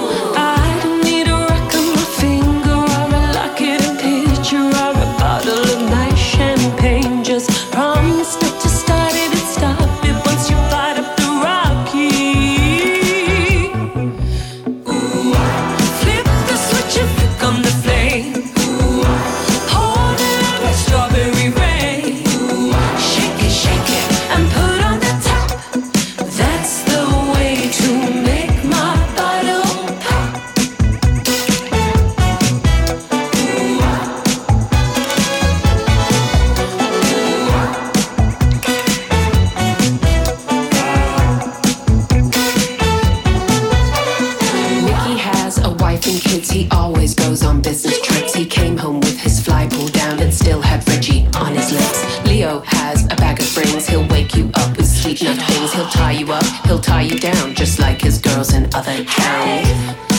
things. 55.19 55.73
He'll 55.73 55.87
tie 55.87 56.11
you 56.11 56.31
up, 56.31 56.45
he'll 56.65 56.79
tie 56.79 57.01
you 57.01 57.19
down, 57.19 57.53
just 57.53 57.79
like 57.79 58.01
his 58.01 58.19
girls 58.19 58.53
in 58.53 58.73
other 58.73 59.03
towns. 59.03 60.10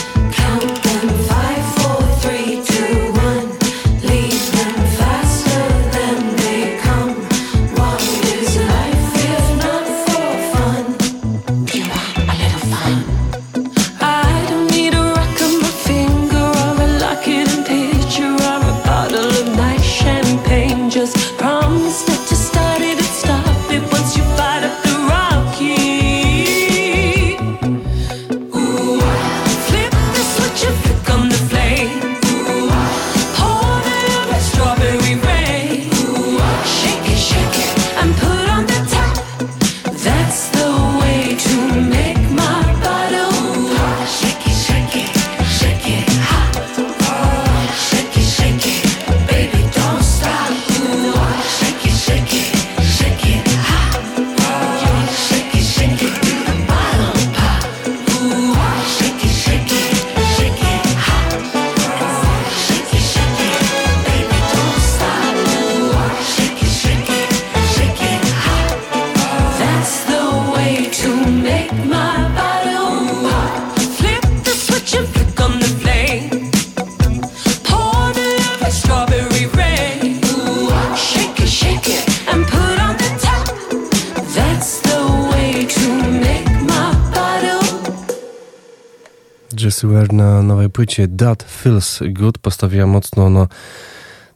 Ware 89.93 90.13
na 90.13 90.41
nowej 90.41 90.69
płycie 90.69 91.07
That 91.07 91.43
Feels 91.43 91.99
Good 92.09 92.37
postawiła 92.37 92.87
mocno 92.87 93.29
na 93.29 93.47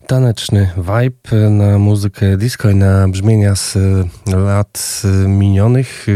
taneczny 0.08 0.70
vibe, 0.78 1.50
na 1.50 1.80
muzykę 1.80 2.38
disco 2.38 2.70
i 2.70 2.76
na 2.76 3.08
brzmienia 3.08 3.56
z 3.56 3.78
lat 4.26 5.02
minionych. 5.28 6.08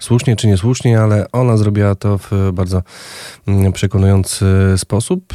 Słusznie 0.00 0.36
czy 0.36 0.46
niesłusznie, 0.46 1.00
ale 1.00 1.26
ona 1.32 1.56
zrobiła 1.56 1.94
to 1.94 2.18
w 2.18 2.30
bardzo 2.52 2.82
mm, 3.46 3.72
przekonujący 3.72 4.46
sposób. 4.76 5.34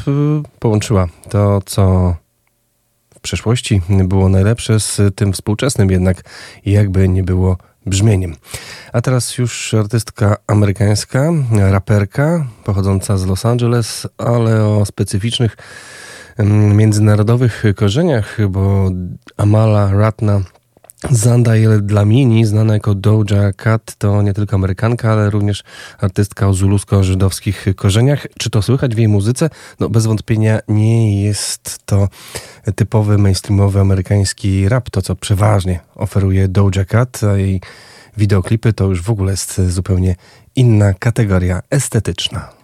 Połączyła 0.60 1.08
to, 1.30 1.62
co 1.66 2.16
w 3.16 3.20
przeszłości 3.20 3.82
było 3.90 4.30
najlepsze 4.30 4.80
z 4.80 5.16
tym 5.16 5.34
współczesnym 5.34 5.92
jednak 5.92 6.22
jakby 6.66 7.10
nie 7.10 7.24
było 7.24 7.58
brzmieniem. 7.88 8.36
A 8.94 9.02
teraz 9.02 9.38
już 9.38 9.74
artystka 9.74 10.38
amerykańska, 10.48 11.32
raperka 11.52 12.46
pochodząca 12.64 13.18
z 13.18 13.26
Los 13.26 13.46
Angeles, 13.46 14.08
ale 14.18 14.66
o 14.66 14.86
specyficznych 14.86 15.58
mm, 16.38 16.76
międzynarodowych 16.76 17.64
korzeniach, 17.76 18.38
bo 18.50 18.90
Amala 19.38 19.92
Ratna 19.94 20.42
Zanda 21.04 21.52
Dlamini, 21.82 22.46
znana 22.46 22.74
jako 22.74 22.96
Doja 22.96 23.54
Cat, 23.54 23.96
to 23.98 24.22
nie 24.22 24.34
tylko 24.34 24.56
Amerykanka, 24.56 25.12
ale 25.12 25.30
również 25.30 25.64
artystka 26.00 26.48
o 26.48 26.54
zulusko-żydowskich 26.54 27.66
korzeniach. 27.76 28.28
Czy 28.38 28.50
to 28.50 28.62
słychać 28.62 28.96
w 28.96 28.98
jej 28.98 29.08
muzyce? 29.08 29.50
No 29.80 29.90
bez 29.90 30.06
wątpienia 30.06 30.60
nie 30.68 31.24
jest 31.24 31.80
to 31.86 32.10
typowy 32.76 33.18
mainstreamowy 33.18 33.80
amerykański 33.80 34.70
rap, 34.70 34.90
to 34.90 35.02
co 35.02 35.16
przeważnie 35.16 35.80
oferuje 35.96 36.48
Doja 36.48 36.86
Cat, 36.86 37.24
a 37.24 37.38
jej 37.38 37.62
wideoklipy 38.18 38.74
to 38.74 38.86
już 38.86 39.02
w 39.02 39.10
ogóle 39.10 39.32
jest 39.32 39.62
zupełnie 39.68 40.16
inna 40.56 40.94
kategoria 40.94 41.62
estetyczna. 41.70 42.57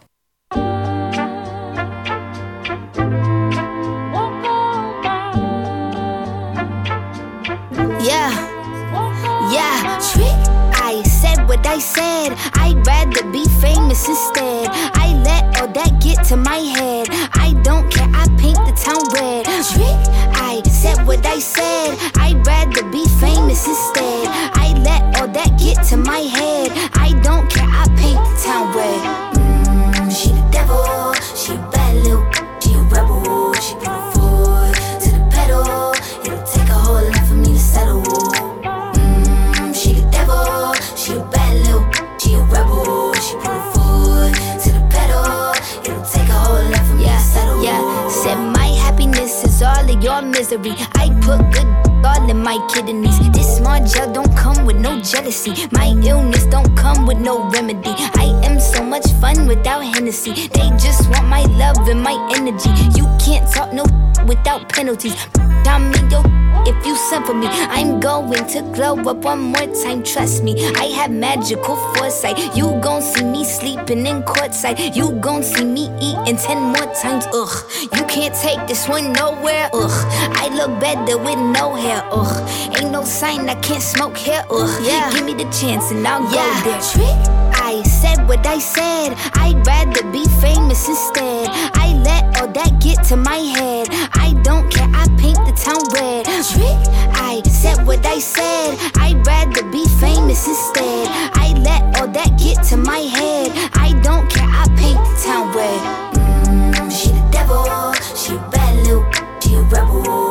I 11.73 11.79
said. 11.79 12.37
I'd 12.53 12.85
rather 12.85 13.23
be 13.31 13.45
famous 13.59 14.07
instead. 14.07 14.67
I 14.93 15.19
let 15.25 15.59
all 15.59 15.67
that 15.69 15.99
get 16.03 16.23
to 16.25 16.37
my 16.37 16.57
head. 16.57 17.07
I 17.33 17.53
don't 17.63 17.91
care, 17.91 18.07
I 18.13 18.27
paint 18.37 18.61
the 18.61 18.73
town 18.77 19.01
red. 19.09 19.45
Trick. 19.73 19.97
I 20.37 20.61
said 20.69 21.03
what 21.07 21.25
I 21.25 21.39
said. 21.39 21.97
I'd 22.17 22.45
rather 22.45 22.83
be 22.91 23.03
famous 23.19 23.65
instead. 23.65 24.27
I 24.53 24.79
let 24.85 25.19
all 25.19 25.27
that 25.29 25.57
get 25.57 25.83
to 25.87 25.97
my 25.97 26.19
head. 26.19 26.69
I 26.93 27.19
don't 27.23 27.49
care, 27.49 27.65
I 27.67 27.87
paint 27.97 28.21
the 28.21 28.43
town 28.45 28.75
red. 28.77 29.12
Your 50.03 50.21
misery. 50.21 50.75
I 50.95 51.07
put 51.21 51.39
good 51.53 51.92
all 52.05 52.29
in 52.29 52.37
my 52.37 52.57
kidneys. 52.73 53.19
This 53.31 53.57
small 53.57 53.83
gel 53.85 54.11
don't 54.11 54.35
come 54.35 54.65
with 54.65 54.77
no 54.77 55.01
jealousy. 55.01 55.53
My 55.71 55.87
illness 56.03 56.45
don't 56.45 56.75
come 56.75 57.05
with 57.05 57.17
no 57.17 57.49
remedy. 57.49 57.93
I 58.15 58.39
am 58.43 58.59
so 58.59 58.83
much 58.83 59.07
fun 59.21 59.47
without 59.47 59.81
Hennessy. 59.81 60.47
They 60.49 60.69
just 60.77 61.09
want 61.09 61.27
my 61.27 61.43
love 61.61 61.87
and 61.87 62.01
my 62.01 62.15
energy. 62.35 62.69
You 62.97 63.05
can't 63.19 63.49
talk 63.51 63.73
no 63.73 63.85
without 64.25 64.69
penalties. 64.69 65.15
I'm 65.65 65.91
your 66.09 66.23
if 66.65 66.85
you 66.85 66.95
send 66.95 67.25
for 67.25 67.33
me. 67.33 67.47
I'm 67.49 67.99
going 67.99 68.45
to 68.47 68.61
glow 68.73 68.95
up 69.09 69.17
one 69.17 69.39
more 69.39 69.67
time. 69.83 70.03
Trust 70.03 70.43
me, 70.43 70.53
I 70.75 70.85
have 70.85 71.11
magical 71.11 71.75
foresight. 71.95 72.55
You 72.55 72.79
gon' 72.81 73.01
see 73.01 73.25
me 73.25 73.43
sleeping 73.43 74.05
in 74.05 74.23
courtside. 74.23 74.95
You 74.95 75.11
gon' 75.13 75.43
see 75.43 75.65
me 75.65 75.91
eating 75.99 76.37
ten 76.37 76.61
more 76.61 76.93
times. 76.95 77.25
Ugh, 77.33 77.71
you 77.81 78.03
can't 78.05 78.33
take 78.35 78.65
this 78.67 78.87
one 78.87 79.11
nowhere. 79.13 79.69
Ugh, 79.73 80.05
I 80.37 80.47
look 80.55 80.79
better 80.79 81.17
with 81.17 81.39
no 81.39 81.75
hair. 81.75 81.92
Ugh, 82.11 82.49
ain't 82.79 82.91
no 82.91 83.03
sign 83.03 83.49
I 83.49 83.55
can't 83.55 83.81
smoke 83.83 84.17
here, 84.17 84.43
Ugh, 84.49 84.81
yeah. 84.83 85.11
give 85.11 85.25
me 85.25 85.33
the 85.33 85.49
chance 85.51 85.91
and 85.91 86.07
I'll 86.07 86.23
Yeah. 86.31 86.61
go 86.63 86.71
there. 86.71 86.81
Trick. 86.81 87.19
I 87.55 87.81
said 87.83 88.27
what 88.27 88.45
I 88.45 88.59
said. 88.59 89.15
I'd 89.35 89.65
rather 89.65 90.03
be 90.11 90.25
famous 90.41 90.87
instead. 90.87 91.47
I 91.85 91.93
let 92.03 92.23
all 92.41 92.47
that 92.47 92.79
get 92.81 93.03
to 93.09 93.15
my 93.15 93.37
head. 93.57 93.87
I 94.13 94.33
don't 94.43 94.69
care. 94.73 94.89
I 94.93 95.05
paint 95.17 95.39
the 95.47 95.53
town 95.65 95.81
red. 95.95 96.25
Trick. 96.51 96.79
I 97.15 97.41
said 97.47 97.85
what 97.87 98.05
I 98.05 98.19
said. 98.19 98.77
I'd 98.97 99.25
rather 99.25 99.63
be 99.71 99.85
famous 100.03 100.45
instead. 100.47 101.07
I 101.45 101.53
let 101.67 101.81
all 101.99 102.07
that 102.09 102.37
get 102.37 102.63
to 102.69 102.77
my 102.77 102.99
head. 103.17 103.51
I 103.75 103.93
don't 104.03 104.29
care. 104.29 104.49
I 104.61 104.65
paint 104.81 104.99
the 105.07 105.15
town 105.25 105.45
red. 105.55 105.81
Mm, 106.15 106.91
she 106.91 107.09
the 107.09 107.23
devil. 107.31 107.63
She 108.15 108.35
a 108.35 108.39
bad 108.51 108.75
little. 108.85 109.05
She 109.41 109.55
a 109.55 109.61
rebel. 109.61 110.22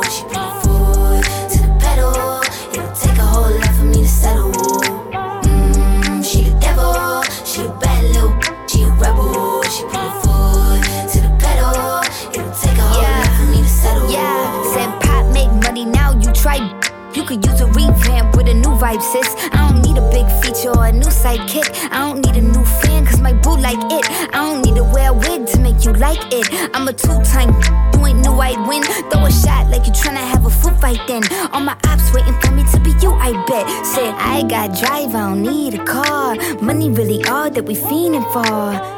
You 16.43 17.23
could 17.23 17.47
use 17.47 17.61
a 17.61 17.67
revamp 17.67 18.37
with 18.37 18.49
a 18.49 18.55
new 18.55 18.75
vibe, 18.75 19.01
sis. 19.01 19.33
I 19.53 19.71
don't 19.71 19.81
need 19.83 19.97
a 19.97 20.11
big 20.11 20.27
feature 20.43 20.71
or 20.71 20.87
a 20.87 20.93
new 20.93 21.07
sidekick. 21.07 21.71
I 21.93 22.01
don't 22.01 22.27
need 22.27 22.35
a 22.35 22.41
new 22.41 22.65
fan, 22.65 23.07
cause 23.07 23.21
my 23.21 23.33
boo 23.33 23.57
like 23.57 23.79
it. 23.93 24.05
I 24.35 24.43
don't 24.43 24.61
need 24.63 24.75
to 24.75 24.83
wear 24.83 25.11
a 25.11 25.13
wig 25.13 25.47
to 25.47 25.61
make 25.61 25.85
you 25.85 25.93
like 25.93 26.19
it. 26.33 26.49
I'm 26.75 26.89
a 26.89 26.93
two 26.93 27.23
time, 27.23 27.51
you 27.95 28.07
ain't 28.07 28.27
knew 28.27 28.33
I'd 28.33 28.59
win. 28.67 28.83
Throw 29.09 29.25
a 29.25 29.31
shot 29.31 29.71
like 29.71 29.87
you 29.87 29.93
tryna 29.93 30.17
have 30.17 30.45
a 30.45 30.51
foot 30.51 30.81
fight 30.81 30.99
then. 31.07 31.23
All 31.53 31.61
my 31.61 31.77
ops 31.87 32.13
waiting 32.13 32.35
for 32.41 32.51
me 32.51 32.65
to 32.73 32.81
be 32.81 32.91
you, 33.01 33.13
I 33.13 33.31
bet. 33.47 33.87
Said, 33.87 34.13
I 34.19 34.43
got 34.43 34.77
drive, 34.77 35.15
I 35.15 35.29
don't 35.31 35.43
need 35.43 35.75
a 35.75 35.85
car. 35.85 36.35
Money 36.61 36.91
really 36.91 37.23
all 37.27 37.51
that 37.51 37.65
we 37.65 37.77
fiending 37.77 38.27
for. 38.33 38.49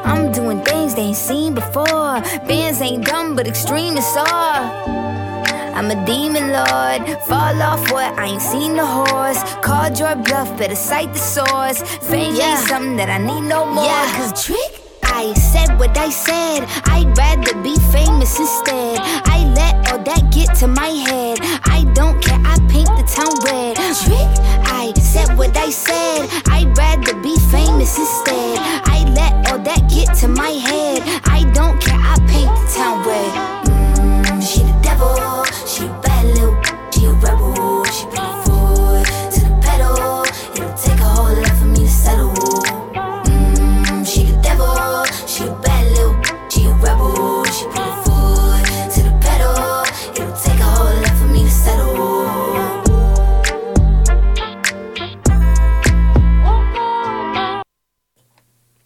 I'm 0.09 0.33
doing 0.33 0.63
things 0.63 0.95
they 0.95 1.13
ain't 1.13 1.17
seen 1.17 1.55
before. 1.55 2.23
Bands 2.49 2.81
ain't 2.81 3.05
dumb, 3.05 3.37
but 3.37 3.47
extreme 3.47 3.99
is 3.99 4.17
all. 4.17 5.34
I'm 5.75 5.91
a 5.91 6.07
demon 6.07 6.53
lord. 6.53 7.01
Fall 7.27 7.61
off 7.63 7.91
what? 7.91 8.17
I 8.19 8.27
ain't 8.27 8.43
seen 8.43 8.77
the 8.77 8.87
horse. 8.87 9.43
Called 9.61 9.99
your 9.99 10.15
bluff, 10.17 10.57
better 10.57 10.77
cite 10.77 11.13
the 11.13 11.19
source. 11.19 11.83
Fame 12.09 12.35
Yeah. 12.37 12.59
ain't 12.59 12.69
something 12.69 12.97
that 12.97 13.11
I 13.11 13.19
need 13.19 13.43
no 13.43 13.67
more. 13.67 13.85
Yeah. 13.85 14.17
Cause 14.17 14.45
trick. 14.45 14.81
I 15.03 15.33
said 15.35 15.79
what 15.79 15.97
I 15.99 16.11
said. 16.11 16.67
I'd 16.87 17.17
rather 17.19 17.55
be 17.63 17.77
famous 17.93 18.39
instead. 18.39 18.99
I 19.37 19.39
let 19.55 19.93
all 19.93 19.99
that 19.99 20.33
get 20.33 20.55
to 20.61 20.67
my 20.67 20.89
head. 20.89 21.39
I 21.65 21.85
don't 21.95 22.23
care. 22.23 22.41
I 22.45 22.57
paint 22.69 22.91
the 22.99 23.05
town 23.17 23.35
red. 23.47 23.77
Trick. 24.05 24.31
I 24.67 24.93
said 24.99 25.37
what 25.37 25.57
I 25.57 25.71
said. 25.71 26.29
I'd 26.47 26.77
rather 26.79 27.15
be 27.21 27.37
famous 27.51 27.99
instead. 27.99 28.59
I 28.87 29.05
let 29.19 29.53
all 29.53 29.59
that 29.59 29.89
get 29.91 30.15
to 30.23 30.29
my 30.29 30.51
head. 30.51 31.03
I 31.27 31.45
don't 31.53 31.81
care. 31.81 31.99
I 31.99 32.17
paint 32.27 32.51
the 32.59 32.73
town 32.75 33.07
red. 33.07 33.54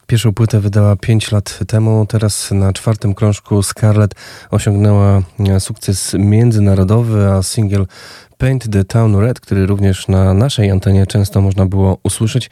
Pierwszą 0.09 0.35
płytę 0.35 0.60
wydała 0.60 0.97
5 0.97 1.32
lat 1.32 1.59
temu, 1.66 2.06
teraz 2.06 2.51
na 2.51 2.72
czwartym 2.72 3.14
krążku 3.14 3.62
Scarlett 3.62 4.14
osiągnęła 4.51 5.22
e, 5.48 5.60
sukces 5.60 6.14
międzynarodowy, 6.18 7.26
a 7.26 7.43
singiel 7.43 7.86
Paint 8.39 8.72
the 8.72 8.85
Town 8.85 9.16
Red, 9.16 9.40
który 9.40 9.66
również 9.66 10.09
na 10.09 10.35
naszej 10.35 10.70
antenie 10.70 11.06
często 11.06 11.40
można 11.40 11.66
było 11.66 11.98
usłyszeć, 12.02 12.51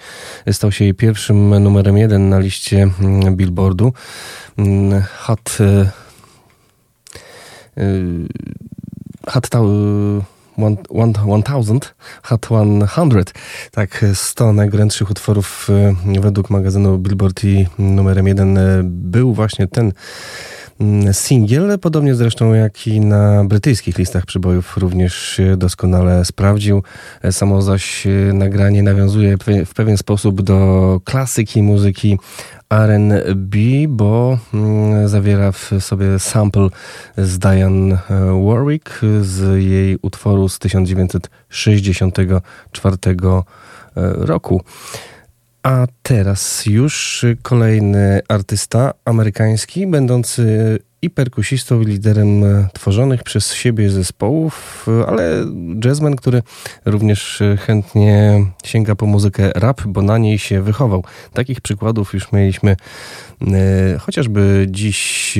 stał 0.52 0.72
się 0.72 0.84
jej 0.84 0.94
pierwszym 0.94 1.62
numerem 1.62 1.98
jeden 1.98 2.28
na 2.28 2.38
liście 2.38 2.88
mm, 3.00 3.36
Billboardu. 3.36 3.92
Mm, 4.58 5.02
Hot, 5.16 5.58
e, 5.60 5.90
e, 10.58 10.76
Hot 10.90 11.12
Town 11.12 11.42
1000, 11.42 11.94
Hot 12.22 12.46
100. 12.86 13.32
Tak, 13.70 14.04
100 14.14 14.52
najgorętszych 14.52 15.10
utworów 15.10 15.68
y, 16.16 16.20
według 16.20 16.50
magazynu 16.50 16.98
Billboard 16.98 17.44
i 17.44 17.66
numerem 17.78 18.26
jeden 18.28 18.58
y, 18.58 18.80
był 18.84 19.34
właśnie 19.34 19.66
ten 19.66 19.92
singiel, 21.12 21.78
podobnie 21.78 22.14
zresztą 22.14 22.54
jak 22.54 22.86
i 22.86 23.00
na 23.00 23.44
brytyjskich 23.44 23.98
listach 23.98 24.26
przybojów 24.26 24.76
również 24.76 25.14
się 25.14 25.56
doskonale 25.56 26.24
sprawdził. 26.24 26.82
Samo 27.30 27.62
zaś 27.62 28.06
nagranie 28.32 28.82
nawiązuje 28.82 29.36
w 29.66 29.74
pewien 29.74 29.96
sposób 29.96 30.42
do 30.42 31.00
klasyki 31.04 31.62
muzyki 31.62 32.18
R&B, 32.70 33.58
bo 33.88 34.38
mm, 34.54 35.08
zawiera 35.08 35.52
w 35.52 35.70
sobie 35.80 36.18
sample 36.18 36.68
z 37.18 37.38
Diane 37.38 37.98
Warwick 38.46 39.00
z 39.20 39.64
jej 39.64 39.98
utworu 40.02 40.48
z 40.48 40.58
1964 40.58 42.96
roku. 44.16 44.62
A 45.66 45.86
teraz 46.02 46.66
już 46.66 47.24
kolejny 47.42 48.20
artysta 48.28 48.94
amerykański, 49.04 49.86
będący 49.86 50.78
i 51.02 51.10
perkusistą, 51.10 51.80
i 51.80 51.84
liderem 51.84 52.44
tworzonych 52.72 53.22
przez 53.22 53.54
siebie 53.54 53.90
zespołów, 53.90 54.86
ale 55.06 55.44
jazzman, 55.84 56.16
który 56.16 56.42
również 56.84 57.42
chętnie 57.58 58.44
sięga 58.64 58.94
po 58.94 59.06
muzykę 59.06 59.50
rap, 59.54 59.82
bo 59.86 60.02
na 60.02 60.18
niej 60.18 60.38
się 60.38 60.62
wychował. 60.62 61.04
Takich 61.32 61.60
przykładów 61.60 62.14
już 62.14 62.32
mieliśmy 62.32 62.76
e, 63.40 63.98
chociażby 63.98 64.66
dziś 64.70 65.38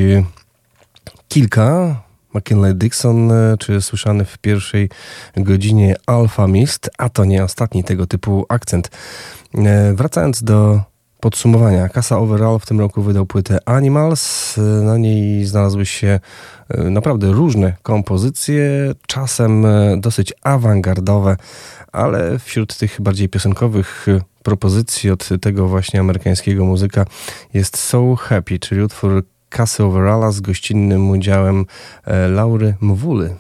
kilka. 1.28 2.05
McKinley 2.36 2.74
Dixon, 2.74 3.32
czy 3.58 3.80
słyszany 3.80 4.24
w 4.24 4.38
pierwszej 4.38 4.88
godzinie 5.36 5.96
Alpha 6.06 6.46
Mist, 6.46 6.90
a 6.98 7.08
to 7.08 7.24
nie 7.24 7.44
ostatni 7.44 7.84
tego 7.84 8.06
typu 8.06 8.46
akcent. 8.48 8.90
E, 9.54 9.94
wracając 9.94 10.42
do 10.42 10.80
podsumowania. 11.20 11.88
Kasa 11.88 12.18
Overall 12.18 12.58
w 12.58 12.66
tym 12.66 12.80
roku 12.80 13.02
wydał 13.02 13.26
płytę 13.26 13.58
Animals. 13.64 14.56
Na 14.82 14.98
niej 14.98 15.44
znalazły 15.44 15.86
się 15.86 16.20
e, 16.68 16.90
naprawdę 16.90 17.32
różne 17.32 17.72
kompozycje, 17.82 18.92
czasem 19.06 19.66
e, 19.66 19.96
dosyć 20.00 20.32
awangardowe, 20.42 21.36
ale 21.92 22.38
wśród 22.38 22.76
tych 22.76 23.00
bardziej 23.00 23.28
piosenkowych 23.28 24.06
propozycji 24.42 25.10
od 25.10 25.28
tego 25.40 25.68
właśnie 25.68 26.00
amerykańskiego 26.00 26.64
muzyka 26.64 27.04
jest 27.54 27.76
So 27.76 28.16
Happy, 28.16 28.58
czyli 28.58 28.82
utwór 28.82 29.24
Kasy 29.56 29.84
Overalla 29.84 30.30
z 30.30 30.40
gościnnym 30.40 31.10
udziałem 31.10 31.66
Laury 32.28 32.74
Mwuly. 32.80 33.36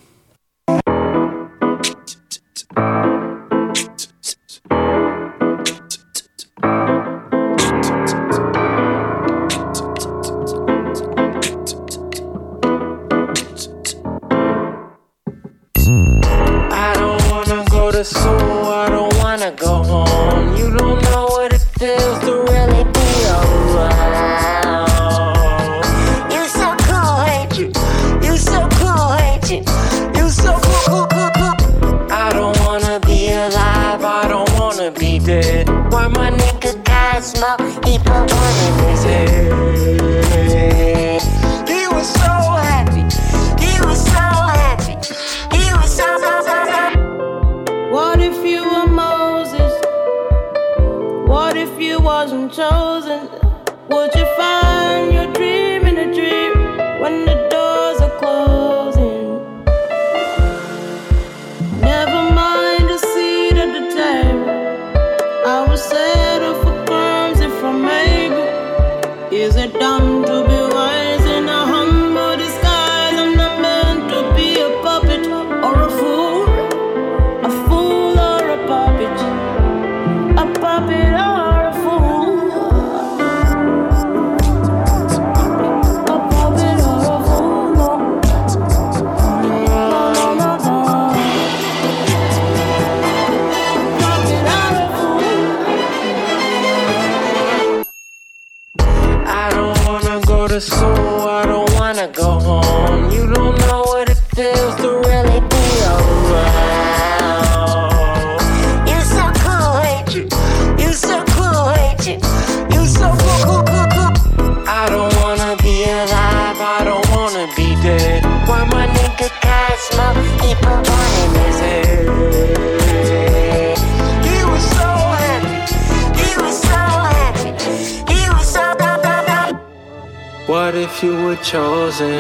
you 131.02 131.14
were 131.24 131.36
chosen, 131.36 132.10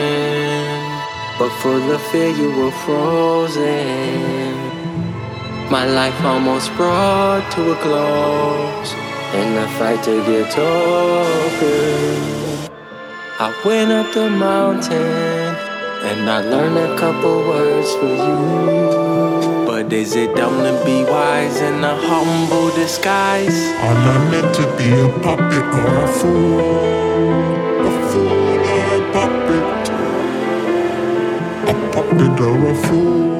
but 1.38 1.50
full 1.60 1.90
of 1.90 2.02
fear 2.10 2.28
you 2.28 2.50
were 2.58 2.70
frozen. 2.84 4.54
My 5.70 5.86
life 5.86 6.20
almost 6.22 6.74
brought 6.76 7.50
to 7.52 7.72
a 7.72 7.76
close, 7.76 8.92
and 9.34 9.58
I 9.58 9.66
fight 9.78 10.02
to 10.04 10.24
get 10.26 10.58
over. 10.58 11.76
I 13.38 13.48
went 13.64 13.92
up 13.92 14.12
the 14.12 14.28
mountain, 14.28 15.54
and 16.08 16.28
I 16.28 16.40
learned 16.42 16.78
a 16.78 16.98
couple 16.98 17.38
words 17.48 17.90
for 17.94 18.14
you. 18.26 19.66
But 19.66 19.92
is 19.92 20.16
it 20.16 20.34
dumb 20.36 20.62
to 20.64 20.84
be 20.84 21.02
wise 21.04 21.60
in 21.60 21.82
a 21.82 21.96
humble 21.96 22.70
disguise? 22.74 23.58
Am 23.88 23.96
I 23.96 24.30
meant 24.30 24.54
to 24.54 24.66
be 24.76 24.88
a 24.92 25.08
puppet 25.20 25.64
or 25.80 26.04
a 26.04 26.08
fool. 26.08 27.55
and 32.18 32.40
I'm 32.40 32.66
a 32.66 32.74
fool. 32.74 33.35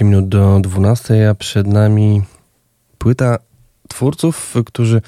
12 0.00 0.04
minut 0.04 0.28
do 0.28 0.60
12, 0.60 1.30
a 1.30 1.34
przed 1.34 1.66
nami 1.66 2.22
płyta 2.98 3.38
twórców, 3.88 4.54
którzy 4.66 5.02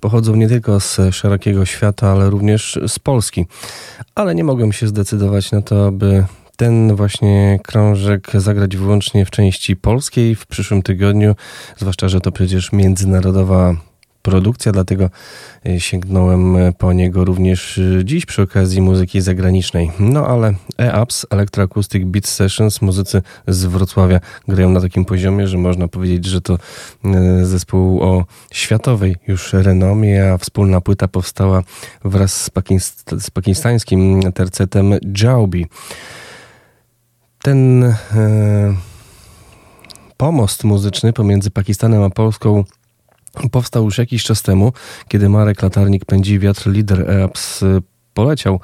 pochodzą 0.00 0.36
nie 0.36 0.48
tylko 0.48 0.80
z 0.80 1.00
szerokiego 1.10 1.64
świata, 1.64 2.10
ale 2.10 2.30
również 2.30 2.78
z 2.88 2.98
Polski. 2.98 3.46
Ale 4.14 4.34
nie 4.34 4.44
mogłem 4.44 4.72
się 4.72 4.86
zdecydować 4.86 5.52
na 5.52 5.62
to, 5.62 5.86
aby 5.86 6.24
ten 6.56 6.96
właśnie 6.96 7.60
krążek 7.62 8.30
zagrać 8.34 8.76
wyłącznie 8.76 9.26
w 9.26 9.30
części 9.30 9.76
polskiej 9.76 10.34
w 10.34 10.46
przyszłym 10.46 10.82
tygodniu, 10.82 11.34
zwłaszcza, 11.76 12.08
że 12.08 12.20
to 12.20 12.32
przecież 12.32 12.72
międzynarodowa 12.72 13.76
produkcja, 14.24 14.72
dlatego 14.72 15.10
e, 15.66 15.80
sięgnąłem 15.80 16.56
e, 16.56 16.72
po 16.72 16.92
niego 16.92 17.24
również 17.24 17.78
e, 17.78 18.04
dziś 18.04 18.26
przy 18.26 18.42
okazji 18.42 18.82
muzyki 18.82 19.20
zagranicznej. 19.20 19.90
No 19.98 20.26
ale 20.26 20.54
E-Ups, 20.78 21.26
Electroacoustic 21.30 22.04
Beat 22.04 22.26
Sessions, 22.26 22.82
muzycy 22.82 23.22
z 23.48 23.64
Wrocławia 23.64 24.20
grają 24.48 24.70
na 24.70 24.80
takim 24.80 25.04
poziomie, 25.04 25.48
że 25.48 25.58
można 25.58 25.88
powiedzieć, 25.88 26.24
że 26.24 26.40
to 26.40 26.58
zespół 27.42 28.02
o 28.02 28.24
światowej 28.52 29.16
już 29.28 29.52
renomie, 29.52 30.32
a 30.32 30.38
wspólna 30.38 30.80
płyta 30.80 31.08
powstała 31.08 31.62
wraz 32.04 32.44
z, 32.44 32.50
pakist 32.50 33.10
z 33.20 33.30
pakistańskim 33.30 34.32
tercetem 34.32 34.92
Jaubi. 35.22 35.66
Ten 37.42 37.84
e, 37.84 37.94
pomost 40.16 40.64
muzyczny 40.64 41.12
pomiędzy 41.12 41.50
Pakistanem 41.50 42.02
a 42.02 42.10
Polską 42.10 42.64
powstał 43.50 43.84
już 43.84 43.98
jakiś 43.98 44.22
czas 44.22 44.42
temu, 44.42 44.72
kiedy 45.08 45.28
Marek 45.28 45.62
Latarnik 45.62 46.04
pędzi 46.04 46.38
wiatr, 46.38 46.70
lider 46.70 47.10
EAPS 47.10 47.64
poleciał 48.14 48.60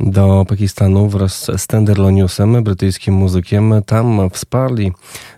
do 0.00 0.44
Pakistanu 0.48 1.08
wraz 1.08 1.50
z 1.56 1.66
Tenderloniusem, 1.66 2.64
brytyjskim 2.64 3.14
muzykiem. 3.14 3.74
Tam 3.86 4.30
wsparli 4.30 4.92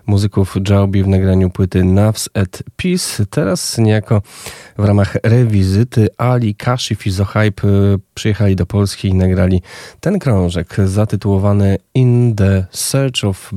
muzyków 0.05 0.55
Jaubi 0.69 1.03
w 1.03 1.07
nagraniu 1.07 1.49
płyty 1.49 1.83
Navs 1.83 2.29
at 2.33 2.63
Peace. 2.75 3.25
Teraz 3.25 3.77
niejako 3.77 4.21
w 4.77 4.85
ramach 4.85 5.17
rewizyty 5.23 6.07
Ali 6.17 6.55
Kashif 6.55 7.07
i 7.07 7.11
Zohype 7.11 7.67
przyjechali 8.13 8.55
do 8.55 8.65
Polski 8.65 9.07
i 9.07 9.13
nagrali 9.13 9.61
ten 9.99 10.19
krążek 10.19 10.75
zatytułowany 10.85 11.77
In 11.93 12.35
the 12.35 12.65
Search 12.71 13.23
of, 13.23 13.51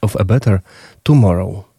of 0.00 0.16
a 0.16 0.24
Better 0.24 0.60
Tomorrow. 1.02 1.69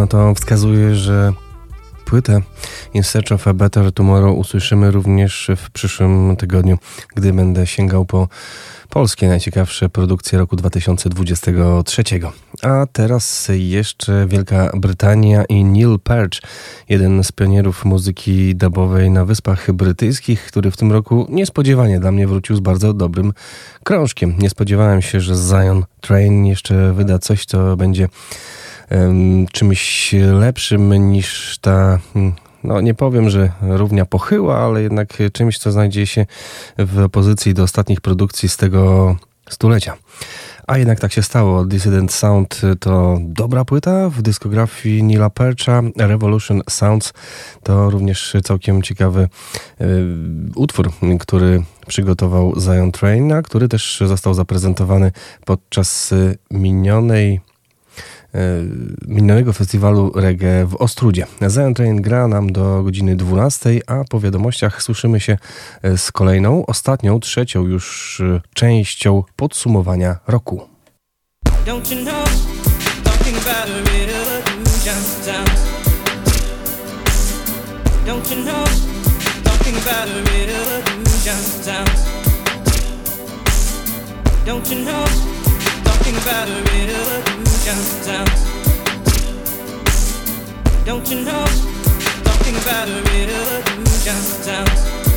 Na 0.00 0.06
to 0.06 0.34
wskazuje, 0.34 0.94
że 0.94 1.32
płytę 2.04 2.42
In 2.94 3.02
Search 3.02 3.32
of 3.32 3.48
a 3.48 3.54
Better 3.54 3.92
Tomorrow 3.92 4.38
usłyszymy 4.38 4.90
również 4.90 5.50
w 5.56 5.70
przyszłym 5.70 6.36
tygodniu, 6.36 6.78
gdy 7.14 7.32
będę 7.32 7.66
sięgał 7.66 8.04
po 8.04 8.28
polskie 8.90 9.28
najciekawsze 9.28 9.88
produkcje 9.88 10.38
roku 10.38 10.56
2023. 10.56 12.02
A 12.62 12.86
teraz 12.92 13.48
jeszcze 13.54 14.26
Wielka 14.28 14.70
Brytania 14.76 15.44
i 15.44 15.64
Neil 15.64 15.98
Peart, 16.04 16.38
jeden 16.88 17.24
z 17.24 17.32
pionierów 17.32 17.84
muzyki 17.84 18.56
dubowej 18.56 19.10
na 19.10 19.24
Wyspach 19.24 19.72
Brytyjskich, 19.72 20.46
który 20.46 20.70
w 20.70 20.76
tym 20.76 20.92
roku 20.92 21.26
niespodziewanie 21.28 22.00
dla 22.00 22.12
mnie 22.12 22.26
wrócił 22.26 22.56
z 22.56 22.60
bardzo 22.60 22.92
dobrym 22.92 23.32
krążkiem. 23.84 24.34
Nie 24.38 24.50
spodziewałem 24.50 25.02
się, 25.02 25.20
że 25.20 25.34
Zion 25.34 25.84
Train 26.00 26.46
jeszcze 26.46 26.92
wyda 26.92 27.18
coś, 27.18 27.44
co 27.44 27.76
będzie 27.76 28.08
czymś 29.52 30.14
lepszym 30.32 31.10
niż 31.12 31.58
ta 31.58 31.98
hmm, 32.14 32.32
no 32.64 32.80
nie 32.80 32.94
powiem, 32.94 33.30
że 33.30 33.52
równia 33.60 34.06
pochyła, 34.06 34.58
ale 34.58 34.82
jednak 34.82 35.18
czymś, 35.32 35.58
co 35.58 35.72
znajdzie 35.72 36.06
się 36.06 36.26
w 36.78 36.98
opozycji 36.98 37.54
do 37.54 37.62
ostatnich 37.62 38.00
produkcji 38.00 38.48
z 38.48 38.56
tego 38.56 39.16
stulecia. 39.50 39.96
A 40.66 40.78
jednak 40.78 41.00
tak 41.00 41.12
się 41.12 41.22
stało. 41.22 41.64
Dissident 41.64 42.12
Sound 42.12 42.60
to 42.80 43.18
dobra 43.20 43.64
płyta 43.64 44.10
w 44.10 44.22
dyskografii 44.22 45.02
Nila 45.02 45.30
Percha. 45.30 45.82
Revolution 45.96 46.62
Sounds 46.68 47.12
to 47.62 47.90
również 47.90 48.36
całkiem 48.44 48.82
ciekawy 48.82 49.28
y, 49.80 49.86
utwór, 50.54 50.90
który 51.20 51.62
przygotował 51.86 52.60
Zion 52.60 52.92
Train, 52.92 53.32
a 53.32 53.42
który 53.42 53.68
też 53.68 54.02
został 54.06 54.34
zaprezentowany 54.34 55.12
podczas 55.44 56.14
minionej 56.50 57.40
E, 58.34 58.64
minionego 59.08 59.52
festiwalu 59.52 60.12
reggae 60.14 60.66
w 60.66 60.74
Ostrudzie. 60.74 61.26
Zion 61.48 61.74
Train 61.74 62.02
gra 62.02 62.28
nam 62.28 62.52
do 62.52 62.82
godziny 62.82 63.16
12, 63.16 63.80
a 63.86 64.04
po 64.10 64.20
wiadomościach 64.20 64.82
słyszymy 64.82 65.20
się 65.20 65.38
e, 65.82 65.98
z 65.98 66.12
kolejną, 66.12 66.66
ostatnią, 66.66 67.20
trzecią 67.20 67.66
już 67.66 68.20
e, 68.20 68.40
częścią 68.54 69.22
podsumowania 69.36 70.16
roku. 70.26 70.60
Don't 71.66 71.96
you 71.96 72.04
know, 72.04 72.24
Don't 78.06 78.30
you 78.30 78.44
know, 78.44 78.64
talking 79.44 79.76
about 79.76 80.20
Don't 84.46 84.68
you 84.68 84.84
know, 84.84 85.49
talking 85.90 86.16
about 86.22 86.48
a 86.48 86.60
river 86.72 87.04
who 87.36 87.56
comes 87.66 88.08
out. 88.08 88.30
Don't 90.84 91.06
you 91.10 91.24
know? 91.24 91.44
Talking 92.30 92.56
about 92.62 92.88
a 92.88 93.00
river 93.10 93.44
who 93.76 93.84
comes 94.06 94.48
out. 94.48 95.09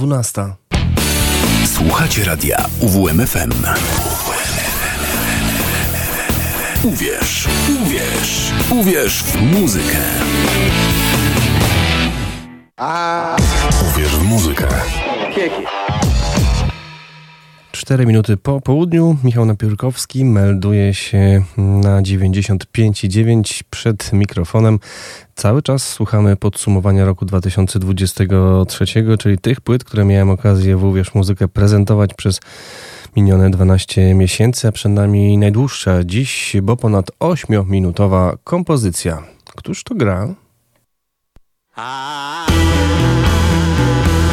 12. 0.00 0.54
Słuchacie 1.66 2.24
radia 2.24 2.66
UWMFM. 2.80 3.52
Uwierz, 6.84 7.48
uwierz, 7.82 8.52
uwierz 8.70 9.22
w 9.22 9.42
muzykę. 9.42 9.96
A... 12.76 13.36
Uwierz 13.90 14.16
w 14.16 14.22
muzykę. 14.22 14.68
Kieki. 15.34 15.66
4 17.72 18.06
minuty 18.06 18.36
po 18.36 18.60
południu 18.60 19.16
Michał 19.24 19.44
Napiórkowski 19.44 20.24
melduje 20.24 20.94
się 20.94 21.42
na 21.56 22.02
95,9 22.02 23.60
przed 23.70 24.12
mikrofonem. 24.12 24.78
Cały 25.40 25.62
czas 25.62 25.88
słuchamy 25.88 26.36
podsumowania 26.36 27.04
roku 27.04 27.24
2023, 27.24 28.84
czyli 29.18 29.38
tych 29.38 29.60
płyt, 29.60 29.84
które 29.84 30.04
miałem 30.04 30.30
okazję 30.30 30.76
w 30.76 30.84
Uwierz 30.84 31.14
Muzykę 31.14 31.48
prezentować 31.48 32.14
przez 32.14 32.40
minione 33.16 33.50
12 33.50 34.14
miesięcy, 34.14 34.68
a 34.68 34.72
przed 34.72 34.92
nami 34.92 35.38
najdłuższa 35.38 36.04
dziś, 36.04 36.56
bo 36.62 36.76
ponad 36.76 37.10
8-minutowa 37.20 38.36
kompozycja. 38.44 39.22
Któż 39.56 39.84
to 39.84 39.94
gra? 39.94 40.34
Nigdy 41.76 42.60
nie 44.22 44.29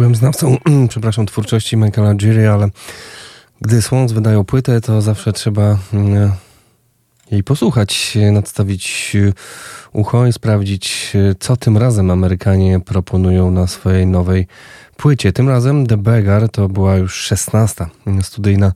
byłem 0.00 0.14
znawcą, 0.14 0.56
przepraszam, 0.88 1.26
twórczości 1.26 1.76
Michaela 1.76 2.14
Giry, 2.14 2.48
ale 2.48 2.68
gdy 3.60 3.82
Swans 3.82 4.12
wydają 4.12 4.44
płytę, 4.44 4.80
to 4.80 5.02
zawsze 5.02 5.32
trzeba 5.32 5.78
mm, 5.92 6.32
jej 7.30 7.44
posłuchać, 7.44 8.18
nadstawić 8.32 9.16
ucho 9.92 10.26
i 10.26 10.32
sprawdzić, 10.32 11.12
co 11.40 11.56
tym 11.56 11.76
razem 11.76 12.10
Amerykanie 12.10 12.80
proponują 12.80 13.50
na 13.50 13.66
swojej 13.66 14.06
nowej 14.06 14.46
płycie. 14.96 15.32
Tym 15.32 15.48
razem 15.48 15.86
The 15.86 15.96
Beggar 15.96 16.48
to 16.48 16.68
była 16.68 16.96
już 16.96 17.14
szesnasta 17.14 17.90
studyjna 18.22 18.72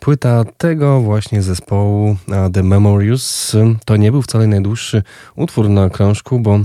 płyta 0.00 0.44
tego 0.58 1.00
właśnie 1.00 1.42
zespołu 1.42 2.16
The 2.52 2.62
Memories. 2.62 3.56
To 3.84 3.96
nie 3.96 4.12
był 4.12 4.22
wcale 4.22 4.46
najdłuższy 4.46 5.02
utwór 5.36 5.68
na 5.68 5.90
krążku, 5.90 6.40
bo 6.40 6.60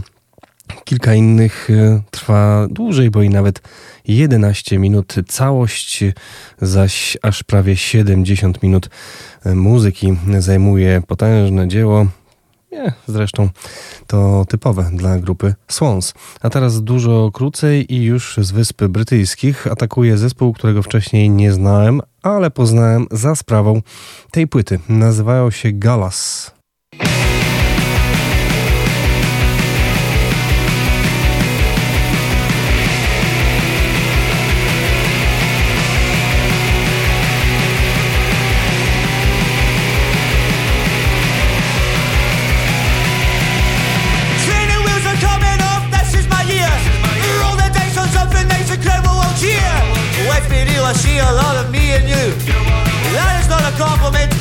Kilka 0.83 1.13
innych 1.13 1.69
e, 1.69 2.01
trwa 2.11 2.67
dłużej, 2.69 3.11
bo 3.11 3.21
i 3.21 3.29
nawet 3.29 3.61
11 4.07 4.79
minut. 4.79 5.15
Całość 5.27 6.03
zaś 6.61 7.17
aż 7.21 7.43
prawie 7.43 7.77
70 7.77 8.63
minut 8.63 8.89
e, 9.45 9.55
muzyki 9.55 10.17
zajmuje 10.39 11.01
potężne 11.07 11.67
dzieło. 11.67 12.07
Nie, 12.71 12.93
zresztą 13.07 13.49
to 14.07 14.45
typowe 14.49 14.89
dla 14.93 15.19
grupy 15.19 15.53
Swans. 15.67 16.13
A 16.41 16.49
teraz 16.49 16.81
dużo 16.81 17.31
krócej 17.33 17.93
i 17.93 18.03
już 18.03 18.37
z 18.41 18.51
Wysp 18.51 18.83
Brytyjskich 18.83 19.67
atakuje 19.67 20.17
zespół, 20.17 20.53
którego 20.53 20.83
wcześniej 20.83 21.29
nie 21.29 21.51
znałem, 21.51 22.01
ale 22.21 22.51
poznałem 22.51 23.07
za 23.11 23.35
sprawą 23.35 23.81
tej 24.31 24.47
płyty. 24.47 24.79
Nazywają 24.89 25.51
się 25.51 25.71
Galas. 25.71 26.51
See 50.95 51.17
a 51.17 51.31
lot 51.41 51.55
of 51.57 51.71
me 51.71 51.93
and 51.93 52.07
you. 52.07 52.25
That 53.15 53.39
is 53.41 53.47
not 53.49 53.63
a 53.63 53.73
compliment. 53.77 54.34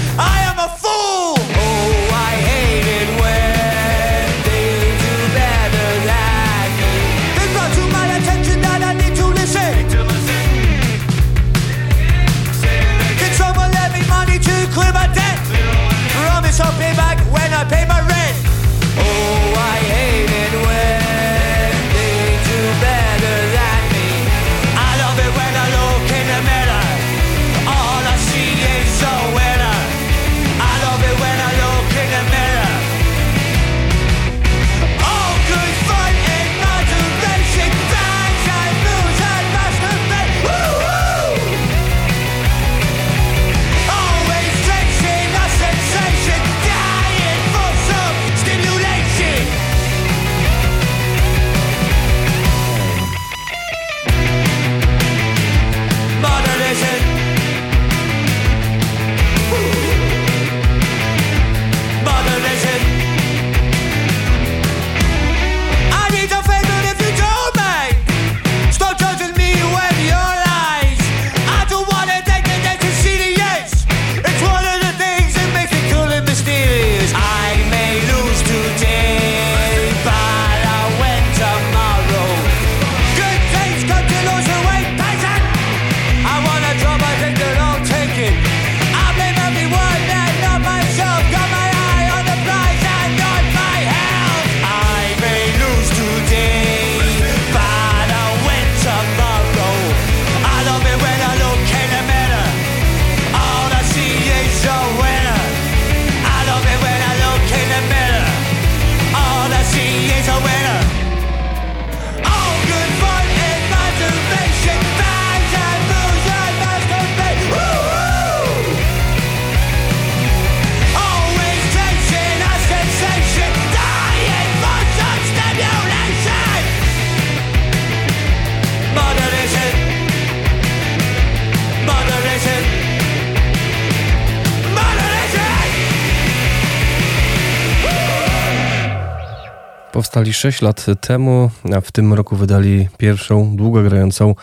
Powstali 139.94 140.32
6 140.32 140.62
lat 140.62 140.86
temu, 141.00 141.50
a 141.76 141.80
w 141.80 141.92
tym 141.92 142.12
roku 142.12 142.36
wydali 142.36 142.88
pierwszą 142.98 143.56
długogrającą 143.56 144.34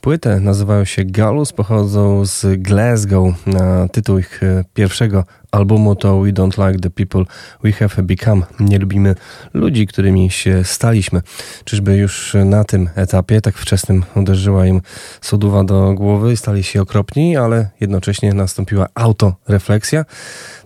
płytę. 0.00 0.40
Nazywają 0.40 0.84
się 0.84 1.04
Galus, 1.04 1.52
pochodzą 1.52 2.24
z 2.24 2.62
Glasgow. 2.62 3.46
Na 3.46 3.88
tytuł 3.88 4.18
ich 4.18 4.42
e, 4.42 4.64
pierwszego 4.74 5.24
albumu 5.50 5.96
to 5.96 6.20
We 6.20 6.32
Don't 6.32 6.68
Like 6.68 6.80
the 6.80 6.90
People 6.90 7.24
We 7.64 7.72
Have 7.72 8.02
Become. 8.02 8.42
Nie 8.60 8.78
lubimy 8.78 9.14
ludzi, 9.54 9.86
którymi 9.86 10.30
się 10.30 10.64
staliśmy. 10.64 11.22
Czyżby 11.64 11.96
już 11.96 12.36
na 12.44 12.64
tym 12.64 12.88
etapie, 12.94 13.40
tak 13.40 13.54
wczesnym, 13.56 14.04
uderzyła 14.16 14.66
im 14.66 14.80
soduwa 15.20 15.64
do 15.64 15.94
głowy 15.94 16.36
stali 16.36 16.62
się 16.62 16.82
okropni, 16.82 17.36
ale 17.36 17.70
jednocześnie 17.80 18.34
nastąpiła 18.34 18.86
autorefleksja. 18.94 20.04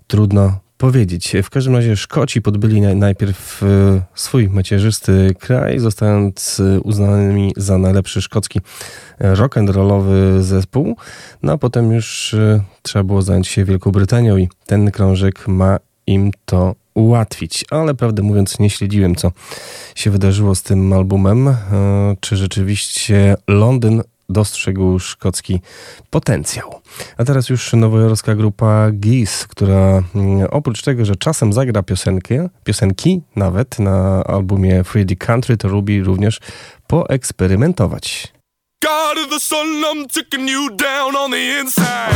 Trudno 0.06 0.69
powiedzieć. 0.80 1.32
W 1.42 1.50
każdym 1.50 1.76
razie 1.76 1.96
Szkoci 1.96 2.42
podbyli 2.42 2.82
naj- 2.82 2.96
najpierw 2.96 3.62
e, 3.62 3.66
swój 4.14 4.48
macierzysty 4.48 5.34
kraj, 5.38 5.78
zostając 5.78 6.60
e, 6.60 6.80
uznanymi 6.80 7.52
za 7.56 7.78
najlepszy 7.78 8.22
szkocki 8.22 8.60
e, 9.18 9.34
rock'n'rollowy 9.34 10.40
zespół. 10.40 10.96
No 11.42 11.52
a 11.52 11.58
potem 11.58 11.92
już 11.92 12.36
trzeba 12.82 13.04
było 13.04 13.22
zająć 13.22 13.48
się 13.48 13.64
Wielką 13.64 13.90
Brytanią 13.90 14.36
i 14.36 14.48
ten 14.66 14.90
krążek 14.90 15.48
ma 15.48 15.78
im 16.06 16.30
to 16.44 16.74
ułatwić. 16.94 17.64
Ale 17.70 17.94
prawdę 17.94 18.22
mówiąc 18.22 18.58
nie 18.58 18.70
śledziłem, 18.70 19.14
co 19.14 19.32
się 19.94 20.10
wydarzyło 20.10 20.54
z 20.54 20.62
tym 20.62 20.92
albumem. 20.92 21.54
Czy 22.20 22.36
rzeczywiście 22.36 23.36
Londyn 23.48 24.02
dostrzegł 24.30 24.98
szkocki 24.98 25.60
potencjał. 26.10 26.80
A 27.16 27.24
teraz 27.24 27.48
już 27.48 27.72
nowojorska 27.72 28.34
grupa 28.34 28.86
Geese, 28.92 29.46
która 29.48 30.02
mm, 30.14 30.46
oprócz 30.50 30.82
tego, 30.82 31.04
że 31.04 31.16
czasem 31.16 31.52
zagra 31.52 31.82
piosenkę, 31.82 32.48
piosenki 32.64 33.20
nawet 33.36 33.78
na 33.78 34.24
albumie 34.24 34.84
Free 34.84 35.06
the 35.06 35.16
Country, 35.16 35.56
to 35.56 35.68
lubi 35.68 36.02
również 36.02 36.40
poeksperymentować. 36.86 38.32
God 38.82 39.18
of 39.24 39.30
the 39.30 39.40
sun, 39.40 39.84
I'm 39.84 40.06
taking 40.08 40.50
you 40.50 40.70
down 40.70 41.16
on 41.16 41.30
the 41.30 41.60
inside. 41.60 42.14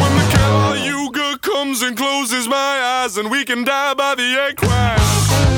When 0.00 0.18
the 0.18 0.36
Caliuga 0.36 1.38
comes 1.40 1.82
and 1.82 1.96
closes 1.96 2.48
my 2.48 3.04
eyes, 3.04 3.18
and 3.18 3.30
we 3.30 3.44
can 3.44 3.64
die 3.64 3.94
by 3.94 4.16
the. 4.16 5.51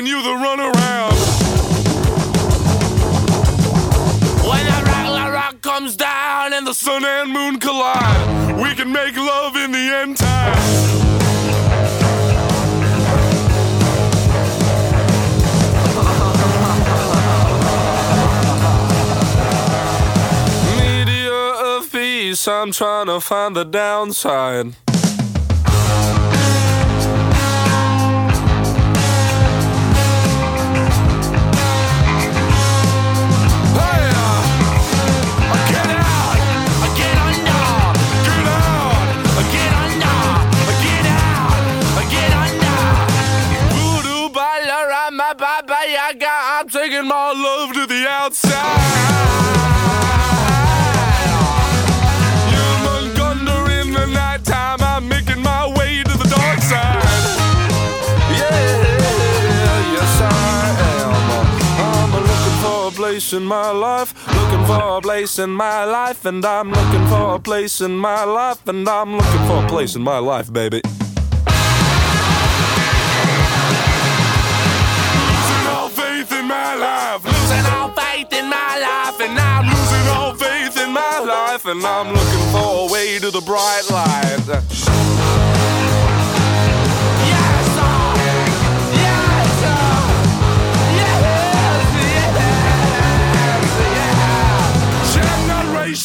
Giving 0.00 0.16
you 0.16 0.22
the 0.22 0.30
runaround. 0.30 1.12
When 4.48 4.64
that 4.66 4.84
rock, 4.86 5.32
rock 5.32 5.62
comes 5.62 5.96
down 5.96 6.52
and 6.54 6.66
the 6.66 6.74
sun 6.74 7.04
and 7.04 7.30
moon 7.30 7.58
collide, 7.58 8.56
we 8.56 8.74
can 8.74 8.92
make 8.92 9.16
love 9.16 9.56
in 9.56 9.72
the 9.72 9.78
end 9.78 10.16
time. 10.16 10.56
Media 20.78 21.32
of 21.76 21.92
peace, 21.92 22.48
I'm 22.48 22.72
trying 22.72 23.06
to 23.06 23.20
find 23.20 23.54
the 23.54 23.64
downside. 23.64 24.76
My 47.02 47.32
love 47.32 47.72
to 47.72 47.86
the 47.86 48.06
outside. 48.08 48.60
In 53.80 53.92
the 53.92 54.06
nighttime. 54.06 54.80
I'm 54.80 55.08
making 55.08 55.42
my 55.42 55.66
way 55.76 56.02
to 56.02 56.18
the 56.18 56.28
dark 56.28 56.60
side. 56.60 57.02
Yeah, 58.30 58.60
yes 59.94 60.20
I 60.20 60.24
am. 60.96 61.12
I'm 61.80 62.12
looking 62.12 62.58
for 62.62 62.88
a 62.88 62.90
place 62.90 63.32
in 63.32 63.44
my 63.44 63.70
life. 63.70 64.14
Looking 64.28 64.66
for 64.66 64.98
a 64.98 65.00
place 65.00 65.38
in 65.38 65.50
my 65.50 65.84
life. 65.84 66.24
And 66.26 66.44
I'm 66.44 66.70
looking 66.70 67.06
for 67.08 67.34
a 67.36 67.38
place 67.38 67.80
in 67.80 67.96
my 67.96 68.24
life. 68.24 68.68
And 68.68 68.88
I'm 68.88 69.16
looking 69.16 69.46
for 69.46 69.64
a 69.64 69.68
place 69.68 69.96
in 69.96 70.02
my 70.02 70.18
life, 70.18 70.52
baby. 70.52 70.82
My 76.50 76.74
life. 76.74 77.24
Losing 77.24 77.66
all 77.74 77.90
faith 77.90 78.32
in 78.32 78.46
my 78.48 78.72
life. 78.88 79.20
And 79.20 79.38
I'm 79.38 79.66
losing 79.70 80.06
all 80.16 80.34
faith 80.34 80.76
in 80.84 80.90
my 80.92 81.18
life. 81.20 81.64
And 81.64 81.80
I'm 81.84 82.08
looking 82.08 82.44
for 82.52 82.88
a 82.88 82.92
way 82.92 83.18
to 83.20 83.30
the 83.30 83.40
bright 83.40 83.86
light. 83.90 84.46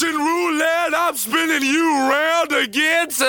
Roulette, 0.01 0.93
I'm 0.93 1.15
spinning 1.15 1.61
you 1.61 1.85
round 2.09 2.51
again 2.51 3.07
to 3.09 3.25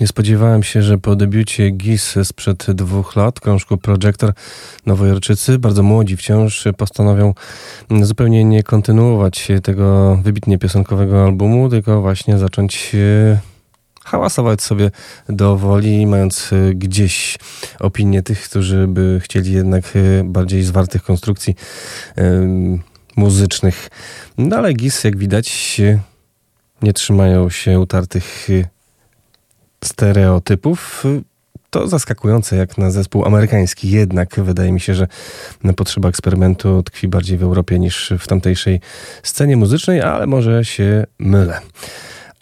nie 0.00 0.06
spodziewałem 0.06 0.62
się, 0.62 0.82
że 0.82 0.98
po 0.98 1.16
debiucie 1.16 1.70
GIS 1.70 2.14
sprzed 2.24 2.70
dwóch 2.70 3.16
lat, 3.16 3.40
krążku 3.40 3.76
Projector 3.76 4.32
Nowojorczycy, 4.86 5.58
bardzo 5.58 5.82
młodzi 5.82 6.16
wciąż, 6.16 6.64
postanowią 6.76 7.34
zupełnie 8.02 8.44
nie 8.44 8.62
kontynuować 8.62 9.48
tego 9.62 10.16
wybitnie 10.22 10.58
piosenkowego 10.58 11.24
albumu, 11.24 11.68
tylko 11.68 12.00
właśnie 12.00 12.38
zacząć 12.38 12.92
e, 12.94 13.40
hałasować 14.04 14.62
sobie 14.62 14.90
do 15.28 15.56
woli, 15.56 16.06
mając 16.06 16.52
e, 16.52 16.74
gdzieś 16.74 17.38
opinię 17.80 18.22
tych, 18.22 18.42
którzy 18.42 18.86
by 18.88 19.20
chcieli 19.22 19.52
jednak 19.52 19.84
e, 19.96 20.24
bardziej 20.24 20.62
zwartych 20.62 21.02
konstrukcji 21.02 21.54
muzycznych. 23.16 23.90
No 24.38 24.56
ale 24.56 24.72
GIS, 24.72 25.04
jak 25.04 25.16
widać, 25.16 25.80
nie 26.82 26.92
trzymają 26.92 27.50
się 27.50 27.80
utartych 27.80 28.48
stereotypów. 29.84 31.04
To 31.70 31.88
zaskakujące 31.88 32.56
jak 32.56 32.78
na 32.78 32.90
zespół 32.90 33.24
amerykański. 33.24 33.90
Jednak 33.90 34.40
wydaje 34.40 34.72
mi 34.72 34.80
się, 34.80 34.94
że 34.94 35.06
potrzeba 35.76 36.08
eksperymentu 36.08 36.82
tkwi 36.82 37.08
bardziej 37.08 37.38
w 37.38 37.42
Europie 37.42 37.78
niż 37.78 38.12
w 38.18 38.26
tamtejszej 38.26 38.80
scenie 39.22 39.56
muzycznej, 39.56 40.00
ale 40.00 40.26
może 40.26 40.64
się 40.64 41.04
mylę. 41.18 41.60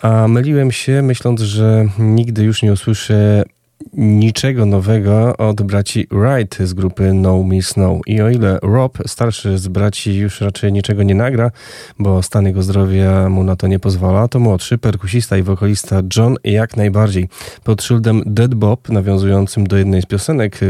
A 0.03 0.29
myliłem 0.29 0.73
się, 0.73 1.03
myśląc, 1.03 1.41
że 1.41 1.87
nigdy 1.99 2.43
już 2.43 2.63
nie 2.63 2.73
usłyszę 2.73 3.45
niczego 3.93 4.67
nowego 4.67 5.37
od 5.37 5.63
braci 5.63 6.07
Wright 6.11 6.59
z 6.59 6.75
grupy 6.75 7.15
No 7.15 7.45
Miss 7.45 7.77
No. 7.77 8.01
I 8.07 8.21
o 8.21 8.31
ile 8.31 8.59
Rob, 8.63 8.99
starszy 9.07 9.59
z 9.59 9.69
braci, 9.69 10.17
już 10.17 10.41
raczej 10.41 10.73
niczego 10.73 11.03
nie 11.03 11.15
nagra, 11.15 11.51
bo 11.99 12.23
stan 12.23 12.47
jego 12.47 12.63
zdrowia 12.63 13.29
mu 13.29 13.45
na 13.45 13.57
to 13.57 13.67
nie 13.67 13.79
pozwala, 13.79 14.29
to 14.29 14.39
młodszy, 14.39 14.79
perkusista 14.79 15.37
i 15.37 15.43
wokalista 15.43 16.03
John 16.17 16.37
jak 16.45 16.77
najbardziej. 16.77 17.29
Pod 17.65 17.83
szyldem 17.83 18.23
Dead 18.27 18.55
Bob, 18.55 18.89
nawiązującym 18.89 19.67
do 19.67 19.77
jednej 19.77 20.03
z 20.03 20.07
piosenek 20.07 20.61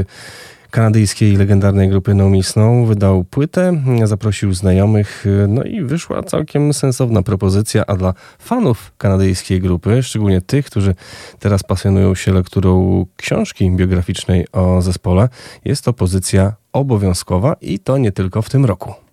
kanadyjskiej 0.71 1.37
legendarnej 1.37 1.89
grupy 1.89 2.15
No 2.15 2.43
Snow 2.43 2.89
wydał 2.89 3.25
płytę, 3.25 3.83
zaprosił 4.05 4.55
znajomych, 4.55 5.25
no 5.49 5.63
i 5.63 5.83
wyszła 5.83 6.23
całkiem 6.23 6.73
sensowna 6.73 7.23
propozycja, 7.23 7.87
a 7.87 7.97
dla 7.97 8.15
fanów 8.39 8.93
kanadyjskiej 8.99 9.61
grupy, 9.61 10.03
szczególnie 10.03 10.41
tych, 10.41 10.67
którzy 10.67 10.95
teraz 11.39 11.63
pasjonują 11.63 12.15
się 12.15 12.33
lekturą 12.33 13.07
książki 13.17 13.71
biograficznej 13.71 14.47
o 14.53 14.83
zespole, 14.83 15.29
jest 15.65 15.85
to 15.85 15.93
pozycja 15.93 16.53
obowiązkowa 16.73 17.57
i 17.61 17.79
to 17.79 17.99
nie 17.99 18.13
tylko 18.13 18.43
w 18.43 18.51
tym 18.51 18.65
roku. 18.65 19.06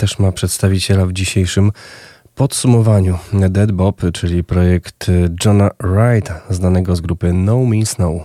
też 0.00 0.18
ma 0.18 0.32
przedstawiciela 0.32 1.06
w 1.06 1.12
dzisiejszym 1.12 1.72
podsumowaniu. 2.34 3.18
Dead 3.32 3.72
Bob, 3.72 4.02
czyli 4.12 4.44
projekt 4.44 5.06
Johna 5.44 5.70
Wrighta, 5.80 6.40
znanego 6.50 6.96
z 6.96 7.00
grupy 7.00 7.32
No 7.32 7.64
Means 7.64 7.98
No. 7.98 8.24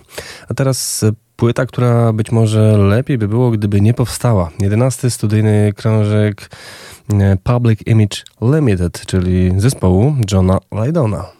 A 0.50 0.54
teraz 0.54 1.06
płyta, 1.36 1.66
która 1.66 2.14
być 2.14 2.32
może 2.32 2.78
lepiej 2.78 3.18
by 3.18 3.28
było, 3.28 3.52
gdyby 3.52 3.82
nie 3.82 3.94
powstała. 3.94 4.50
Jedenasty 4.60 5.10
studyjny 5.10 5.74
krążek 5.76 6.50
e, 7.14 7.38
Public 7.44 7.80
Image 7.86 8.24
Limited, 8.42 9.06
czyli 9.06 9.52
zespołu 9.58 10.16
Johna 10.32 10.58
Lydona. 10.72 11.35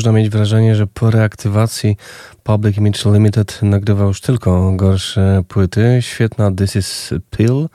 Można 0.00 0.12
mieć 0.12 0.28
wrażenie, 0.28 0.76
że 0.76 0.86
po 0.86 1.10
reaktywacji 1.10 1.96
Public 2.42 2.76
Image 2.76 3.12
Limited 3.12 3.58
nagrywał 3.62 4.08
już 4.08 4.20
tylko 4.20 4.72
gorsze 4.72 5.42
płyty. 5.48 5.98
Świetna 6.00 6.52
This 6.52 6.76
Is 6.76 7.14
Pill. 7.30 7.68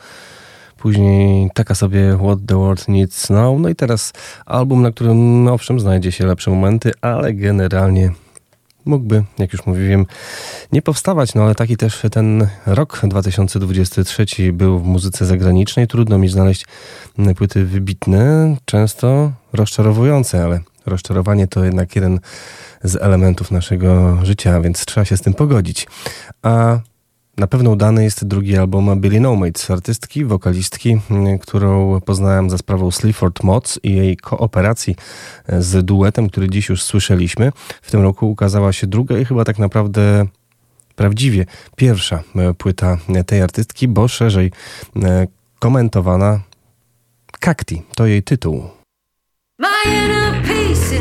Później 0.77 1.49
taka 1.53 1.75
sobie 1.75 2.17
What 2.17 2.39
the 2.47 2.55
World 2.55 2.87
Needs 2.87 3.29
Now. 3.29 3.59
No 3.59 3.69
i 3.69 3.75
teraz 3.75 4.13
album, 4.45 4.81
na 4.81 4.91
którym 4.91 5.47
owszem 5.47 5.79
znajdzie 5.79 6.11
się 6.11 6.25
lepsze 6.25 6.51
momenty, 6.51 6.91
ale 7.01 7.33
generalnie 7.33 8.11
mógłby, 8.85 9.23
jak 9.37 9.53
już 9.53 9.65
mówiłem, 9.65 10.05
nie 10.71 10.81
powstawać. 10.81 11.33
No 11.35 11.43
ale 11.43 11.55
taki 11.55 11.77
też 11.77 12.01
ten 12.11 12.47
rok 12.65 13.01
2023 13.03 14.25
był 14.53 14.79
w 14.79 14.85
muzyce 14.85 15.25
zagranicznej. 15.25 15.87
Trudno 15.87 16.17
mi 16.17 16.27
znaleźć 16.27 16.65
płyty 17.37 17.65
wybitne, 17.65 18.55
często 18.65 19.31
rozczarowujące, 19.53 20.43
ale 20.43 20.59
rozczarowanie 20.85 21.47
to 21.47 21.65
jednak 21.65 21.95
jeden 21.95 22.19
z 22.83 22.95
elementów 22.95 23.51
naszego 23.51 24.19
życia, 24.25 24.61
więc 24.61 24.85
trzeba 24.85 25.05
się 25.05 25.17
z 25.17 25.21
tym 25.21 25.33
pogodzić. 25.33 25.87
A 26.41 26.79
na 27.37 27.47
pewno 27.47 27.71
udany 27.71 28.03
jest 28.03 28.25
drugi 28.25 28.57
album 28.57 29.01
Billy 29.01 29.19
No 29.19 29.35
Mates, 29.35 29.71
artystki, 29.71 30.25
wokalistki, 30.25 30.97
mm, 31.11 31.39
którą 31.39 32.01
poznałem 32.01 32.49
za 32.49 32.57
sprawą 32.57 32.91
Sleaford 32.91 33.43
Mods 33.43 33.79
i 33.83 33.95
jej 33.95 34.17
kooperacji 34.17 34.95
z 35.59 35.85
duetem, 35.85 36.29
który 36.29 36.49
dziś 36.49 36.69
już 36.69 36.83
słyszeliśmy. 36.83 37.51
W 37.81 37.91
tym 37.91 38.01
roku 38.01 38.29
ukazała 38.29 38.73
się 38.73 38.87
druga 38.87 39.17
i 39.17 39.25
chyba 39.25 39.45
tak 39.45 39.59
naprawdę 39.59 40.27
prawdziwie 40.95 41.45
pierwsza 41.75 42.23
e, 42.35 42.53
płyta 42.53 42.97
tej 43.25 43.41
artystki, 43.41 43.87
bo 43.87 44.07
szerzej 44.07 44.51
e, 45.03 45.27
komentowana 45.59 46.39
Cacti 47.39 47.81
to 47.95 48.05
jej 48.05 48.23
tytuł. 48.23 48.84
My 49.57 49.83
inner 49.87 50.43
peace 50.45 50.94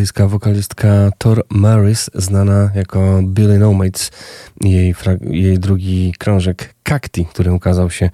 brytyjska 0.00 0.28
wokalistka 0.28 1.10
Tor 1.18 1.44
Maris, 1.50 2.10
znana 2.14 2.70
jako 2.74 3.20
Billy 3.22 3.58
No 3.58 3.72
Mates. 3.72 4.10
Jej, 4.60 4.94
jej 5.30 5.58
drugi 5.58 6.14
krążek 6.18 6.74
Cacti, 6.82 7.26
który 7.26 7.52
ukazał 7.52 7.90
się 7.90 8.10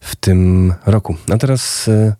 w 0.00 0.16
tym 0.16 0.72
roku. 0.86 1.16
A 1.32 1.36
teraz 1.38 1.88
y, 1.88 2.12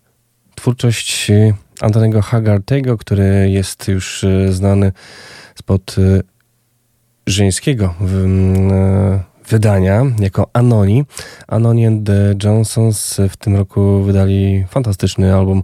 twórczość 0.54 1.32
Antonego 1.80 2.22
Hagartego, 2.22 2.98
który 2.98 3.50
jest 3.50 3.88
już 3.88 4.24
y, 4.24 4.52
znany 4.52 4.92
spod 5.54 5.98
y, 5.98 6.22
żeńskiego 7.26 7.94
wydania 9.48 10.04
jako 10.18 10.50
Anoni. 10.52 11.04
Anoni 11.48 11.86
and 11.86 12.06
the 12.06 12.34
Johnsons 12.44 13.20
w 13.30 13.36
tym 13.36 13.56
roku 13.56 14.02
wydali 14.02 14.66
fantastyczny 14.68 15.34
album 15.34 15.62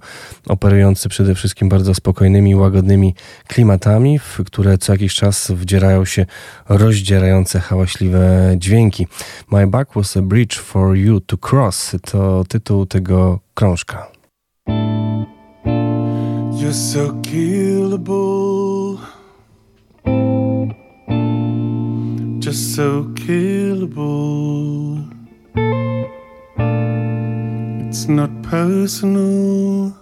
operujący 0.48 1.08
przede 1.08 1.34
wszystkim 1.34 1.68
bardzo 1.68 1.94
spokojnymi, 1.94 2.54
łagodnymi 2.54 3.14
klimatami, 3.46 4.18
w 4.18 4.40
które 4.46 4.78
co 4.78 4.92
jakiś 4.92 5.14
czas 5.14 5.50
wdzierają 5.50 6.04
się 6.04 6.26
rozdzierające, 6.68 7.60
hałaśliwe 7.60 8.54
dźwięki. 8.56 9.06
My 9.52 9.66
Back 9.66 9.94
was 9.94 10.16
a 10.16 10.22
Bridge 10.22 10.58
for 10.58 10.96
You 10.96 11.20
to 11.20 11.36
Cross 11.50 11.96
to 12.10 12.44
tytuł 12.48 12.86
tego 12.86 13.40
krążka. 13.54 14.12
You're 16.52 16.72
so 16.72 17.12
killable 17.22 18.71
just 22.52 22.76
so 22.76 23.04
killable. 23.14 25.08
It's 27.88 28.06
not 28.08 28.30
personal, 28.42 29.96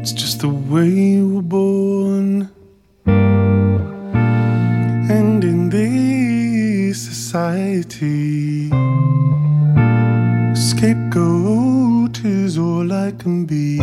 it's 0.00 0.12
just 0.12 0.42
the 0.42 0.48
way 0.48 0.88
you 0.88 1.28
were 1.34 1.42
born. 1.42 2.48
And 5.16 5.42
in 5.42 5.70
this 5.70 7.02
society, 7.02 8.68
scapegoat 10.54 12.24
is 12.24 12.58
all 12.58 12.92
I 12.92 13.10
can 13.10 13.44
be. 13.44 13.80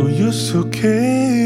Oh, 0.00 0.08
you're 0.08 0.32
so 0.32 0.64
killable. 0.64 1.39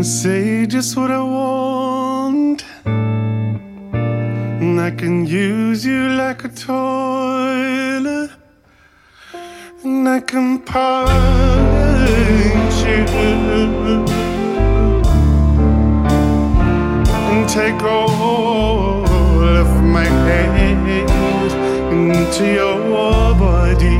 Can 0.00 0.04
say 0.06 0.64
just 0.64 0.96
what 0.96 1.10
I 1.10 1.20
want, 1.20 2.64
and 2.86 4.80
I 4.80 4.90
can 4.92 5.26
use 5.26 5.84
you 5.84 6.08
like 6.08 6.42
a 6.42 6.48
toilet, 6.48 8.30
and 9.84 10.08
I 10.08 10.20
can 10.20 10.58
punch 10.60 11.10
you. 12.86 13.04
And 17.30 17.46
take 17.46 17.82
all 17.82 19.04
of 19.62 19.70
my 19.84 20.06
hate 20.24 21.10
into 21.92 22.44
your 22.54 23.34
body. 23.34 23.99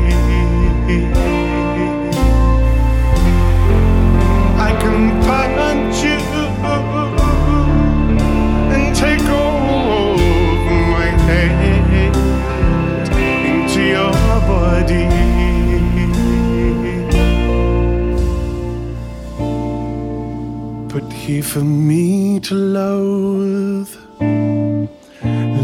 Here 21.30 21.44
for 21.44 21.62
me 21.62 22.40
to 22.40 22.54
loathe 22.56 23.94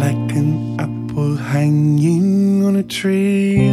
like 0.03 0.29
an 0.41 0.79
apple 0.79 1.35
hanging 1.35 2.65
on 2.65 2.77
a 2.77 2.85
tree. 2.85 3.69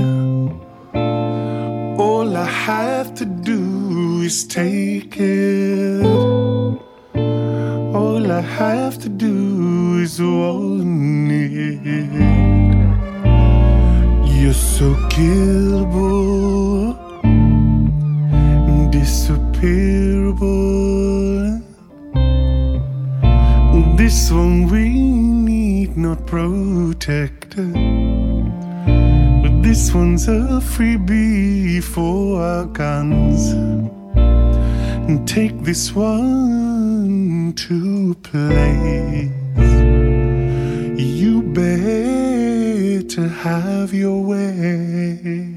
All 2.05 2.35
I 2.35 2.45
have 2.45 3.13
to 3.13 3.25
do 3.25 4.21
is 4.23 4.43
take 4.43 5.17
it. 5.19 6.03
All 7.93 8.31
I 8.31 8.41
have 8.41 8.97
to 9.03 9.09
do 9.09 9.99
is 9.99 10.19
want 10.19 11.31
it. 11.31 11.85
You're 14.33 14.59
so 14.77 14.95
killable, 15.13 16.97
disappearable. 18.89 21.12
This 24.03 24.29
one 24.31 24.67
we 24.67 24.89
need 24.89 25.95
not 25.95 26.27
protect. 26.27 27.55
But 27.55 29.53
this 29.63 29.93
one's 29.93 30.27
a 30.27 30.59
freebie 30.59 31.81
for 31.81 32.41
our 32.41 32.65
guns. 32.65 33.53
And 35.07 35.25
take 35.25 35.57
this 35.63 35.95
one 35.95 37.53
to 37.55 38.13
place. 38.15 39.31
You 40.99 41.41
better 41.53 43.29
have 43.29 43.93
your 43.93 44.21
way. 44.21 45.52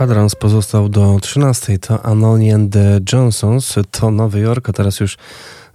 kwadrans 0.00 0.34
pozostał 0.34 0.88
do 0.88 1.18
13. 1.20 1.78
To 1.78 2.02
Anoni 2.02 2.52
and 2.52 2.72
the 2.72 3.00
Johnsons, 3.12 3.74
to 3.90 4.10
Nowy 4.10 4.40
Jork, 4.40 4.68
a 4.68 4.72
teraz 4.72 5.00
już 5.00 5.18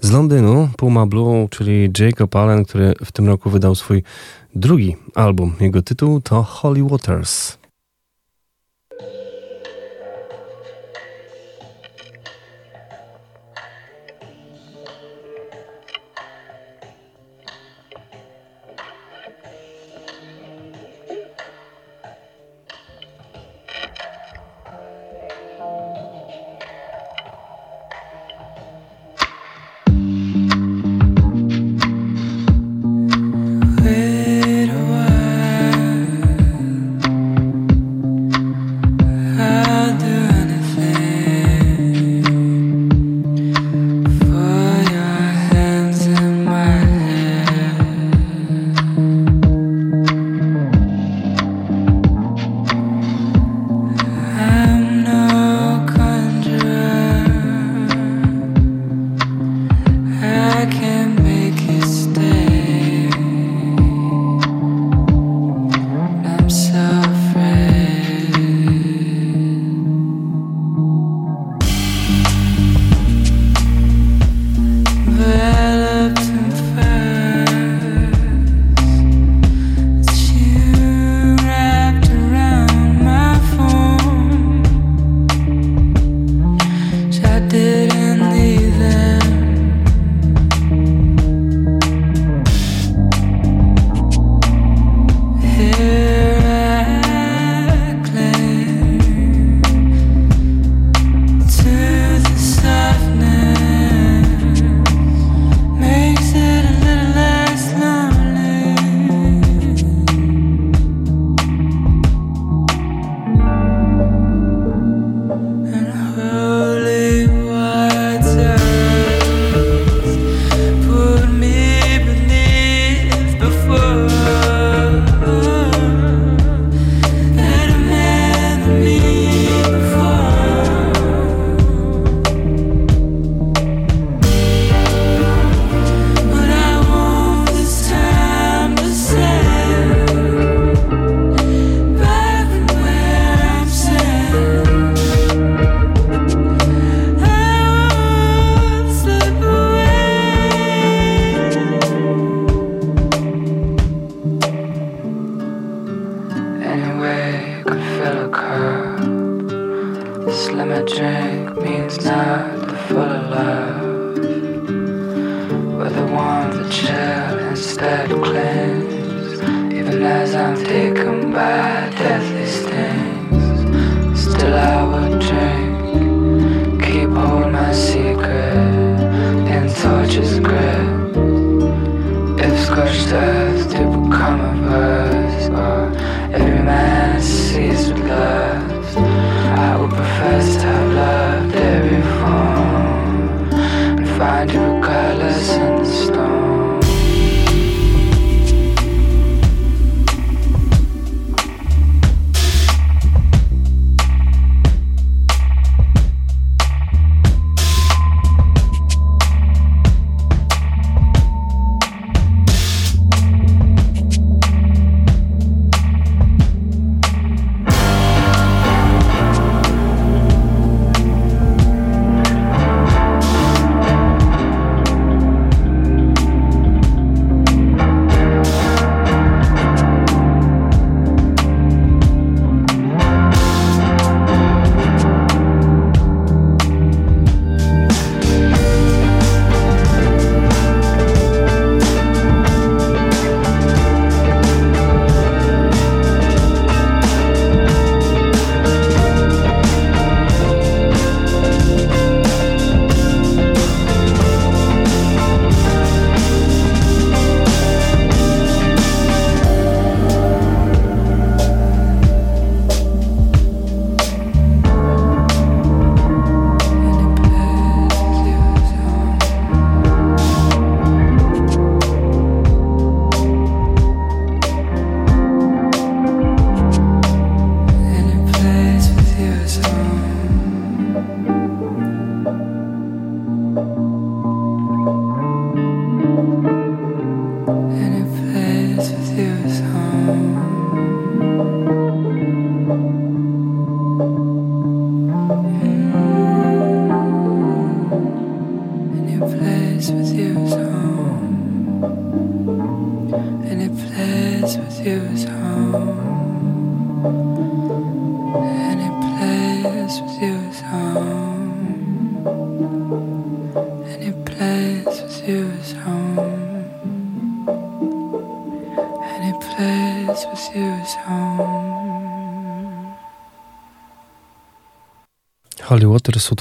z 0.01 0.11
Londynu 0.11 0.69
Puma 0.77 1.05
Blue, 1.05 1.47
czyli 1.49 1.91
Jacob 1.99 2.35
Allen, 2.35 2.65
który 2.65 2.93
w 3.05 3.11
tym 3.11 3.27
roku 3.27 3.49
wydał 3.49 3.75
swój 3.75 4.03
drugi 4.55 4.95
album. 5.15 5.55
Jego 5.59 5.81
tytuł 5.81 6.21
to 6.21 6.43
Holy 6.43 6.83
Waters. 6.83 7.57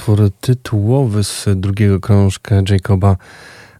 utwór 0.05 0.31
tytułowy 0.41 1.23
z 1.23 1.45
drugiego 1.55 1.99
krążka 1.99 2.55
Jacoba 2.69 3.17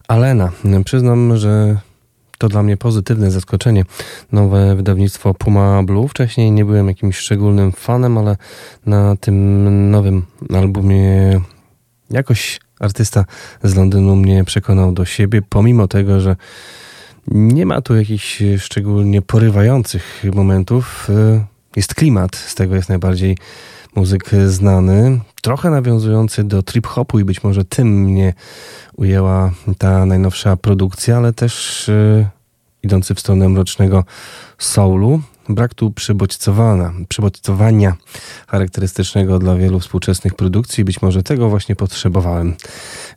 Allena. 0.08 0.52
Przyznam, 0.84 1.36
że 1.36 1.78
to 2.38 2.48
dla 2.48 2.62
mnie 2.62 2.76
pozytywne 2.76 3.30
zaskoczenie. 3.30 3.84
Nowe 4.32 4.76
wydawnictwo 4.76 5.34
Puma 5.34 5.82
Blue. 5.82 6.08
Wcześniej 6.08 6.52
nie 6.52 6.64
byłem 6.64 6.88
jakimś 6.88 7.16
szczególnym 7.16 7.72
fanem, 7.72 8.18
ale 8.18 8.36
na 8.86 9.16
tym 9.16 9.90
nowym 9.90 10.22
albumie 10.54 11.40
jakoś 12.10 12.60
artysta 12.80 13.24
z 13.62 13.74
Londynu 13.74 14.16
mnie 14.16 14.44
przekonał 14.44 14.92
do 14.92 15.04
siebie, 15.04 15.42
pomimo 15.48 15.88
tego, 15.88 16.20
że 16.20 16.36
nie 17.28 17.66
ma 17.66 17.80
tu 17.80 17.96
jakichś 17.96 18.42
szczególnie 18.58 19.22
porywających 19.22 20.24
momentów. 20.34 21.10
Y, 21.10 21.44
jest 21.76 21.94
klimat, 21.94 22.36
z 22.36 22.54
tego 22.54 22.74
jest 22.74 22.88
najbardziej 22.88 23.36
muzyk 23.96 24.30
znany, 24.46 25.20
trochę 25.42 25.70
nawiązujący 25.70 26.44
do 26.44 26.62
trip-hopu 26.62 27.18
i 27.18 27.24
być 27.24 27.42
może 27.42 27.64
tym 27.64 27.88
mnie 27.88 28.34
ujęła 28.96 29.50
ta 29.78 30.06
najnowsza 30.06 30.56
produkcja, 30.56 31.16
ale 31.16 31.32
też 31.32 31.84
yy, 31.88 32.26
idący 32.82 33.14
w 33.14 33.20
stronę 33.20 33.48
mrocznego 33.48 34.04
soulu. 34.58 35.20
Brak 35.48 35.74
tu 35.74 35.92
przybodźcowania 37.08 37.96
charakterystycznego 38.46 39.38
dla 39.38 39.54
wielu 39.54 39.80
współczesnych 39.80 40.34
produkcji. 40.34 40.84
Być 40.84 41.02
może 41.02 41.22
tego 41.22 41.48
właśnie 41.48 41.76
potrzebowałem 41.76 42.54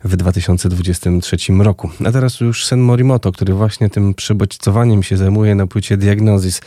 w 0.04 0.16
2023 0.16 1.36
roku. 1.58 1.90
A 2.06 2.12
teraz 2.12 2.40
już 2.40 2.66
Sen 2.66 2.80
Morimoto, 2.80 3.32
który 3.32 3.54
właśnie 3.54 3.90
tym 3.90 4.14
przybodźcowaniem 4.14 5.02
się 5.02 5.16
zajmuje 5.16 5.54
na 5.54 5.66
płycie 5.66 5.96
Diagnosis. 5.96 6.60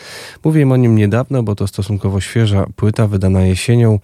Mówiłem 0.43 0.71
o 0.71 0.77
nim 0.77 0.95
niedawno, 0.95 1.43
bo 1.43 1.55
to 1.55 1.67
stosunkowo 1.67 2.21
świeża 2.21 2.65
płyta 2.75 3.07
wydana 3.07 3.41
jesienią. 3.41 3.99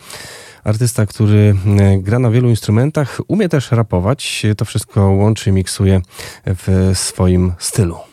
Artysta, 0.63 1.05
który 1.05 1.55
e, 1.79 1.97
gra 1.97 2.19
na 2.19 2.31
wielu 2.31 2.49
instrumentach, 2.49 3.19
umie 3.27 3.49
też 3.49 3.71
rapować. 3.71 4.45
To 4.57 4.65
wszystko 4.65 5.11
łączy 5.11 5.49
i 5.49 5.53
miksuje 5.53 6.01
w 6.45 6.91
swoim 6.93 7.53
stylu. 7.59 8.08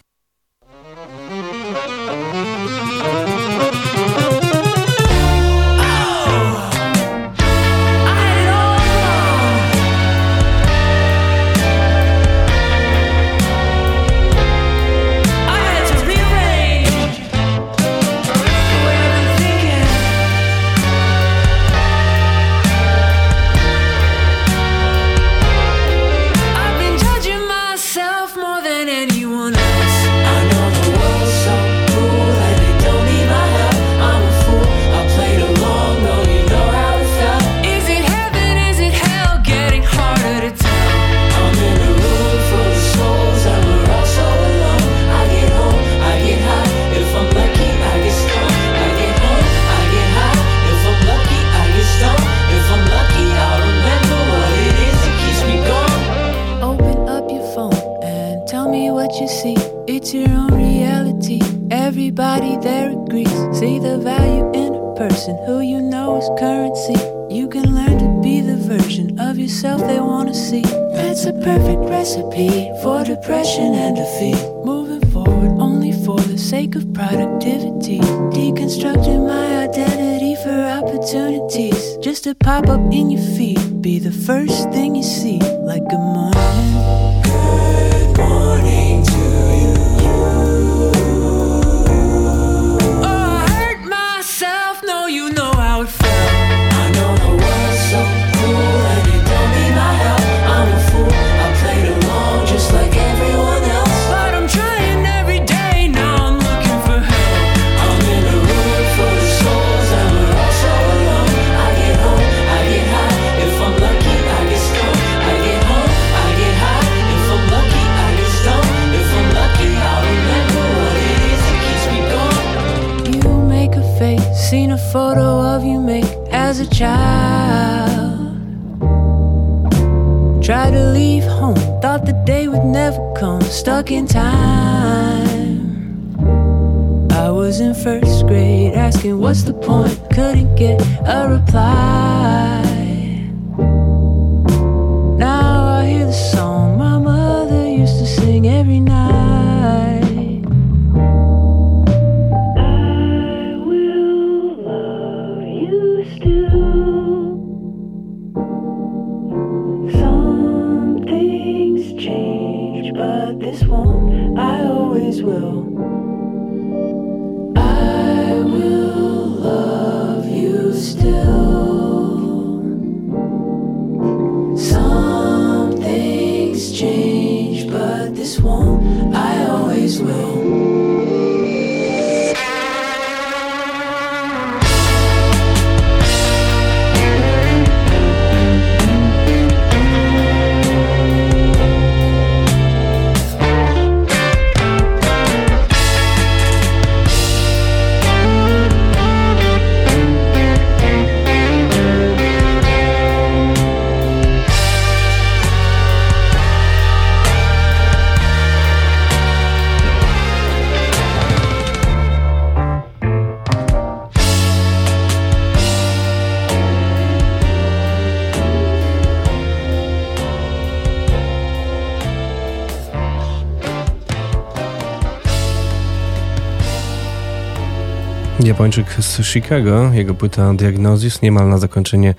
Japończyk 228.57 228.86
z 229.01 229.23
Chicago, 229.23 229.91
jego 229.93 230.15
płyta 230.15 230.55
Diagnosis 230.55 231.23
niemal 231.23 231.49
na 231.49 231.59
zakończenie 231.59 232.15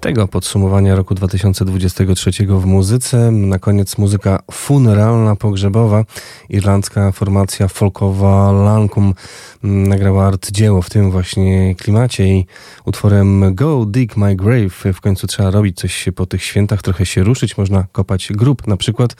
tego 0.00 0.28
podsumowania 0.28 0.94
roku 0.96 1.14
2023 1.14 2.30
w 2.46 2.66
muzyce. 2.66 3.30
Na 3.30 3.58
koniec 3.58 3.98
muzyka 3.98 4.38
funeralna, 4.50 5.36
pogrzebowa. 5.36 6.04
Irlandzka 6.48 7.12
formacja 7.12 7.68
folkowa 7.68 8.52
Lancum 8.52 9.14
nagrała 9.62 10.26
arcydzieło 10.26 10.82
w 10.82 10.90
tym 10.90 11.10
właśnie 11.10 11.74
klimacie 11.74 12.28
i 12.28 12.46
utworem 12.84 13.54
Go 13.54 13.86
Dig 13.86 14.16
My 14.16 14.36
Grave 14.36 14.92
w 14.94 15.00
końcu 15.00 15.26
trzeba 15.26 15.50
robić 15.50 15.76
coś 15.76 16.08
po 16.14 16.26
tych 16.26 16.42
świętach, 16.42 16.82
trochę 16.82 17.06
się 17.06 17.24
ruszyć, 17.24 17.58
można 17.58 17.86
kopać 17.92 18.28
grób 18.32 18.66
na 18.66 18.76
przykład. 18.76 19.16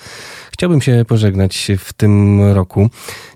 Chciałbym 0.52 0.80
się 0.80 1.04
pożegnać 1.08 1.68
w 1.78 1.92
tym 1.92 2.40
roku. 2.52 2.90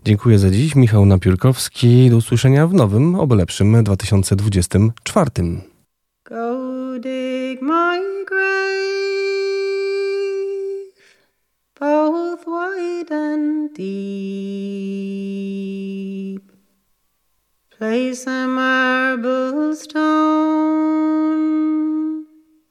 Dziękuję 0.04 0.38
za 0.38 0.50
dziś. 0.50 0.74
Michał 0.74 1.06
Napiórkowski. 1.06 2.10
Do 2.10 2.16
usłyszenia 2.16 2.66
w 2.66 2.74
nowym, 2.74 3.14
oby 3.14 3.36
lepszym 3.36 3.84
2024. 3.84 5.30
Go 6.24 6.69
dig 6.98 7.62
my 7.62 8.24
grave, 8.26 8.40
both 11.78 12.46
wide 12.46 13.10
and 13.10 13.72
deep. 13.74 13.90
Place 17.70 18.26
a 18.26 18.46
marble 18.48 19.74
stone 19.74 20.50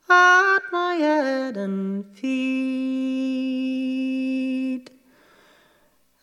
at 0.10 0.60
my 0.72 0.96
head 0.96 1.58
and 1.58 2.06
feet, 2.16 2.50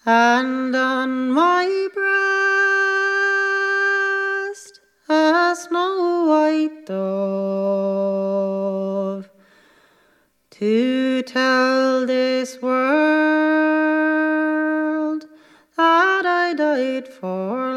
and 0.05 0.77
on 0.77 1.31
my 1.31 1.89
breast 1.95 2.66
a 5.09 5.55
snow 5.57 6.25
white 6.27 6.85
dove 6.87 6.97
to 10.51 11.23
tell 11.23 12.05
this 12.07 12.61
world 12.61 12.77
that 15.77 16.27
I 16.27 16.55
died 16.55 17.07
for 17.07 17.76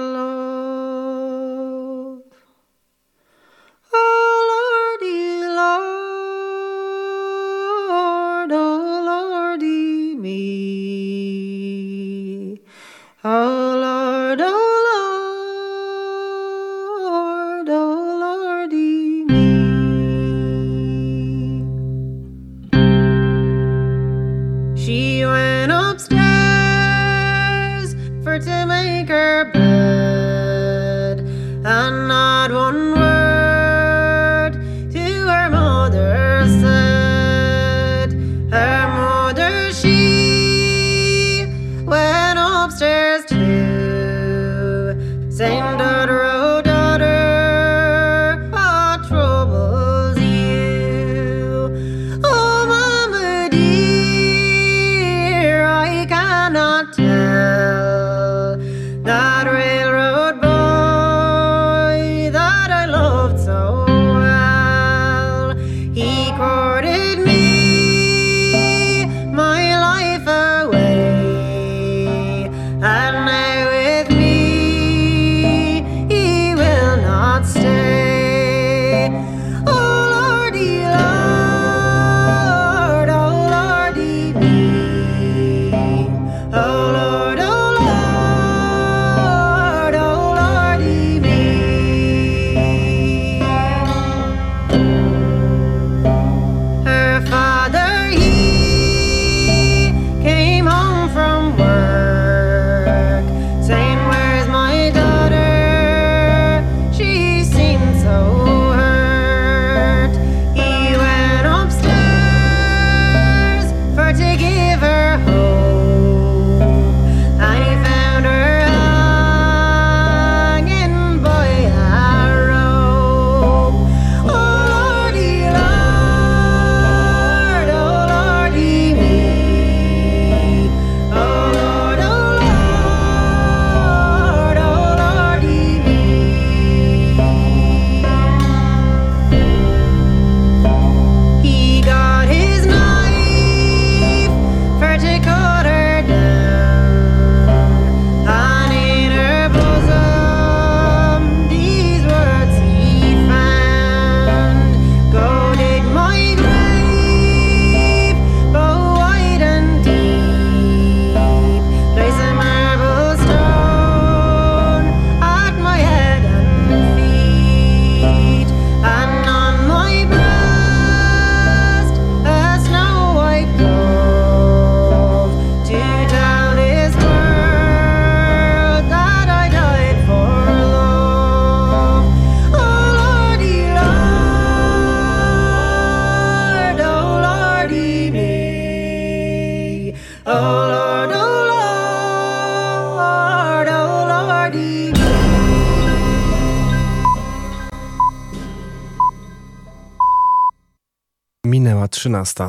13. 202.00 202.44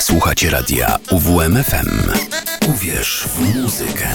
Słuchacie 0.00 0.50
radia 0.50 0.98
UWMFM. 1.10 2.12
Uwierz 2.68 3.24
w 3.34 3.56
muzykę. 3.56 4.08